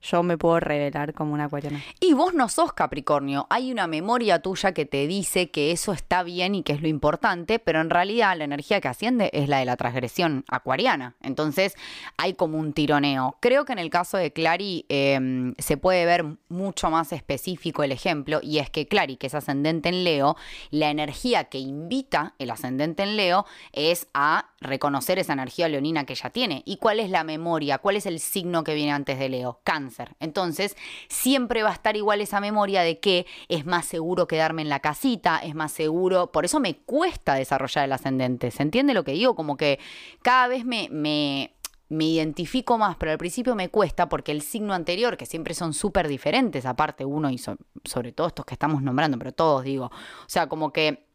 yo 0.02 0.24
me 0.24 0.38
puedo 0.38 0.60
revelar 0.60 1.14
como 1.14 1.34
una 1.34 1.46
acuariana. 1.46 1.82
Y 2.00 2.14
vos 2.14 2.34
no 2.34 2.50
sos 2.50 2.74
Capricornio, 2.74 3.48
hay 3.50 3.72
una 3.72 3.88
memoria 3.88 4.42
tuya 4.42 4.74
que 4.74 4.86
te 4.86 5.08
dice 5.08 5.50
que 5.50 5.72
eso 5.72 5.94
está 5.94 6.24
bien 6.24 6.56
y 6.56 6.64
que 6.64 6.74
es 6.74 6.82
lo 6.82 6.88
importante, 6.88 7.60
pero 7.60 7.82
en 7.82 7.90
realidad 7.90 8.38
la 8.38 8.44
energía 8.44 8.80
que 8.82 8.88
asciende 8.88 9.30
es 9.34 9.50
la 9.50 9.60
de 9.60 9.66
la 9.66 9.76
transgresión 9.76 10.46
acuariana. 10.50 11.16
Entonces 11.22 11.76
hay 12.18 12.34
como 12.34 12.58
un 12.58 12.74
tironeo. 12.74 13.38
Creo 13.40 13.66
que 13.66 13.74
en 13.74 13.80
el 13.80 13.90
caso 13.90 14.18
de 14.18 14.32
Clary 14.32 14.86
eh, 14.90 15.54
se 15.58 15.78
puede 15.78 16.06
ver 16.06 16.26
mucho 16.50 16.90
más 16.90 17.12
específico 17.12 17.84
el 17.84 17.92
ejemplo 17.92 18.40
y 18.42 18.60
es 18.60 18.70
que 18.70 18.88
Clary, 18.88 19.18
que 19.18 19.28
es 19.28 19.36
ascendente 19.36 19.90
en 19.90 20.04
Leo, 20.04 20.36
la 20.70 20.90
energía 20.90 21.46
que 21.46 21.60
invita 21.60 22.36
el 22.40 22.52
ascendente 22.52 23.04
en 23.04 23.18
Leo 23.18 23.46
es 23.74 24.08
a 24.14 24.50
reconocer 24.60 25.20
esa 25.20 25.34
energía 25.34 25.68
leonina 25.68 26.06
que 26.06 26.14
ella 26.14 26.30
tiene. 26.30 26.64
¿Y 26.66 26.78
cuál 26.78 27.00
es 27.00 27.10
la 27.10 27.24
memoria? 27.24 27.78
¿Cuál 27.80 27.96
es 27.96 28.06
el 28.06 28.20
signo 28.20 28.64
que 28.64 28.76
viene 28.76 28.92
antes 28.92 29.20
de 29.20 29.30
Leo? 29.30 29.60
Cáncer. 29.64 29.97
Entonces, 30.20 30.76
siempre 31.10 31.64
va 31.64 31.70
a 31.70 31.74
estar 31.74 31.96
igual 31.96 32.22
esa 32.22 32.40
memoria 32.40 32.82
de 32.82 33.00
que 33.00 33.26
es 33.50 33.66
más 33.66 33.86
seguro 33.86 34.28
quedarme 34.28 34.62
en 34.62 34.70
la 34.70 34.80
casita, 34.80 35.40
es 35.40 35.56
más 35.56 35.72
seguro. 35.72 36.32
Por 36.32 36.46
eso 36.46 36.60
me 36.60 36.76
cuesta 36.78 37.36
desarrollar 37.36 37.86
el 37.86 37.92
ascendente. 37.94 38.52
¿Se 38.52 38.64
entiende 38.64 38.94
lo 38.94 39.04
que 39.04 39.14
digo? 39.14 39.36
Como 39.36 39.58
que 39.58 39.80
cada 40.22 40.48
vez 40.48 40.66
me. 40.66 40.90
me 40.92 41.54
me 41.90 42.04
identifico 42.04 42.78
más, 42.78 42.98
pero 42.98 43.14
al 43.14 43.18
principio 43.18 43.56
me 43.56 43.70
cuesta 43.70 44.10
porque 44.10 44.34
el 44.34 44.42
signo 44.42 44.74
anterior, 44.74 45.16
que 45.16 45.26
siempre 45.26 45.54
son 45.54 45.74
súper 45.74 46.10
diferentes, 46.10 46.66
aparte 46.66 47.06
uno 47.06 47.30
y 47.30 47.38
so- 47.38 47.56
sobre 47.86 48.12
todo 48.12 48.28
estos 48.28 48.46
que 48.46 48.56
estamos 48.56 48.82
nombrando, 48.82 49.18
pero 49.18 49.32
todos 49.32 49.64
digo, 49.64 49.86
o 49.86 50.28
sea, 50.30 50.48
como 50.50 50.74
que 50.74 51.08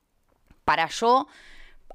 para 0.64 0.86
yo 0.88 1.26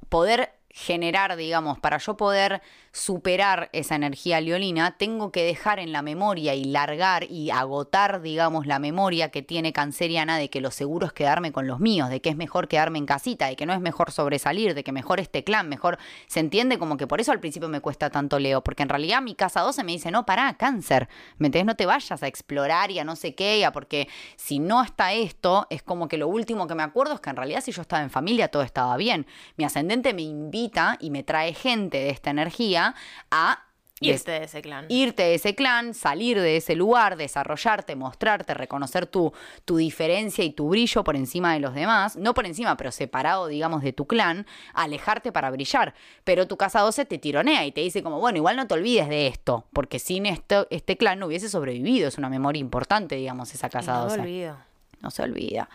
poder 0.10 0.57
generar, 0.70 1.36
digamos, 1.36 1.80
para 1.80 1.98
yo 1.98 2.18
poder 2.18 2.62
superar 2.92 3.70
esa 3.74 3.96
energía 3.96 4.42
leonina, 4.42 4.98
tengo 4.98 5.32
que 5.32 5.44
dejar 5.44 5.80
en 5.80 5.92
la 5.92 6.02
memoria 6.02 6.56
y 6.56 6.66
largar 6.66 7.26
y 7.30 7.52
agotar, 7.52 8.22
digamos, 8.22 8.68
la 8.68 8.80
memoria 8.80 9.30
que 9.30 9.42
tiene 9.42 9.72
canceriana 9.74 10.38
de 10.38 10.50
que 10.50 10.62
lo 10.62 10.72
seguro 10.72 11.08
es 11.08 11.14
quedarme 11.14 11.52
con 11.52 11.68
los 11.68 11.80
míos, 11.80 12.10
de 12.10 12.22
que 12.22 12.30
es 12.30 12.36
mejor 12.36 12.68
quedarme 12.68 12.98
en 12.98 13.06
casita, 13.06 13.48
de 13.48 13.56
que 13.56 13.66
no 13.66 13.74
es 13.74 13.80
mejor 13.80 14.12
sobresalir, 14.12 14.74
de 14.74 14.84
que 14.84 14.92
mejor 14.92 15.20
este 15.20 15.44
clan, 15.44 15.70
mejor, 15.70 15.98
¿se 16.28 16.40
entiende? 16.40 16.78
Como 16.78 16.98
que 16.98 17.08
por 17.08 17.22
eso 17.22 17.32
al 17.32 17.40
principio 17.40 17.70
me 17.70 17.82
cuesta 17.82 18.10
tanto 18.10 18.40
Leo, 18.40 18.64
porque 18.64 18.84
en 18.84 18.90
realidad 18.90 19.22
mi 19.22 19.36
casa 19.36 19.62
12 19.62 19.84
me 19.84 19.94
dice, 19.94 20.12
no, 20.12 20.26
pará, 20.26 20.58
cáncer, 20.58 21.08
¿me? 21.38 21.50
No 21.64 21.76
te 21.76 21.86
vayas 21.86 22.22
a 22.22 22.28
explorar 22.28 22.92
y 22.92 23.00
a 23.00 23.04
no 23.04 23.16
sé 23.16 23.34
qué, 23.34 23.66
a 23.66 23.72
porque 23.72 24.08
si 24.36 24.60
no 24.60 24.84
está 24.84 25.14
esto, 25.14 25.66
es 25.70 25.82
como 25.82 26.08
que 26.08 26.18
lo 26.18 26.28
último 26.28 26.68
que 26.68 26.76
me 26.76 26.84
acuerdo 26.84 27.16
es 27.16 27.20
que 27.20 27.30
en 27.30 27.36
realidad 27.36 27.62
si 27.62 27.72
yo 27.72 27.82
estaba 27.82 28.04
en 28.04 28.10
familia 28.10 28.50
todo 28.50 28.64
estaba 28.64 28.96
bien. 28.98 29.26
Mi 29.56 29.64
ascendente 29.64 30.14
me 30.14 30.24
invita 30.24 30.57
y 31.00 31.10
me 31.10 31.24
trae 31.24 31.54
gente 31.54 31.98
de 31.98 32.10
esta 32.10 32.30
energía 32.30 32.96
a 33.32 33.64
Irte 34.00 34.32
de 34.32 34.44
ese 34.44 34.62
clan. 34.62 34.86
irte 34.90 35.24
de 35.24 35.36
ese 35.36 35.56
clan, 35.56 35.94
salir 35.94 36.40
de 36.40 36.58
ese 36.58 36.76
lugar, 36.76 37.18
desarrollarte, 37.18 37.96
mostrarte, 37.96 38.54
reconocer 38.54 39.08
tu, 39.08 39.34
tu 39.66 39.78
diferencia 39.78 40.44
y 40.44 40.52
tu 40.52 40.70
brillo 40.70 41.04
por 41.04 41.16
encima 41.16 41.54
de 41.54 41.60
los 41.60 41.74
demás, 41.74 42.16
no 42.16 42.34
por 42.34 42.46
encima, 42.46 42.78
pero 42.78 42.92
separado, 42.92 43.48
digamos, 43.48 43.82
de 43.82 43.94
tu 43.94 44.06
clan, 44.06 44.46
alejarte 44.74 45.32
para 45.32 45.50
brillar. 45.50 45.96
Pero 46.24 46.48
tu 46.48 46.58
casa 46.58 46.82
12 46.82 47.06
te 47.06 47.18
tironea 47.18 47.66
y 47.66 47.72
te 47.72 47.82
dice 47.82 48.04
como, 48.04 48.20
bueno, 48.20 48.38
igual 48.38 48.56
no 48.56 48.68
te 48.68 48.76
olvides 48.76 49.10
de 49.10 49.28
esto, 49.28 49.66
porque 49.74 49.98
sin 49.98 50.28
esto, 50.28 50.68
este 50.70 50.96
clan 50.98 51.18
no 51.20 51.26
hubiese 51.26 51.50
sobrevivido, 51.50 52.08
es 52.08 52.18
una 52.20 52.30
memoria 52.30 52.60
importante, 52.60 53.16
digamos, 53.16 53.54
esa 53.54 53.70
casa 53.70 53.94
no 53.94 53.98
me 54.00 54.10
12. 54.10 54.22
olvido. 54.22 54.58
No 55.02 55.12
se 55.12 55.22
olvida. 55.24 55.70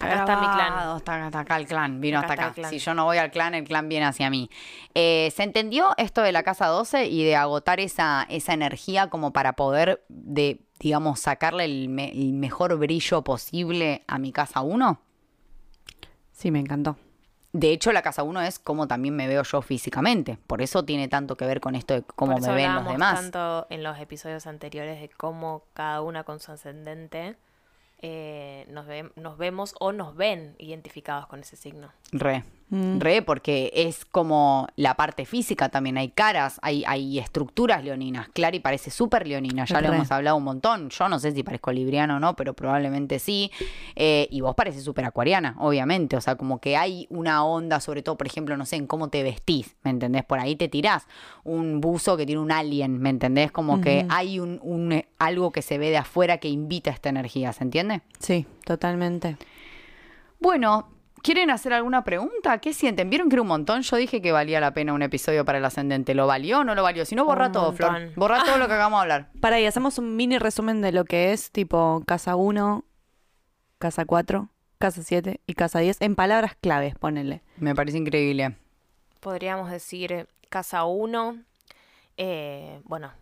Acá 0.00 0.14
está 0.20 0.36
mi 0.40 0.46
clan. 0.46 0.56
grabado, 0.72 0.96
Está, 0.98 1.26
está 1.26 1.40
acá 1.40 1.56
el 1.56 1.66
clan, 1.66 2.00
vino 2.00 2.18
Acá 2.18 2.28
hasta 2.32 2.46
está 2.48 2.60
acá. 2.62 2.68
Si 2.70 2.78
yo 2.78 2.94
no 2.94 3.04
voy 3.04 3.18
al 3.18 3.30
clan, 3.30 3.54
el 3.54 3.64
clan 3.64 3.88
viene 3.88 4.06
hacia 4.06 4.30
mí. 4.30 4.50
Eh, 4.94 5.32
¿Se 5.34 5.42
entendió 5.42 5.94
esto 5.96 6.22
de 6.22 6.32
la 6.32 6.42
casa 6.42 6.66
12 6.66 7.06
y 7.06 7.24
de 7.24 7.36
agotar 7.36 7.80
esa, 7.80 8.26
esa 8.28 8.52
energía 8.52 9.08
como 9.10 9.32
para 9.32 9.54
poder, 9.54 10.04
de, 10.08 10.60
digamos, 10.80 11.20
sacarle 11.20 11.64
el, 11.64 11.88
me- 11.88 12.10
el 12.12 12.32
mejor 12.32 12.76
brillo 12.78 13.22
posible 13.22 14.02
a 14.06 14.18
mi 14.18 14.32
casa 14.32 14.60
1? 14.60 15.00
Sí, 16.32 16.50
me 16.50 16.60
encantó. 16.60 16.96
De 17.52 17.70
hecho, 17.72 17.92
la 17.92 18.02
casa 18.02 18.22
1 18.22 18.42
es 18.42 18.58
como 18.58 18.86
también 18.86 19.16
me 19.16 19.26
veo 19.26 19.42
yo 19.42 19.62
físicamente. 19.62 20.38
Por 20.46 20.62
eso 20.62 20.84
tiene 20.84 21.08
tanto 21.08 21.36
que 21.36 21.46
ver 21.46 21.60
con 21.60 21.74
esto 21.74 21.94
de 21.94 22.02
cómo 22.02 22.32
Por 22.32 22.42
eso 22.42 22.50
me 22.50 22.56
ven 22.56 22.74
los 22.74 22.86
demás. 22.86 23.20
tanto 23.20 23.66
en 23.70 23.82
los 23.82 23.98
episodios 23.98 24.46
anteriores 24.46 25.00
de 25.00 25.08
cómo 25.08 25.64
cada 25.72 26.02
una 26.02 26.24
con 26.24 26.38
su 26.40 26.52
ascendente 26.52 27.36
eh, 28.00 28.66
nos, 28.70 28.86
nos 29.16 29.38
vemos 29.38 29.74
o 29.80 29.92
nos 29.92 30.16
ven 30.16 30.54
identificados 30.58 31.26
con 31.26 31.40
ese 31.40 31.56
signo. 31.56 31.92
Re. 32.12 32.44
Mm. 32.70 33.00
Re, 33.00 33.22
porque 33.22 33.70
es 33.74 34.04
como 34.04 34.66
la 34.76 34.94
parte 34.94 35.24
física 35.24 35.70
también. 35.70 35.96
Hay 35.96 36.10
caras, 36.10 36.58
hay, 36.62 36.84
hay 36.86 37.18
estructuras 37.18 37.82
leoninas. 37.82 38.28
Clary 38.28 38.60
parece 38.60 38.90
súper 38.90 39.26
leonina, 39.26 39.64
ya 39.64 39.80
lo 39.80 39.92
hemos 39.92 40.10
hablado 40.12 40.36
un 40.36 40.44
montón. 40.44 40.90
Yo 40.90 41.08
no 41.08 41.18
sé 41.18 41.32
si 41.32 41.42
parezco 41.42 41.72
libriano 41.72 42.16
o 42.16 42.20
no, 42.20 42.36
pero 42.36 42.54
probablemente 42.54 43.18
sí. 43.18 43.50
Eh, 43.96 44.28
y 44.30 44.40
vos 44.40 44.54
pareces 44.54 44.84
súper 44.84 45.06
acuariana, 45.06 45.56
obviamente. 45.58 46.16
O 46.16 46.20
sea, 46.20 46.36
como 46.36 46.60
que 46.60 46.76
hay 46.76 47.06
una 47.10 47.44
onda, 47.44 47.80
sobre 47.80 48.02
todo, 48.02 48.18
por 48.18 48.26
ejemplo, 48.26 48.56
no 48.56 48.66
sé, 48.66 48.76
en 48.76 48.86
cómo 48.86 49.08
te 49.08 49.22
vestís, 49.22 49.76
¿me 49.82 49.90
entendés? 49.90 50.24
Por 50.24 50.38
ahí 50.38 50.56
te 50.56 50.68
tirás 50.68 51.06
un 51.44 51.80
buzo 51.80 52.16
que 52.16 52.26
tiene 52.26 52.40
un 52.40 52.52
alien, 52.52 52.98
¿me 52.98 53.10
entendés? 53.10 53.50
Como 53.50 53.80
que 53.80 54.06
hay 54.10 54.40
un, 54.40 54.60
un, 54.62 54.92
eh, 54.92 55.08
algo 55.18 55.52
que 55.52 55.62
se 55.62 55.78
ve 55.78 55.90
de 55.90 55.96
afuera 55.96 56.38
que 56.38 56.48
invita 56.48 56.90
a 56.90 56.94
esta 56.94 57.08
energía, 57.08 57.52
¿se 57.52 57.64
entiende? 57.64 58.02
Sí, 58.18 58.46
totalmente. 58.64 59.36
Bueno, 60.40 60.88
¿quieren 61.22 61.50
hacer 61.50 61.72
alguna 61.72 62.04
pregunta? 62.04 62.58
¿Qué 62.58 62.72
sienten? 62.72 63.10
¿Vieron 63.10 63.28
que 63.28 63.34
era 63.36 63.42
un 63.42 63.48
montón? 63.48 63.82
Yo 63.82 63.96
dije 63.96 64.20
que 64.22 64.32
valía 64.32 64.60
la 64.60 64.72
pena 64.72 64.92
un 64.92 65.02
episodio 65.02 65.44
para 65.44 65.58
el 65.58 65.64
ascendente. 65.64 66.14
¿Lo 66.14 66.26
valió 66.26 66.60
o 66.60 66.64
no 66.64 66.74
lo 66.74 66.82
valió? 66.82 67.04
Si 67.04 67.14
no, 67.14 67.24
borra 67.24 67.46
Un 67.46 67.52
todo, 67.52 67.72
Flor. 67.72 67.92
montón. 67.92 68.12
Borra 68.16 68.44
todo 68.44 68.58
lo 68.58 68.66
que 68.68 68.74
acabamos 68.74 68.98
de 68.98 69.02
hablar. 69.02 69.30
Para 69.40 69.56
ahí, 69.56 69.66
hacemos 69.66 69.98
un 69.98 70.16
mini 70.16 70.38
resumen 70.38 70.80
de 70.80 70.92
lo 70.92 71.04
que 71.04 71.32
es 71.32 71.50
tipo 71.50 72.02
casa 72.06 72.36
1, 72.36 72.84
casa 73.78 74.04
4, 74.04 74.48
casa 74.78 75.02
7 75.02 75.40
y 75.46 75.54
casa 75.54 75.78
10 75.80 76.00
en 76.02 76.14
palabras 76.16 76.56
claves, 76.60 76.94
ponele. 76.96 77.42
Me 77.56 77.74
parece 77.74 77.98
increíble. 77.98 78.56
Podríamos 79.20 79.70
decir 79.70 80.12
eh, 80.12 80.26
casa 80.48 80.84
1, 80.84 81.38
eh, 82.16 82.80
bueno, 82.84 83.12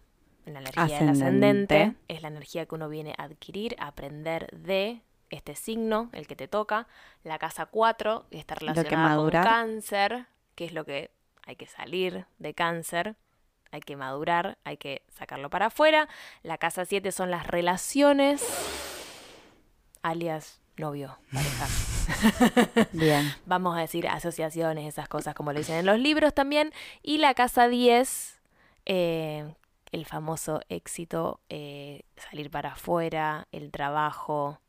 en 0.45 0.55
la 0.55 0.61
energía 0.61 0.85
del 0.85 1.09
Ascendente. 1.09 1.75
ascendente, 1.83 1.95
es 2.09 2.23
la 2.23 2.29
energía 2.29 2.67
que 2.67 2.75
uno 2.75 2.89
viene 2.89 3.15
a 3.19 3.25
adquirir, 3.25 3.75
a 3.79 3.89
aprender 3.89 4.47
de 4.57 5.01
este 5.31 5.55
signo, 5.55 6.11
el 6.13 6.27
que 6.27 6.37
te 6.37 6.49
toca. 6.49 6.87
La 7.25 7.39
casa 7.39 7.67
4 7.67 8.27
está 8.31 8.55
que 8.55 8.67
relacionada 8.67 9.17
con 9.17 9.31
cáncer, 9.31 10.27
que 10.55 10.65
es 10.65 10.73
lo 10.73 10.85
que 10.85 11.11
hay 11.45 11.57
que 11.57 11.67
salir 11.67 12.27
de 12.39 12.55
cáncer, 12.55 13.17
hay 13.71 13.81
que 13.81 13.97
madurar, 13.97 14.59
hay 14.65 14.77
que 14.77 15.03
sacarlo 15.09 15.51
para 15.51 15.67
afuera. 15.67 16.09
La 16.43 16.59
casa 16.59 16.85
7 16.85 17.13
son 17.13 17.31
las 17.31 17.47
relaciones, 17.47 18.45
alias 20.03 20.61
novio, 20.77 21.19
pareja. 21.33 22.89
Bien. 22.93 23.35
vamos 23.47 23.77
a 23.77 23.81
decir 23.81 24.09
asociaciones, 24.09 24.87
esas 24.87 25.09
cosas 25.09 25.35
como 25.35 25.53
lo 25.53 25.59
dicen 25.59 25.77
en 25.77 25.87
los 25.87 25.99
libros 25.99 26.35
también. 26.35 26.73
Y 27.03 27.19
la 27.19 27.35
casa 27.35 27.69
10, 27.69 28.41
eh, 28.87 29.55
el 29.93 30.07
famoso 30.07 30.61
éxito, 30.69 31.41
eh, 31.49 32.03
salir 32.17 32.51
para 32.51 32.73
afuera, 32.73 33.49
el 33.53 33.71
trabajo. 33.71 34.61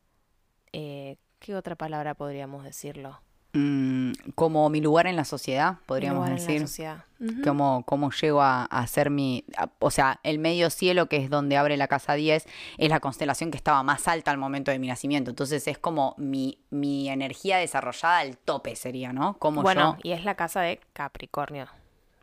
Eh, 0.72 1.16
¿Qué 1.38 1.54
otra 1.54 1.76
palabra 1.76 2.14
podríamos 2.14 2.64
decirlo? 2.64 3.20
Mm, 3.52 4.12
como 4.34 4.68
mi 4.70 4.80
lugar 4.80 5.06
en 5.06 5.16
la 5.16 5.24
sociedad, 5.24 5.78
podríamos 5.86 6.18
Lugar 6.26 6.32
en 6.38 6.44
la 6.44 6.48
decir. 6.52 6.60
sociedad. 6.68 7.04
Ujú. 7.20 7.42
Cómo, 7.42 7.82
cómo 7.86 8.10
llego 8.10 8.42
a, 8.42 8.62
a 8.64 8.78
hacer 8.80 9.10
mi... 9.10 9.44
a- 9.56 9.70
o 9.78 9.90
sea, 9.90 10.20
el 10.22 10.38
medio 10.38 10.68
cielo, 10.70 11.08
que 11.08 11.16
es 11.16 11.30
donde 11.30 11.56
abre 11.56 11.76
la 11.76 11.88
casa 11.88 12.14
10, 12.14 12.46
es 12.76 12.88
la 12.90 13.00
constelación 13.00 13.50
que 13.50 13.56
estaba 13.56 13.82
más 13.82 14.06
alta 14.06 14.30
al 14.30 14.38
momento 14.38 14.70
de 14.70 14.78
mi 14.78 14.88
nacimiento. 14.88 15.30
Entonces 15.30 15.66
es 15.66 15.78
como 15.78 16.14
mi, 16.18 16.58
mi 16.70 17.08
energía 17.08 17.56
desarrollada 17.58 18.18
al 18.18 18.36
tope 18.36 18.76
sería, 18.76 19.12
¿no? 19.12 19.38
Como 19.38 19.62
Bueno, 19.62 19.94
yo... 19.94 20.00
y 20.02 20.12
es 20.12 20.24
la 20.24 20.34
casa 20.34 20.60
de 20.60 20.80
Capricornio. 20.92 21.68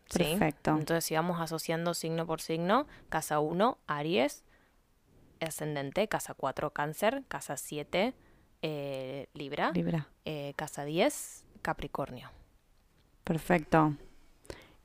¿sí? 0.10 0.20
Perfecto. 0.20 0.72
Entonces, 0.72 1.06
si 1.06 1.16
vamos 1.16 1.42
asociando 1.42 1.94
signo 1.96 2.26
por 2.28 2.40
signo, 2.40 2.86
casa 3.10 3.40
1, 3.40 3.78
Aries, 3.88 4.44
ascendente, 5.42 6.08
casa 6.08 6.34
4, 6.34 6.72
Cáncer, 6.72 7.24
casa 7.28 7.58
7, 7.58 8.14
eh, 8.68 9.28
Libra, 9.36 9.70
Libra. 9.72 10.08
eh, 10.26 10.54
casa 10.56 10.84
10, 10.86 11.44
Capricornio. 11.62 12.32
Perfecto. 13.24 13.94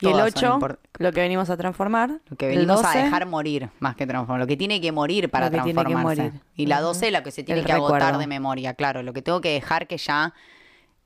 Y 0.02 0.06
el 0.06 0.12
Todas 0.12 0.32
son 0.32 0.44
8, 0.44 0.58
import- 0.58 0.78
lo 0.98 1.12
que 1.12 1.20
venimos 1.20 1.50
a 1.50 1.56
transformar. 1.56 2.20
Lo 2.28 2.36
que 2.36 2.46
venimos 2.48 2.82
12, 2.82 2.98
a 2.98 3.04
dejar 3.04 3.26
morir, 3.26 3.70
más 3.80 3.96
que 3.96 4.06
transformar. 4.06 4.40
Lo 4.40 4.46
que 4.46 4.56
tiene 4.56 4.80
que 4.80 4.92
morir 4.92 5.30
para 5.30 5.46
Lo 5.46 5.50
que 5.52 5.56
tiene 5.62 5.78
que 5.80 5.84
transformarse. 5.90 6.22
morir. 6.24 6.40
Y 6.56 6.66
la 6.66 6.76
Ujú. 6.76 6.84
12, 6.86 7.10
la 7.10 7.22
que 7.22 7.30
se 7.30 7.42
tiene 7.42 7.60
El 7.60 7.66
que 7.66 7.72
agotar 7.72 8.16
de 8.18 8.26
memoria, 8.26 8.74
claro. 8.74 9.02
Lo 9.02 9.12
que 9.12 9.20
tengo 9.22 9.40
que 9.42 9.50
dejar 9.50 9.86
que 9.86 9.98
ya 9.98 10.32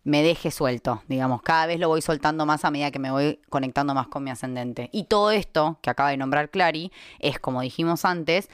me 0.05 0.23
deje 0.23 0.51
suelto, 0.53 1.03
digamos. 1.09 1.43
Cada 1.43 1.67
vez 1.67 1.81
lo 1.81 1.89
voy 1.89 2.03
soltando 2.03 2.45
más 2.47 2.65
a 2.65 2.71
medida 2.71 2.91
que 2.93 2.99
me 3.01 3.11
voy 3.11 3.41
conectando 3.51 3.95
más 3.95 4.07
con 4.09 4.23
mi 4.23 4.31
ascendente. 4.31 4.91
Y 4.93 5.05
todo 5.05 5.31
esto 5.33 5.79
que 5.81 5.91
acaba 5.91 6.11
de 6.11 6.17
nombrar 6.17 6.51
Clary 6.51 6.93
es, 7.21 7.39
como 7.41 7.63
dijimos 7.63 8.05
antes, 8.05 8.49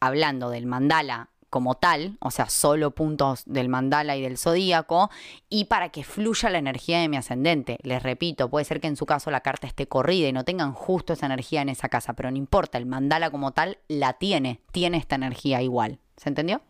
hablando 0.00 0.48
del 0.50 0.66
mandala 0.66 1.28
como 1.50 1.74
tal, 1.74 2.16
o 2.20 2.30
sea, 2.30 2.48
solo 2.48 2.92
puntos 2.92 3.42
del 3.44 3.68
mandala 3.68 4.16
y 4.16 4.22
del 4.22 4.38
zodíaco, 4.38 5.10
y 5.48 5.64
para 5.64 5.90
que 5.90 6.04
fluya 6.04 6.48
la 6.48 6.58
energía 6.58 7.00
de 7.00 7.08
mi 7.08 7.16
ascendente. 7.16 7.78
Les 7.82 8.02
repito, 8.02 8.48
puede 8.48 8.64
ser 8.64 8.80
que 8.80 8.86
en 8.86 8.96
su 8.96 9.04
caso 9.04 9.30
la 9.30 9.40
carta 9.40 9.66
esté 9.66 9.86
corrida 9.86 10.28
y 10.28 10.32
no 10.32 10.44
tengan 10.44 10.72
justo 10.72 11.12
esa 11.12 11.26
energía 11.26 11.60
en 11.62 11.68
esa 11.68 11.88
casa, 11.88 12.14
pero 12.14 12.30
no 12.30 12.36
importa, 12.36 12.78
el 12.78 12.86
mandala 12.86 13.30
como 13.30 13.50
tal 13.50 13.78
la 13.88 14.14
tiene, 14.14 14.60
tiene 14.72 14.96
esta 14.96 15.16
energía 15.16 15.60
igual. 15.60 15.98
¿Se 16.16 16.28
entendió? 16.28 16.62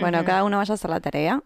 Bueno, 0.00 0.24
cada 0.24 0.44
uno 0.44 0.56
vaya 0.56 0.72
a 0.72 0.74
hacer 0.74 0.90
la 0.90 1.00
tarea 1.00 1.42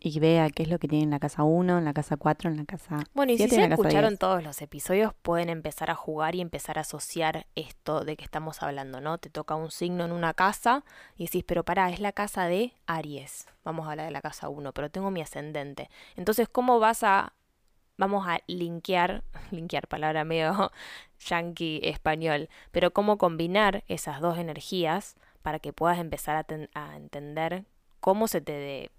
y 0.00 0.18
vea 0.20 0.48
qué 0.50 0.62
es 0.62 0.68
lo 0.68 0.78
que 0.78 0.86
tiene 0.88 1.04
en 1.04 1.10
la 1.10 1.18
casa 1.18 1.42
1, 1.42 1.78
en 1.78 1.84
la 1.84 1.92
casa 1.92 2.16
4, 2.16 2.48
en 2.50 2.56
la 2.56 2.64
casa 2.64 2.98
Bueno, 3.14 3.32
y 3.32 3.36
si 3.36 3.48
7 3.48 3.56
se 3.66 3.72
escucharon 3.74 4.10
10. 4.10 4.18
todos 4.20 4.42
los 4.44 4.62
episodios, 4.62 5.12
pueden 5.22 5.48
empezar 5.48 5.90
a 5.90 5.94
jugar 5.94 6.34
y 6.34 6.40
empezar 6.40 6.78
a 6.78 6.82
asociar 6.82 7.46
esto 7.56 8.04
de 8.04 8.16
que 8.16 8.24
estamos 8.24 8.62
hablando, 8.62 9.00
¿no? 9.00 9.18
Te 9.18 9.28
toca 9.30 9.54
un 9.56 9.70
signo 9.70 10.04
en 10.04 10.12
una 10.12 10.34
casa 10.34 10.84
y 11.16 11.24
decís, 11.24 11.44
pero 11.46 11.64
pará, 11.64 11.90
es 11.90 12.00
la 12.00 12.12
casa 12.12 12.46
de 12.46 12.72
Aries. 12.86 13.46
Vamos 13.64 13.86
a 13.88 13.90
hablar 13.90 14.06
de 14.06 14.12
la 14.12 14.22
casa 14.22 14.48
1, 14.48 14.72
pero 14.72 14.90
tengo 14.90 15.10
mi 15.10 15.20
ascendente. 15.20 15.90
Entonces, 16.16 16.48
¿cómo 16.48 16.78
vas 16.78 17.02
a... 17.02 17.32
Vamos 17.96 18.28
a 18.28 18.38
linkear, 18.46 19.24
linkear, 19.50 19.88
palabra 19.88 20.22
medio 20.24 20.70
yankee 21.26 21.80
español, 21.82 22.48
pero 22.70 22.92
cómo 22.92 23.18
combinar 23.18 23.82
esas 23.88 24.20
dos 24.20 24.38
energías 24.38 25.16
para 25.42 25.58
que 25.58 25.72
puedas 25.72 25.98
empezar 25.98 26.36
a, 26.36 26.44
ten- 26.44 26.70
a 26.74 26.96
entender 26.96 27.64
cómo 28.00 28.28
se 28.28 28.40
te 28.40 28.52
de- 28.52 28.90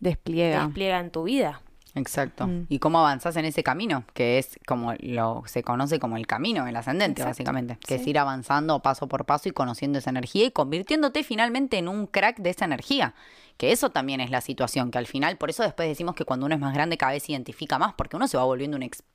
Despliega. 0.00 0.64
despliega 0.64 1.00
en 1.00 1.10
tu 1.10 1.24
vida. 1.24 1.62
Exacto. 1.94 2.46
Mm. 2.46 2.66
Y 2.68 2.78
cómo 2.78 3.00
avanzás 3.00 3.36
en 3.36 3.44
ese 3.44 3.62
camino, 3.62 4.04
que 4.14 4.38
es 4.38 4.58
como 4.66 4.94
lo 5.00 5.42
se 5.46 5.62
conoce 5.62 5.98
como 5.98 6.16
el 6.16 6.26
camino, 6.26 6.66
el 6.66 6.74
ascendente, 6.76 7.20
Exacto. 7.20 7.30
básicamente. 7.30 7.78
Que 7.86 7.96
es 7.96 8.06
ir 8.06 8.18
avanzando 8.18 8.80
paso 8.80 9.08
por 9.08 9.26
paso 9.26 9.48
y 9.48 9.52
conociendo 9.52 9.98
esa 9.98 10.10
energía 10.10 10.46
y 10.46 10.50
convirtiéndote 10.50 11.22
finalmente 11.22 11.78
en 11.78 11.88
un 11.88 12.06
crack 12.06 12.38
de 12.38 12.50
esa 12.50 12.64
energía. 12.64 13.14
Que 13.58 13.72
eso 13.72 13.90
también 13.90 14.20
es 14.20 14.30
la 14.30 14.40
situación, 14.40 14.90
que 14.90 14.98
al 14.98 15.06
final, 15.06 15.36
por 15.36 15.50
eso 15.50 15.62
después 15.62 15.86
decimos 15.88 16.14
que 16.14 16.24
cuando 16.24 16.46
uno 16.46 16.54
es 16.54 16.60
más 16.60 16.72
grande 16.72 16.96
cada 16.96 17.12
vez 17.12 17.24
se 17.24 17.32
identifica 17.32 17.78
más, 17.78 17.92
porque 17.92 18.16
uno 18.16 18.26
se 18.26 18.38
va 18.38 18.44
volviendo 18.44 18.76
un 18.76 18.82
experto 18.82 19.12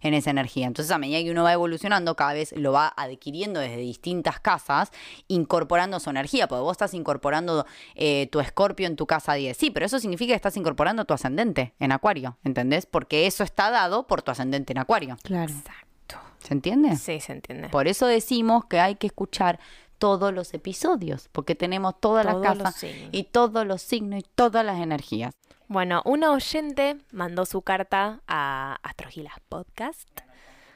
en 0.00 0.14
esa 0.14 0.30
energía. 0.30 0.66
Entonces, 0.66 0.90
a 0.92 0.98
medida 0.98 1.18
que 1.22 1.30
uno 1.30 1.42
va 1.42 1.52
evolucionando, 1.52 2.14
cada 2.16 2.32
vez 2.32 2.52
lo 2.56 2.72
va 2.72 2.92
adquiriendo 2.96 3.60
desde 3.60 3.78
distintas 3.78 4.40
casas, 4.40 4.92
incorporando 5.28 6.00
su 6.00 6.10
energía. 6.10 6.48
Porque 6.48 6.62
vos 6.62 6.72
estás 6.72 6.94
incorporando 6.94 7.66
eh, 7.94 8.28
tu 8.30 8.40
escorpio 8.40 8.86
en 8.86 8.96
tu 8.96 9.06
casa 9.06 9.34
10. 9.34 9.56
Sí, 9.56 9.70
pero 9.70 9.86
eso 9.86 9.98
significa 9.98 10.32
que 10.32 10.36
estás 10.36 10.56
incorporando 10.56 11.04
tu 11.04 11.14
ascendente 11.14 11.74
en 11.78 11.92
Acuario, 11.92 12.38
¿entendés? 12.44 12.86
Porque 12.86 13.26
eso 13.26 13.44
está 13.44 13.70
dado 13.70 14.06
por 14.06 14.22
tu 14.22 14.30
ascendente 14.30 14.72
en 14.72 14.78
Acuario. 14.78 15.16
Claro. 15.22 15.52
Exacto. 15.52 16.16
¿Se 16.38 16.54
entiende? 16.54 16.96
Sí, 16.96 17.20
se 17.20 17.32
entiende. 17.32 17.68
Por 17.68 17.88
eso 17.88 18.06
decimos 18.06 18.64
que 18.66 18.80
hay 18.80 18.94
que 18.94 19.08
escuchar 19.08 19.58
todos 19.98 20.32
los 20.32 20.54
episodios, 20.54 21.28
porque 21.32 21.54
tenemos 21.54 22.00
todas 22.00 22.24
las 22.24 22.34
Todos 22.40 22.74
signos. 22.74 23.08
y 23.12 23.24
todos 23.24 23.66
los 23.66 23.82
signos 23.82 24.20
y 24.20 24.26
todas 24.34 24.64
las 24.64 24.78
energías. 24.80 25.34
Bueno, 25.66 26.00
una 26.06 26.30
oyente 26.32 26.96
mandó 27.12 27.44
su 27.44 27.60
carta 27.62 28.20
a 28.26 28.78
Astrogilas 28.82 29.34
Podcast. 29.48 30.08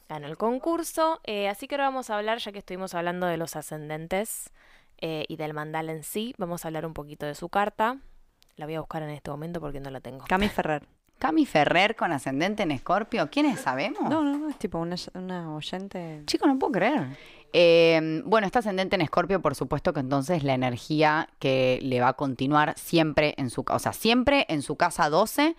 Ganó 0.09 0.27
el 0.27 0.37
concurso. 0.37 1.21
eh, 1.25 1.49
así 1.49 1.67
que 1.67 1.77
ahora 1.77 1.85
vamos 1.85 2.11
a 2.11 2.19
hablar, 2.19 2.39
ya 2.39 2.53
que 2.53 2.59
estuvimos 2.59 2.95
hablando 2.95 3.27
de 3.27 3.39
los 3.39 3.57
ascendentes 3.57 4.51
eh, 4.99 5.25
y 5.29 5.37
del 5.37 5.55
mandala 5.55 5.93
en 5.93 6.03
sí, 6.03 6.35
vamos 6.37 6.65
a 6.65 6.69
hablar 6.69 6.85
un 6.85 6.93
poquito 6.93 7.25
de 7.25 7.35
su 7.35 7.49
carta. 7.49 7.99
La 8.57 8.67
voy 8.67 8.75
a 8.75 8.81
buscar 8.81 9.03
en 9.03 9.11
este 9.11 9.31
momento 9.31 9.61
porque 9.61 9.81
no 9.81 9.89
la 9.91 10.01
tengo. 10.01 10.25
Cami 10.29 10.49
Ferrer. 10.51 10.87
Cami 11.19 11.47
Ferrer 11.47 11.95
con 11.97 12.11
ascendente 12.13 12.65
en 12.65 12.73
Escorpio, 12.73 13.31
¿quiénes 13.31 13.61
sabemos? 13.61 14.03
No, 14.11 14.23
no, 14.25 14.37
no, 14.37 14.49
es 14.49 14.59
tipo 14.59 14.79
una, 14.79 14.97
una 15.15 15.55
oyente. 15.55 16.23
Chico, 16.27 16.47
no 16.49 16.59
puedo 16.59 16.73
creer. 16.73 17.17
Eh, 17.53 18.23
bueno, 18.25 18.47
está 18.47 18.61
ascendente 18.61 18.97
en 18.97 19.03
Escorpio, 19.03 19.43
por 19.43 19.55
supuesto 19.55 19.93
que 19.93 20.01
entonces 20.01 20.43
la 20.43 20.55
energía 20.55 21.29
que 21.39 21.79
le 21.83 22.01
va 22.01 22.09
a 22.09 22.13
continuar 22.15 22.75
siempre 22.79 23.35
en 23.37 23.51
su 23.51 23.65
casa, 23.65 23.77
o 23.77 23.79
sea, 23.79 23.93
siempre 23.93 24.47
en 24.49 24.63
su 24.63 24.77
casa 24.77 25.11
12 25.11 25.55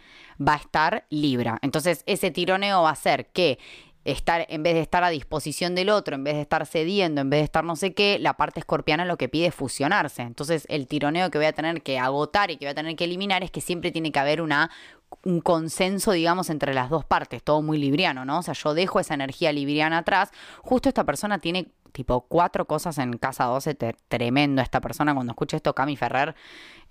va 0.46 0.54
a 0.54 0.58
estar 0.58 1.06
Libra. 1.10 1.60
Entonces, 1.62 2.04
ese 2.08 2.32
tironeo 2.32 2.82
va 2.82 2.90
a 2.90 2.96
ser 2.96 3.28
que 3.28 3.60
estar, 4.06 4.46
en 4.50 4.64
vez 4.64 4.74
de 4.74 4.82
estar 4.82 5.04
a 5.04 5.10
disposición 5.10 5.76
del 5.76 5.90
otro, 5.90 6.16
en 6.16 6.24
vez 6.24 6.36
de 6.36 6.42
estar 6.42 6.66
cediendo, 6.66 7.22
en 7.22 7.30
vez 7.30 7.42
de 7.42 7.46
estar 7.46 7.64
no 7.64 7.76
sé 7.76 7.94
qué, 7.94 8.18
la 8.20 8.34
parte 8.34 8.60
escorpiana 8.60 9.06
lo 9.06 9.18
que 9.18 9.30
pide 9.30 9.48
es 9.48 9.56
fusionarse. 9.56 10.24
Entonces, 10.24 10.66
el 10.70 10.88
tironeo 10.88 11.30
que 11.30 11.38
voy 11.38 11.48
a 11.48 11.54
tener 11.54 11.82
que 11.84 12.00
agotar 12.00 12.52
y 12.52 12.58
que 12.58 12.66
voy 12.66 12.72
a 12.72 12.76
tener 12.76 12.96
que 12.96 13.06
eliminar 13.06 13.44
es 13.44 13.52
que 13.52 13.62
siempre 13.62 13.92
tiene 13.92 14.12
que 14.12 14.20
haber 14.20 14.42
un 14.42 15.42
consenso, 15.42 16.12
digamos, 16.12 16.50
entre 16.50 16.74
las 16.74 16.90
dos 16.90 17.06
partes, 17.06 17.44
todo 17.44 17.62
muy 17.62 17.78
libriano, 17.78 18.26
¿no? 18.26 18.40
O 18.40 18.44
sea, 18.44 18.56
yo 18.56 18.74
dejo 18.74 19.00
esa 19.00 19.14
energía 19.14 19.54
libriana 19.54 20.00
atrás. 20.00 20.32
Justo 20.62 20.90
esta 20.90 21.04
persona 21.06 21.40
tiene 21.40 21.68
tipo 21.94 22.22
cuatro 22.28 22.66
cosas 22.66 22.98
en 22.98 23.14
casa 23.18 23.46
12, 23.46 23.76
te- 23.76 23.96
tremendo 24.10 24.62
esta 24.62 24.82
persona. 24.82 25.14
Cuando 25.14 25.32
escuche 25.32 25.56
esto, 25.56 25.74
Cami 25.74 25.96
Ferrer, 25.96 26.36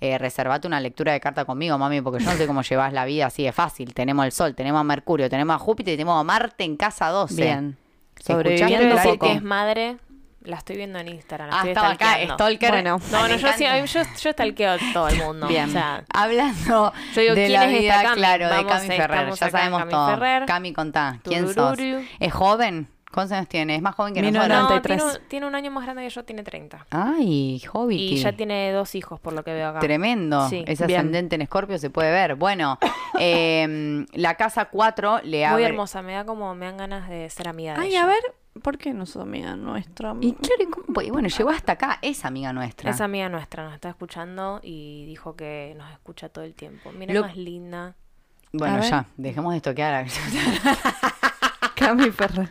eh, 0.00 0.16
reservate 0.16 0.66
una 0.66 0.80
lectura 0.80 1.12
de 1.12 1.20
carta 1.20 1.44
conmigo, 1.44 1.76
mami, 1.76 2.00
porque 2.00 2.24
yo 2.24 2.30
no 2.30 2.36
sé 2.36 2.46
cómo 2.46 2.62
llevas 2.62 2.92
la 2.94 3.04
vida 3.04 3.26
así 3.26 3.44
de 3.44 3.52
fácil. 3.52 3.92
Tenemos 3.92 4.24
el 4.24 4.32
Sol, 4.32 4.54
tenemos 4.54 4.80
a 4.80 4.84
Mercurio, 4.84 5.28
tenemos 5.28 5.54
a 5.54 5.58
Júpiter 5.58 5.92
y 5.94 5.96
tenemos 5.98 6.18
a 6.18 6.24
Marte 6.24 6.64
en 6.64 6.76
casa 6.76 7.08
12. 7.08 7.34
Bien. 7.42 7.76
¿Escuchaste 8.16 8.32
Sobreviviendo 8.32 8.96
poco? 9.02 9.26
que 9.26 9.32
es 9.34 9.42
madre. 9.42 9.96
La 10.44 10.56
estoy 10.56 10.74
viendo 10.76 10.98
en 10.98 11.06
Instagram. 11.06 11.50
La 11.50 11.54
Ah, 11.54 11.58
estoy 11.58 11.70
estaba 11.70 11.90
acá. 11.90 12.34
Stalker. 12.34 12.70
Bueno. 12.72 13.00
No, 13.12 13.28
no, 13.28 13.36
yo, 13.36 13.48
sí, 13.52 13.64
yo, 13.64 14.02
yo 14.20 14.32
stalkeo 14.32 14.72
a 14.72 14.78
todo 14.92 15.06
el 15.06 15.18
mundo. 15.18 15.46
Bien. 15.46 15.68
O 15.68 15.72
sea, 15.72 16.02
Hablando 16.12 16.92
Yo 17.14 17.20
digo, 17.22 17.34
de 17.36 17.46
¿quién 17.46 17.52
la 17.52 17.64
es 17.66 17.70
esta 17.70 17.78
vida, 17.80 18.02
Cami? 18.02 18.16
claro, 18.16 18.48
de 18.48 18.66
Cami 18.66 18.86
Ferrer. 18.88 19.30
Ya 19.34 19.50
sabemos 19.50 19.78
Cami 19.80 19.90
todo. 19.92 20.08
Ferrer. 20.08 20.46
Cami, 20.46 20.72
contá. 20.72 21.20
¿Quién 21.22 21.46
sos? 21.46 21.76
Turururu. 21.76 22.04
¿Es 22.18 22.32
joven? 22.32 22.88
¿Cuántos 23.12 23.32
años 23.36 23.48
tiene? 23.48 23.76
¿Es 23.76 23.82
más 23.82 23.94
joven 23.94 24.14
que 24.14 24.22
nosotros? 24.22 24.48
no, 24.48 24.62
93. 24.64 24.96
tiene, 24.98 25.12
un- 25.12 25.28
tiene 25.28 25.46
un 25.46 25.54
año 25.54 25.70
más 25.70 25.84
grande 25.84 26.02
que 26.02 26.08
yo, 26.10 26.24
tiene 26.24 26.42
30. 26.42 26.86
Ay, 26.90 27.62
Hobbit. 27.72 28.00
Y 28.00 28.16
ya 28.16 28.32
tiene 28.32 28.72
dos 28.72 28.94
hijos, 28.94 29.20
por 29.20 29.32
lo 29.34 29.44
que 29.44 29.52
veo 29.52 29.68
acá. 29.68 29.80
Tremendo. 29.80 30.48
Sí. 30.48 30.64
Bien. 30.64 30.82
ascendente 30.82 31.34
en 31.36 31.42
Escorpio 31.42 31.78
se 31.78 31.90
puede 31.90 32.10
ver. 32.10 32.34
Bueno, 32.36 32.78
eh, 33.20 34.04
la 34.14 34.34
casa 34.36 34.64
4 34.66 35.20
le 35.24 35.44
abre. 35.46 35.62
Muy 35.62 35.70
hermosa, 35.70 36.02
me 36.02 36.14
da 36.14 36.24
como, 36.24 36.54
me 36.54 36.66
dan 36.66 36.76
ganas 36.78 37.08
de 37.08 37.28
ser 37.30 37.48
amiga 37.48 37.74
de 37.74 37.80
Ay, 37.80 37.88
ella. 37.90 38.04
a 38.04 38.06
ver, 38.06 38.22
¿por 38.62 38.78
qué 38.78 38.92
no 38.94 39.04
sos 39.06 39.22
amiga 39.22 39.56
nuestra? 39.56 40.14
Y 40.20 40.32
claro, 40.32 40.62
¿y 40.62 40.66
cómo 40.66 40.86
puede? 40.86 41.10
bueno, 41.10 41.28
llegó 41.28 41.50
hasta 41.50 41.72
acá, 41.72 41.98
es 42.02 42.24
amiga 42.24 42.52
nuestra. 42.52 42.90
Es 42.90 43.00
amiga 43.00 43.28
nuestra, 43.28 43.64
nos 43.64 43.74
está 43.74 43.90
escuchando 43.90 44.60
y 44.62 45.04
dijo 45.06 45.36
que 45.36 45.74
nos 45.76 45.90
escucha 45.92 46.28
todo 46.30 46.44
el 46.44 46.54
tiempo. 46.54 46.90
Mira, 46.92 47.12
Lo- 47.14 47.22
más 47.22 47.36
linda. 47.36 47.94
Bueno, 48.54 48.74
A 48.76 48.80
ver. 48.80 48.90
ya, 48.90 49.06
dejemos 49.16 49.54
de 49.54 49.60
toquear. 49.62 50.06
Cami 51.74 52.10
Ferrer. 52.10 52.50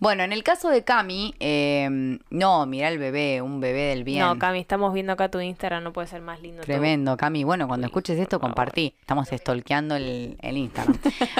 bueno, 0.00 0.22
en 0.24 0.32
el 0.32 0.42
caso 0.42 0.70
de 0.70 0.82
Cami, 0.82 1.34
eh, 1.40 2.18
no, 2.30 2.66
mira 2.66 2.88
el 2.88 2.98
bebé, 2.98 3.42
un 3.42 3.60
bebé 3.60 3.82
del 3.82 4.02
bien. 4.02 4.20
No, 4.20 4.38
Cami, 4.38 4.58
estamos 4.58 4.92
viendo 4.92 5.12
acá 5.12 5.30
tu 5.30 5.38
Instagram, 5.40 5.84
no 5.84 5.92
puede 5.92 6.08
ser 6.08 6.22
más 6.22 6.40
lindo. 6.40 6.62
Tremendo, 6.62 7.16
Cami. 7.16 7.44
Bueno, 7.44 7.68
cuando 7.68 7.86
Sí, 7.86 7.90
escuches 7.90 8.18
esto, 8.18 8.40
compartí. 8.40 8.94
Estamos 9.00 9.28
stalkeando 9.28 9.96
el, 9.96 10.36
el 10.40 10.56
Instagram. 10.56 10.98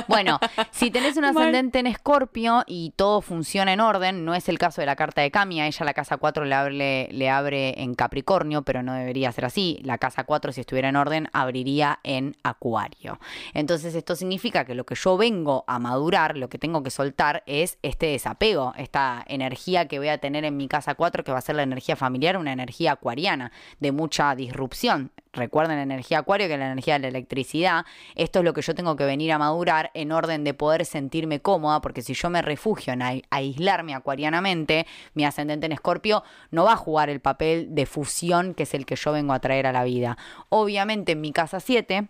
bueno, 0.09 0.39
si 0.71 0.91
tenés 0.91 1.17
un 1.17 1.25
ascendente 1.31 1.79
en 1.79 1.87
Escorpio 1.87 2.63
y 2.67 2.93
todo 2.97 3.23
funciona 3.23 3.73
en 3.73 3.81
orden, 3.81 4.25
no 4.25 4.35
es 4.35 4.49
el 4.51 4.59
caso 4.59 4.83
de 4.83 4.87
la 4.87 4.97
carta 4.97 5.23
de 5.23 5.31
Cami, 5.31 5.61
a 5.61 5.67
ella 5.67 5.85
la 5.87 5.95
casa 5.95 6.19
4 6.19 6.45
le 6.45 6.55
abre, 6.55 7.09
le 7.13 7.31
abre 7.31 7.83
en 7.83 7.95
Capricornio, 7.95 8.63
pero 8.63 8.83
no 8.83 8.93
debería 8.93 9.33
ser 9.33 9.47
así. 9.47 9.81
La 9.85 9.97
casa 9.97 10.25
4, 10.25 10.53
si 10.53 10.61
estuviera 10.61 10.91
en 10.91 10.97
orden, 10.97 11.29
abriría 11.33 11.99
en 12.03 12.37
Acuario. 12.43 13.19
Entonces, 13.55 13.95
esto 13.95 14.17
significa 14.17 14.67
que 14.67 14.75
lo 14.75 14.85
que 14.85 14.95
yo 14.97 15.17
vengo 15.17 15.65
a 15.67 15.79
madurar, 15.79 16.37
lo 16.37 16.49
que 16.51 16.59
tengo 16.59 16.83
que 16.83 16.91
soltar, 16.91 17.43
es 17.47 17.79
este 17.83 18.07
desapego, 18.07 18.50
esta 18.77 19.25
energía 19.29 19.89
que 19.89 19.99
voy 19.99 20.09
a 20.09 20.19
tener 20.19 20.45
en 20.45 20.57
mi 20.57 20.69
casa 20.69 20.95
4, 20.95 21.25
que 21.25 21.33
va 21.33 21.39
a 21.39 21.43
ser 21.43 21.57
la 21.57 21.63
energía 21.63 21.97
familiar, 21.97 22.37
una 22.37 22.53
energía 22.53 22.93
acuariana, 22.93 23.53
de 23.79 23.93
mucha 23.93 24.35
disrupción. 24.35 25.11
Recuerden 25.33 25.77
la 25.77 25.83
energía 25.85 26.19
acuario, 26.19 26.49
que 26.49 26.55
es 26.55 26.59
la 26.59 26.67
energía 26.73 26.95
de 26.95 27.01
la 27.01 27.09
electricidad. 27.09 27.85
Esto 28.17 28.41
es 28.41 28.45
lo 28.45 28.53
que 28.53 28.63
yo 28.63 28.75
tengo 28.75 28.97
que 28.97 29.05
venir 29.05 29.31
a 29.33 29.39
madurar 29.39 29.91
en 29.95 30.11
orden 30.13 30.43
de 30.45 30.55
poder 30.55 30.85
sentirme 30.85 31.41
cómoda, 31.41 31.81
porque 31.81 32.03
si 32.03 32.15
yo 32.15 32.31
me 32.31 32.43
refugio 32.43 32.93
en 32.93 33.03
ai- 33.03 33.23
aislarme 33.31 33.95
acuarianamente, 33.95 34.87
mi 35.15 35.25
ascendente 35.25 35.67
en 35.67 35.73
escorpio 35.73 36.25
no 36.51 36.65
va 36.65 36.73
a 36.73 36.77
jugar 36.77 37.11
el 37.11 37.21
papel 37.21 37.75
de 37.75 37.87
fusión 37.87 38.55
que 38.55 38.65
es 38.65 38.75
el 38.75 38.87
que 38.87 38.97
yo 38.97 39.13
vengo 39.13 39.33
a 39.33 39.39
traer 39.41 39.67
a 39.67 39.73
la 39.73 39.85
vida. 39.85 40.19
Obviamente 40.49 41.13
en 41.13 41.21
mi 41.21 41.33
casa 41.33 41.61
7 41.61 42.09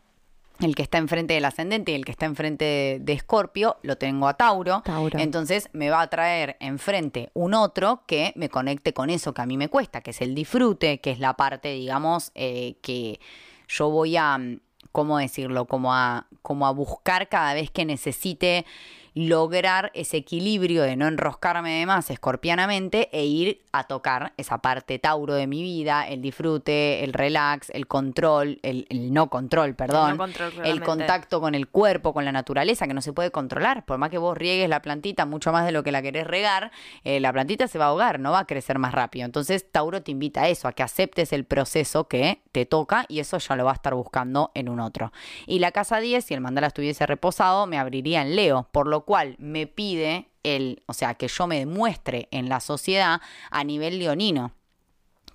el 0.60 0.74
que 0.74 0.82
está 0.82 0.98
enfrente 0.98 1.34
del 1.34 1.44
ascendente 1.44 1.92
y 1.92 1.94
el 1.94 2.04
que 2.04 2.12
está 2.12 2.26
enfrente 2.26 2.98
de, 3.00 3.12
Escorpio, 3.12 3.76
lo 3.82 3.96
tengo 3.96 4.28
a 4.28 4.34
Tauro. 4.34 4.82
Tauro. 4.84 5.18
Entonces 5.18 5.68
me 5.72 5.90
va 5.90 6.02
a 6.02 6.06
traer 6.08 6.56
enfrente 6.60 7.30
un 7.34 7.54
otro 7.54 8.02
que 8.06 8.32
me 8.36 8.48
conecte 8.48 8.92
con 8.92 9.10
eso 9.10 9.34
que 9.34 9.42
a 9.42 9.46
mí 9.46 9.56
me 9.56 9.68
cuesta, 9.68 10.00
que 10.00 10.10
es 10.10 10.20
el 10.20 10.34
disfrute, 10.34 11.00
que 11.00 11.10
es 11.10 11.18
la 11.18 11.34
parte, 11.34 11.72
digamos, 11.72 12.32
eh, 12.34 12.76
que 12.82 13.20
yo 13.68 13.90
voy 13.90 14.16
a, 14.16 14.38
mm, 14.38 14.60
¿cómo 14.92 15.18
decirlo? 15.18 15.66
Como 15.66 15.94
a, 15.94 16.26
como 16.42 16.66
a 16.66 16.70
buscar 16.72 17.28
cada 17.28 17.54
vez 17.54 17.70
que 17.70 17.84
necesite 17.84 18.66
lograr 19.14 19.90
ese 19.94 20.18
equilibrio 20.18 20.82
de 20.82 20.96
no 20.96 21.08
enroscarme 21.08 21.78
de 21.78 21.86
más 21.86 22.10
escorpianamente 22.10 23.08
e 23.12 23.24
ir 23.24 23.62
a 23.72 23.84
tocar 23.84 24.32
esa 24.36 24.58
parte 24.58 24.98
Tauro 24.98 25.34
de 25.34 25.46
mi 25.46 25.62
vida, 25.62 26.06
el 26.08 26.22
disfrute, 26.22 27.04
el 27.04 27.12
relax, 27.12 27.70
el 27.70 27.86
control, 27.86 28.58
el, 28.62 28.86
el 28.88 29.12
no 29.12 29.30
control, 29.30 29.74
perdón, 29.74 30.16
control, 30.16 30.52
el 30.64 30.80
contacto 30.82 31.40
con 31.40 31.54
el 31.54 31.68
cuerpo, 31.68 32.12
con 32.12 32.24
la 32.24 32.32
naturaleza, 32.32 32.86
que 32.86 32.94
no 32.94 33.02
se 33.02 33.12
puede 33.12 33.30
controlar. 33.30 33.84
Por 33.84 33.98
más 33.98 34.10
que 34.10 34.18
vos 34.18 34.36
riegues 34.36 34.68
la 34.68 34.82
plantita 34.82 35.26
mucho 35.26 35.52
más 35.52 35.64
de 35.66 35.72
lo 35.72 35.82
que 35.82 35.92
la 35.92 36.02
querés 36.02 36.26
regar, 36.26 36.70
eh, 37.04 37.20
la 37.20 37.32
plantita 37.32 37.68
se 37.68 37.78
va 37.78 37.86
a 37.86 37.88
ahogar, 37.88 38.20
no 38.20 38.32
va 38.32 38.40
a 38.40 38.46
crecer 38.46 38.78
más 38.78 38.92
rápido. 38.92 39.24
Entonces, 39.24 39.70
Tauro 39.70 40.02
te 40.02 40.10
invita 40.10 40.42
a 40.42 40.48
eso, 40.48 40.68
a 40.68 40.72
que 40.72 40.82
aceptes 40.82 41.32
el 41.32 41.44
proceso 41.44 42.08
que 42.08 42.42
te 42.52 42.66
toca 42.66 43.04
y 43.08 43.20
eso 43.20 43.38
ya 43.38 43.56
lo 43.56 43.64
va 43.64 43.72
a 43.72 43.74
estar 43.74 43.94
buscando 43.94 44.50
en 44.54 44.68
un 44.68 44.80
otro. 44.80 45.12
Y 45.46 45.58
la 45.58 45.72
casa 45.72 46.00
10, 46.00 46.24
si 46.24 46.34
el 46.34 46.40
mandala 46.40 46.68
estuviese 46.68 47.06
reposado, 47.06 47.66
me 47.66 47.78
abriría 47.78 48.22
en 48.22 48.36
Leo, 48.36 48.68
por 48.72 48.86
lo 48.86 48.99
cual 49.02 49.36
me 49.38 49.66
pide 49.66 50.28
el, 50.42 50.82
o 50.86 50.94
sea, 50.94 51.14
que 51.14 51.28
yo 51.28 51.46
me 51.46 51.58
demuestre 51.58 52.28
en 52.30 52.48
la 52.48 52.60
sociedad 52.60 53.20
a 53.50 53.64
nivel 53.64 53.98
leonino. 53.98 54.52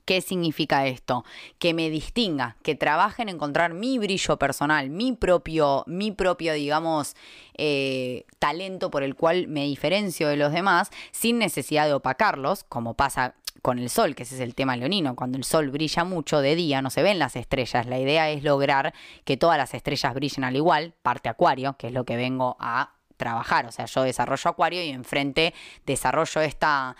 ¿Qué 0.05 0.21
significa 0.21 0.85
esto? 0.85 1.25
Que 1.57 1.73
me 1.73 1.89
distinga, 1.89 2.57
que 2.61 2.75
trabaje 2.75 3.23
en 3.23 3.29
encontrar 3.29 3.73
mi 3.73 3.97
brillo 3.97 4.37
personal, 4.37 4.91
mi 4.91 5.13
propio, 5.13 5.83
mi 5.87 6.11
propio, 6.11 6.53
digamos, 6.53 7.15
eh, 7.55 8.25
talento 8.37 8.91
por 8.91 9.01
el 9.01 9.15
cual 9.15 9.47
me 9.47 9.63
diferencio 9.63 10.27
de 10.27 10.37
los 10.37 10.51
demás, 10.51 10.91
sin 11.11 11.39
necesidad 11.39 11.87
de 11.87 11.95
opacarlos, 11.95 12.63
como 12.65 12.93
pasa 12.93 13.33
con 13.63 13.79
el 13.79 13.89
sol, 13.89 14.13
que 14.13 14.21
ese 14.21 14.35
es 14.35 14.41
el 14.41 14.53
tema 14.53 14.77
leonino. 14.77 15.15
Cuando 15.15 15.39
el 15.39 15.43
sol 15.43 15.71
brilla 15.71 16.03
mucho 16.03 16.39
de 16.39 16.55
día, 16.55 16.83
no 16.83 16.91
se 16.91 17.01
ven 17.01 17.17
las 17.17 17.35
estrellas. 17.35 17.87
La 17.87 17.97
idea 17.97 18.29
es 18.29 18.43
lograr 18.43 18.93
que 19.23 19.37
todas 19.37 19.57
las 19.57 19.73
estrellas 19.73 20.13
brillen 20.13 20.43
al 20.43 20.55
igual, 20.55 20.93
parte 21.01 21.29
acuario, 21.29 21.75
que 21.79 21.87
es 21.87 21.93
lo 21.93 22.05
que 22.05 22.15
vengo 22.15 22.57
a 22.59 22.93
trabajar. 23.17 23.65
O 23.65 23.71
sea, 23.71 23.85
yo 23.85 24.03
desarrollo 24.03 24.49
acuario 24.49 24.83
y 24.83 24.89
enfrente 24.89 25.53
desarrollo 25.85 26.41
esta 26.41 26.95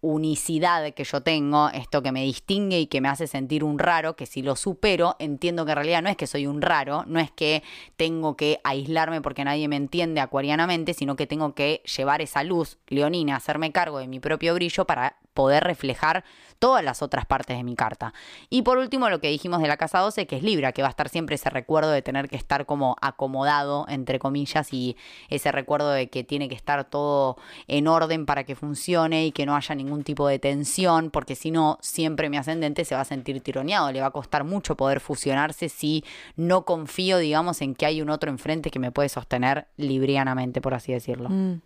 unicidad 0.00 0.92
que 0.94 1.04
yo 1.04 1.22
tengo, 1.22 1.68
esto 1.70 2.02
que 2.02 2.12
me 2.12 2.22
distingue 2.22 2.78
y 2.78 2.86
que 2.86 3.00
me 3.00 3.08
hace 3.08 3.26
sentir 3.26 3.64
un 3.64 3.78
raro, 3.78 4.14
que 4.14 4.26
si 4.26 4.42
lo 4.42 4.54
supero, 4.54 5.16
entiendo 5.18 5.64
que 5.64 5.72
en 5.72 5.76
realidad 5.76 6.02
no 6.02 6.08
es 6.08 6.16
que 6.16 6.26
soy 6.26 6.46
un 6.46 6.62
raro, 6.62 7.04
no 7.06 7.18
es 7.18 7.30
que 7.30 7.62
tengo 7.96 8.36
que 8.36 8.60
aislarme 8.62 9.20
porque 9.20 9.44
nadie 9.44 9.68
me 9.68 9.76
entiende 9.76 10.20
acuarianamente, 10.20 10.94
sino 10.94 11.16
que 11.16 11.26
tengo 11.26 11.54
que 11.54 11.82
llevar 11.96 12.22
esa 12.22 12.44
luz 12.44 12.78
leonina, 12.86 13.36
hacerme 13.36 13.72
cargo 13.72 13.98
de 13.98 14.06
mi 14.06 14.20
propio 14.20 14.54
brillo 14.54 14.84
para 14.86 15.16
poder 15.34 15.64
reflejar 15.64 16.24
todas 16.58 16.84
las 16.84 17.02
otras 17.02 17.26
partes 17.26 17.56
de 17.56 17.64
mi 17.64 17.74
carta. 17.74 18.12
Y 18.50 18.62
por 18.62 18.78
último, 18.78 19.08
lo 19.08 19.20
que 19.20 19.28
dijimos 19.28 19.60
de 19.60 19.68
la 19.68 19.76
casa 19.76 20.00
12, 20.00 20.26
que 20.26 20.36
es 20.36 20.42
Libra, 20.42 20.72
que 20.72 20.82
va 20.82 20.88
a 20.88 20.90
estar 20.90 21.08
siempre 21.08 21.36
ese 21.36 21.50
recuerdo 21.50 21.90
de 21.90 22.02
tener 22.02 22.28
que 22.28 22.36
estar 22.36 22.66
como 22.66 22.96
acomodado, 23.00 23.86
entre 23.88 24.18
comillas, 24.18 24.72
y 24.72 24.96
ese 25.28 25.52
recuerdo 25.52 25.90
de 25.90 26.08
que 26.08 26.24
tiene 26.24 26.48
que 26.48 26.54
estar 26.54 26.84
todo 26.84 27.36
en 27.66 27.88
orden 27.88 28.26
para 28.26 28.44
que 28.44 28.54
funcione 28.54 29.26
y 29.26 29.32
que 29.32 29.46
no 29.46 29.56
haya 29.56 29.74
ningún 29.74 30.02
tipo 30.02 30.26
de 30.28 30.38
tensión, 30.38 31.10
porque 31.10 31.34
si 31.34 31.50
no, 31.50 31.78
siempre 31.80 32.30
mi 32.30 32.36
ascendente 32.36 32.84
se 32.84 32.94
va 32.94 33.02
a 33.02 33.04
sentir 33.04 33.40
tironeado, 33.40 33.92
le 33.92 34.00
va 34.00 34.06
a 34.06 34.10
costar 34.10 34.44
mucho 34.44 34.76
poder 34.76 35.00
fusionarse 35.00 35.68
si 35.68 36.04
no 36.36 36.64
confío, 36.64 37.18
digamos, 37.18 37.60
en 37.62 37.74
que 37.74 37.86
hay 37.86 38.02
un 38.02 38.10
otro 38.10 38.30
enfrente 38.30 38.70
que 38.70 38.78
me 38.78 38.92
puede 38.92 39.08
sostener 39.08 39.68
librianamente, 39.76 40.60
por 40.60 40.74
así 40.74 40.92
decirlo. 40.92 41.28
Mm. 41.28 41.60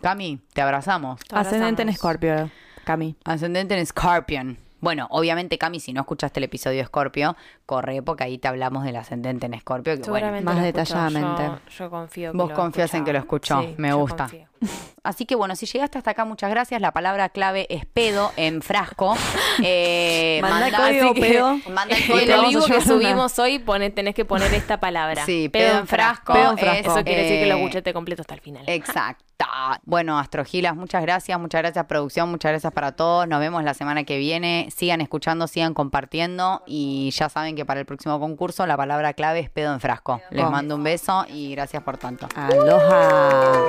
Cami, 0.00 0.40
te 0.52 0.60
abrazamos. 0.60 1.20
Te 1.20 1.36
Ascendente 1.36 1.82
en 1.82 1.88
abrazamos. 1.88 2.50
Cami. 2.88 3.16
Ascendente 3.26 3.78
en 3.78 3.84
Scorpion. 3.84 4.56
Bueno, 4.80 5.08
obviamente, 5.10 5.58
Cami, 5.58 5.78
si 5.78 5.92
no 5.92 6.00
escuchaste 6.00 6.40
el 6.40 6.44
episodio 6.44 6.78
de 6.78 6.86
Scorpio, 6.86 7.36
corre 7.66 8.00
porque 8.00 8.24
ahí 8.24 8.38
te 8.38 8.48
hablamos 8.48 8.82
del 8.82 8.96
ascendente 8.96 9.44
en 9.44 9.60
Scorpio. 9.60 9.92
Que, 9.94 9.98
bueno, 9.98 10.04
Seguramente 10.06 10.44
más 10.46 10.62
detalladamente. 10.62 11.42
Yo, 11.42 11.58
yo 11.78 11.90
confío 11.90 12.32
que 12.32 12.38
Vos 12.38 12.48
lo 12.48 12.54
confías 12.54 12.94
en 12.94 13.04
que 13.04 13.12
lo 13.12 13.18
escuchó. 13.18 13.60
Sí, 13.60 13.74
Me 13.76 13.88
yo 13.90 13.98
gusta. 13.98 14.24
confío. 14.24 14.46
Así 15.04 15.24
que 15.24 15.34
bueno, 15.36 15.56
si 15.56 15.64
llegaste 15.66 15.96
hasta 15.98 16.10
acá, 16.10 16.24
muchas 16.24 16.50
gracias. 16.50 16.80
La 16.80 16.92
palabra 16.92 17.28
clave 17.30 17.66
es 17.70 17.86
pedo 17.86 18.32
en 18.36 18.62
frasco. 18.62 19.16
Eh, 19.60 20.38
Manda 20.40 20.60
manda- 20.70 20.78
código 20.78 21.14
que- 21.14 21.20
pedo. 21.20 21.58
Manda 21.70 21.96
el 21.96 22.06
código. 22.08 22.48
vivo 22.48 22.66
que 22.66 22.80
subimos 22.80 23.36
hoy 23.40 23.58
pone, 23.58 23.90
tenés 23.90 24.14
que 24.14 24.24
poner 24.24 24.54
esta 24.54 24.78
palabra. 24.78 25.24
Sí, 25.26 25.48
pedo 25.48 25.78
en 25.80 25.86
frasco. 25.88 26.32
Pedo 26.32 26.52
en 26.52 26.58
frasco. 26.58 26.92
Eso 26.92 27.04
quiere 27.04 27.22
decir 27.22 27.40
que 27.40 27.46
lo 27.46 27.54
eh, 27.56 27.58
escuchaste 27.58 27.92
completo 27.92 28.22
hasta 28.22 28.34
el 28.34 28.40
final. 28.40 28.62
Exacto. 28.68 29.24
Bueno, 29.84 30.18
Astrogilas, 30.18 30.76
muchas 30.76 31.02
gracias, 31.02 31.38
muchas 31.40 31.60
gracias 31.62 31.84
producción, 31.86 32.30
muchas 32.30 32.50
gracias 32.52 32.72
para 32.72 32.92
todos. 32.92 33.26
Nos 33.26 33.40
vemos 33.40 33.64
la 33.64 33.74
semana 33.74 34.04
que 34.04 34.16
viene. 34.18 34.68
Sigan 34.76 35.00
escuchando, 35.00 35.48
sigan 35.48 35.74
compartiendo 35.74 36.62
y 36.66 37.10
ya 37.10 37.28
saben 37.28 37.56
que 37.56 37.64
para 37.64 37.80
el 37.80 37.86
próximo 37.86 38.20
concurso 38.20 38.64
la 38.66 38.76
palabra 38.76 39.12
clave 39.14 39.40
es 39.40 39.50
pedo 39.50 39.72
en 39.72 39.80
frasco. 39.80 40.20
Les 40.30 40.48
mando 40.48 40.76
un 40.76 40.84
beso 40.84 41.24
y 41.28 41.52
gracias 41.52 41.82
por 41.82 41.96
tanto. 41.98 42.28
Aloha. 42.36 43.64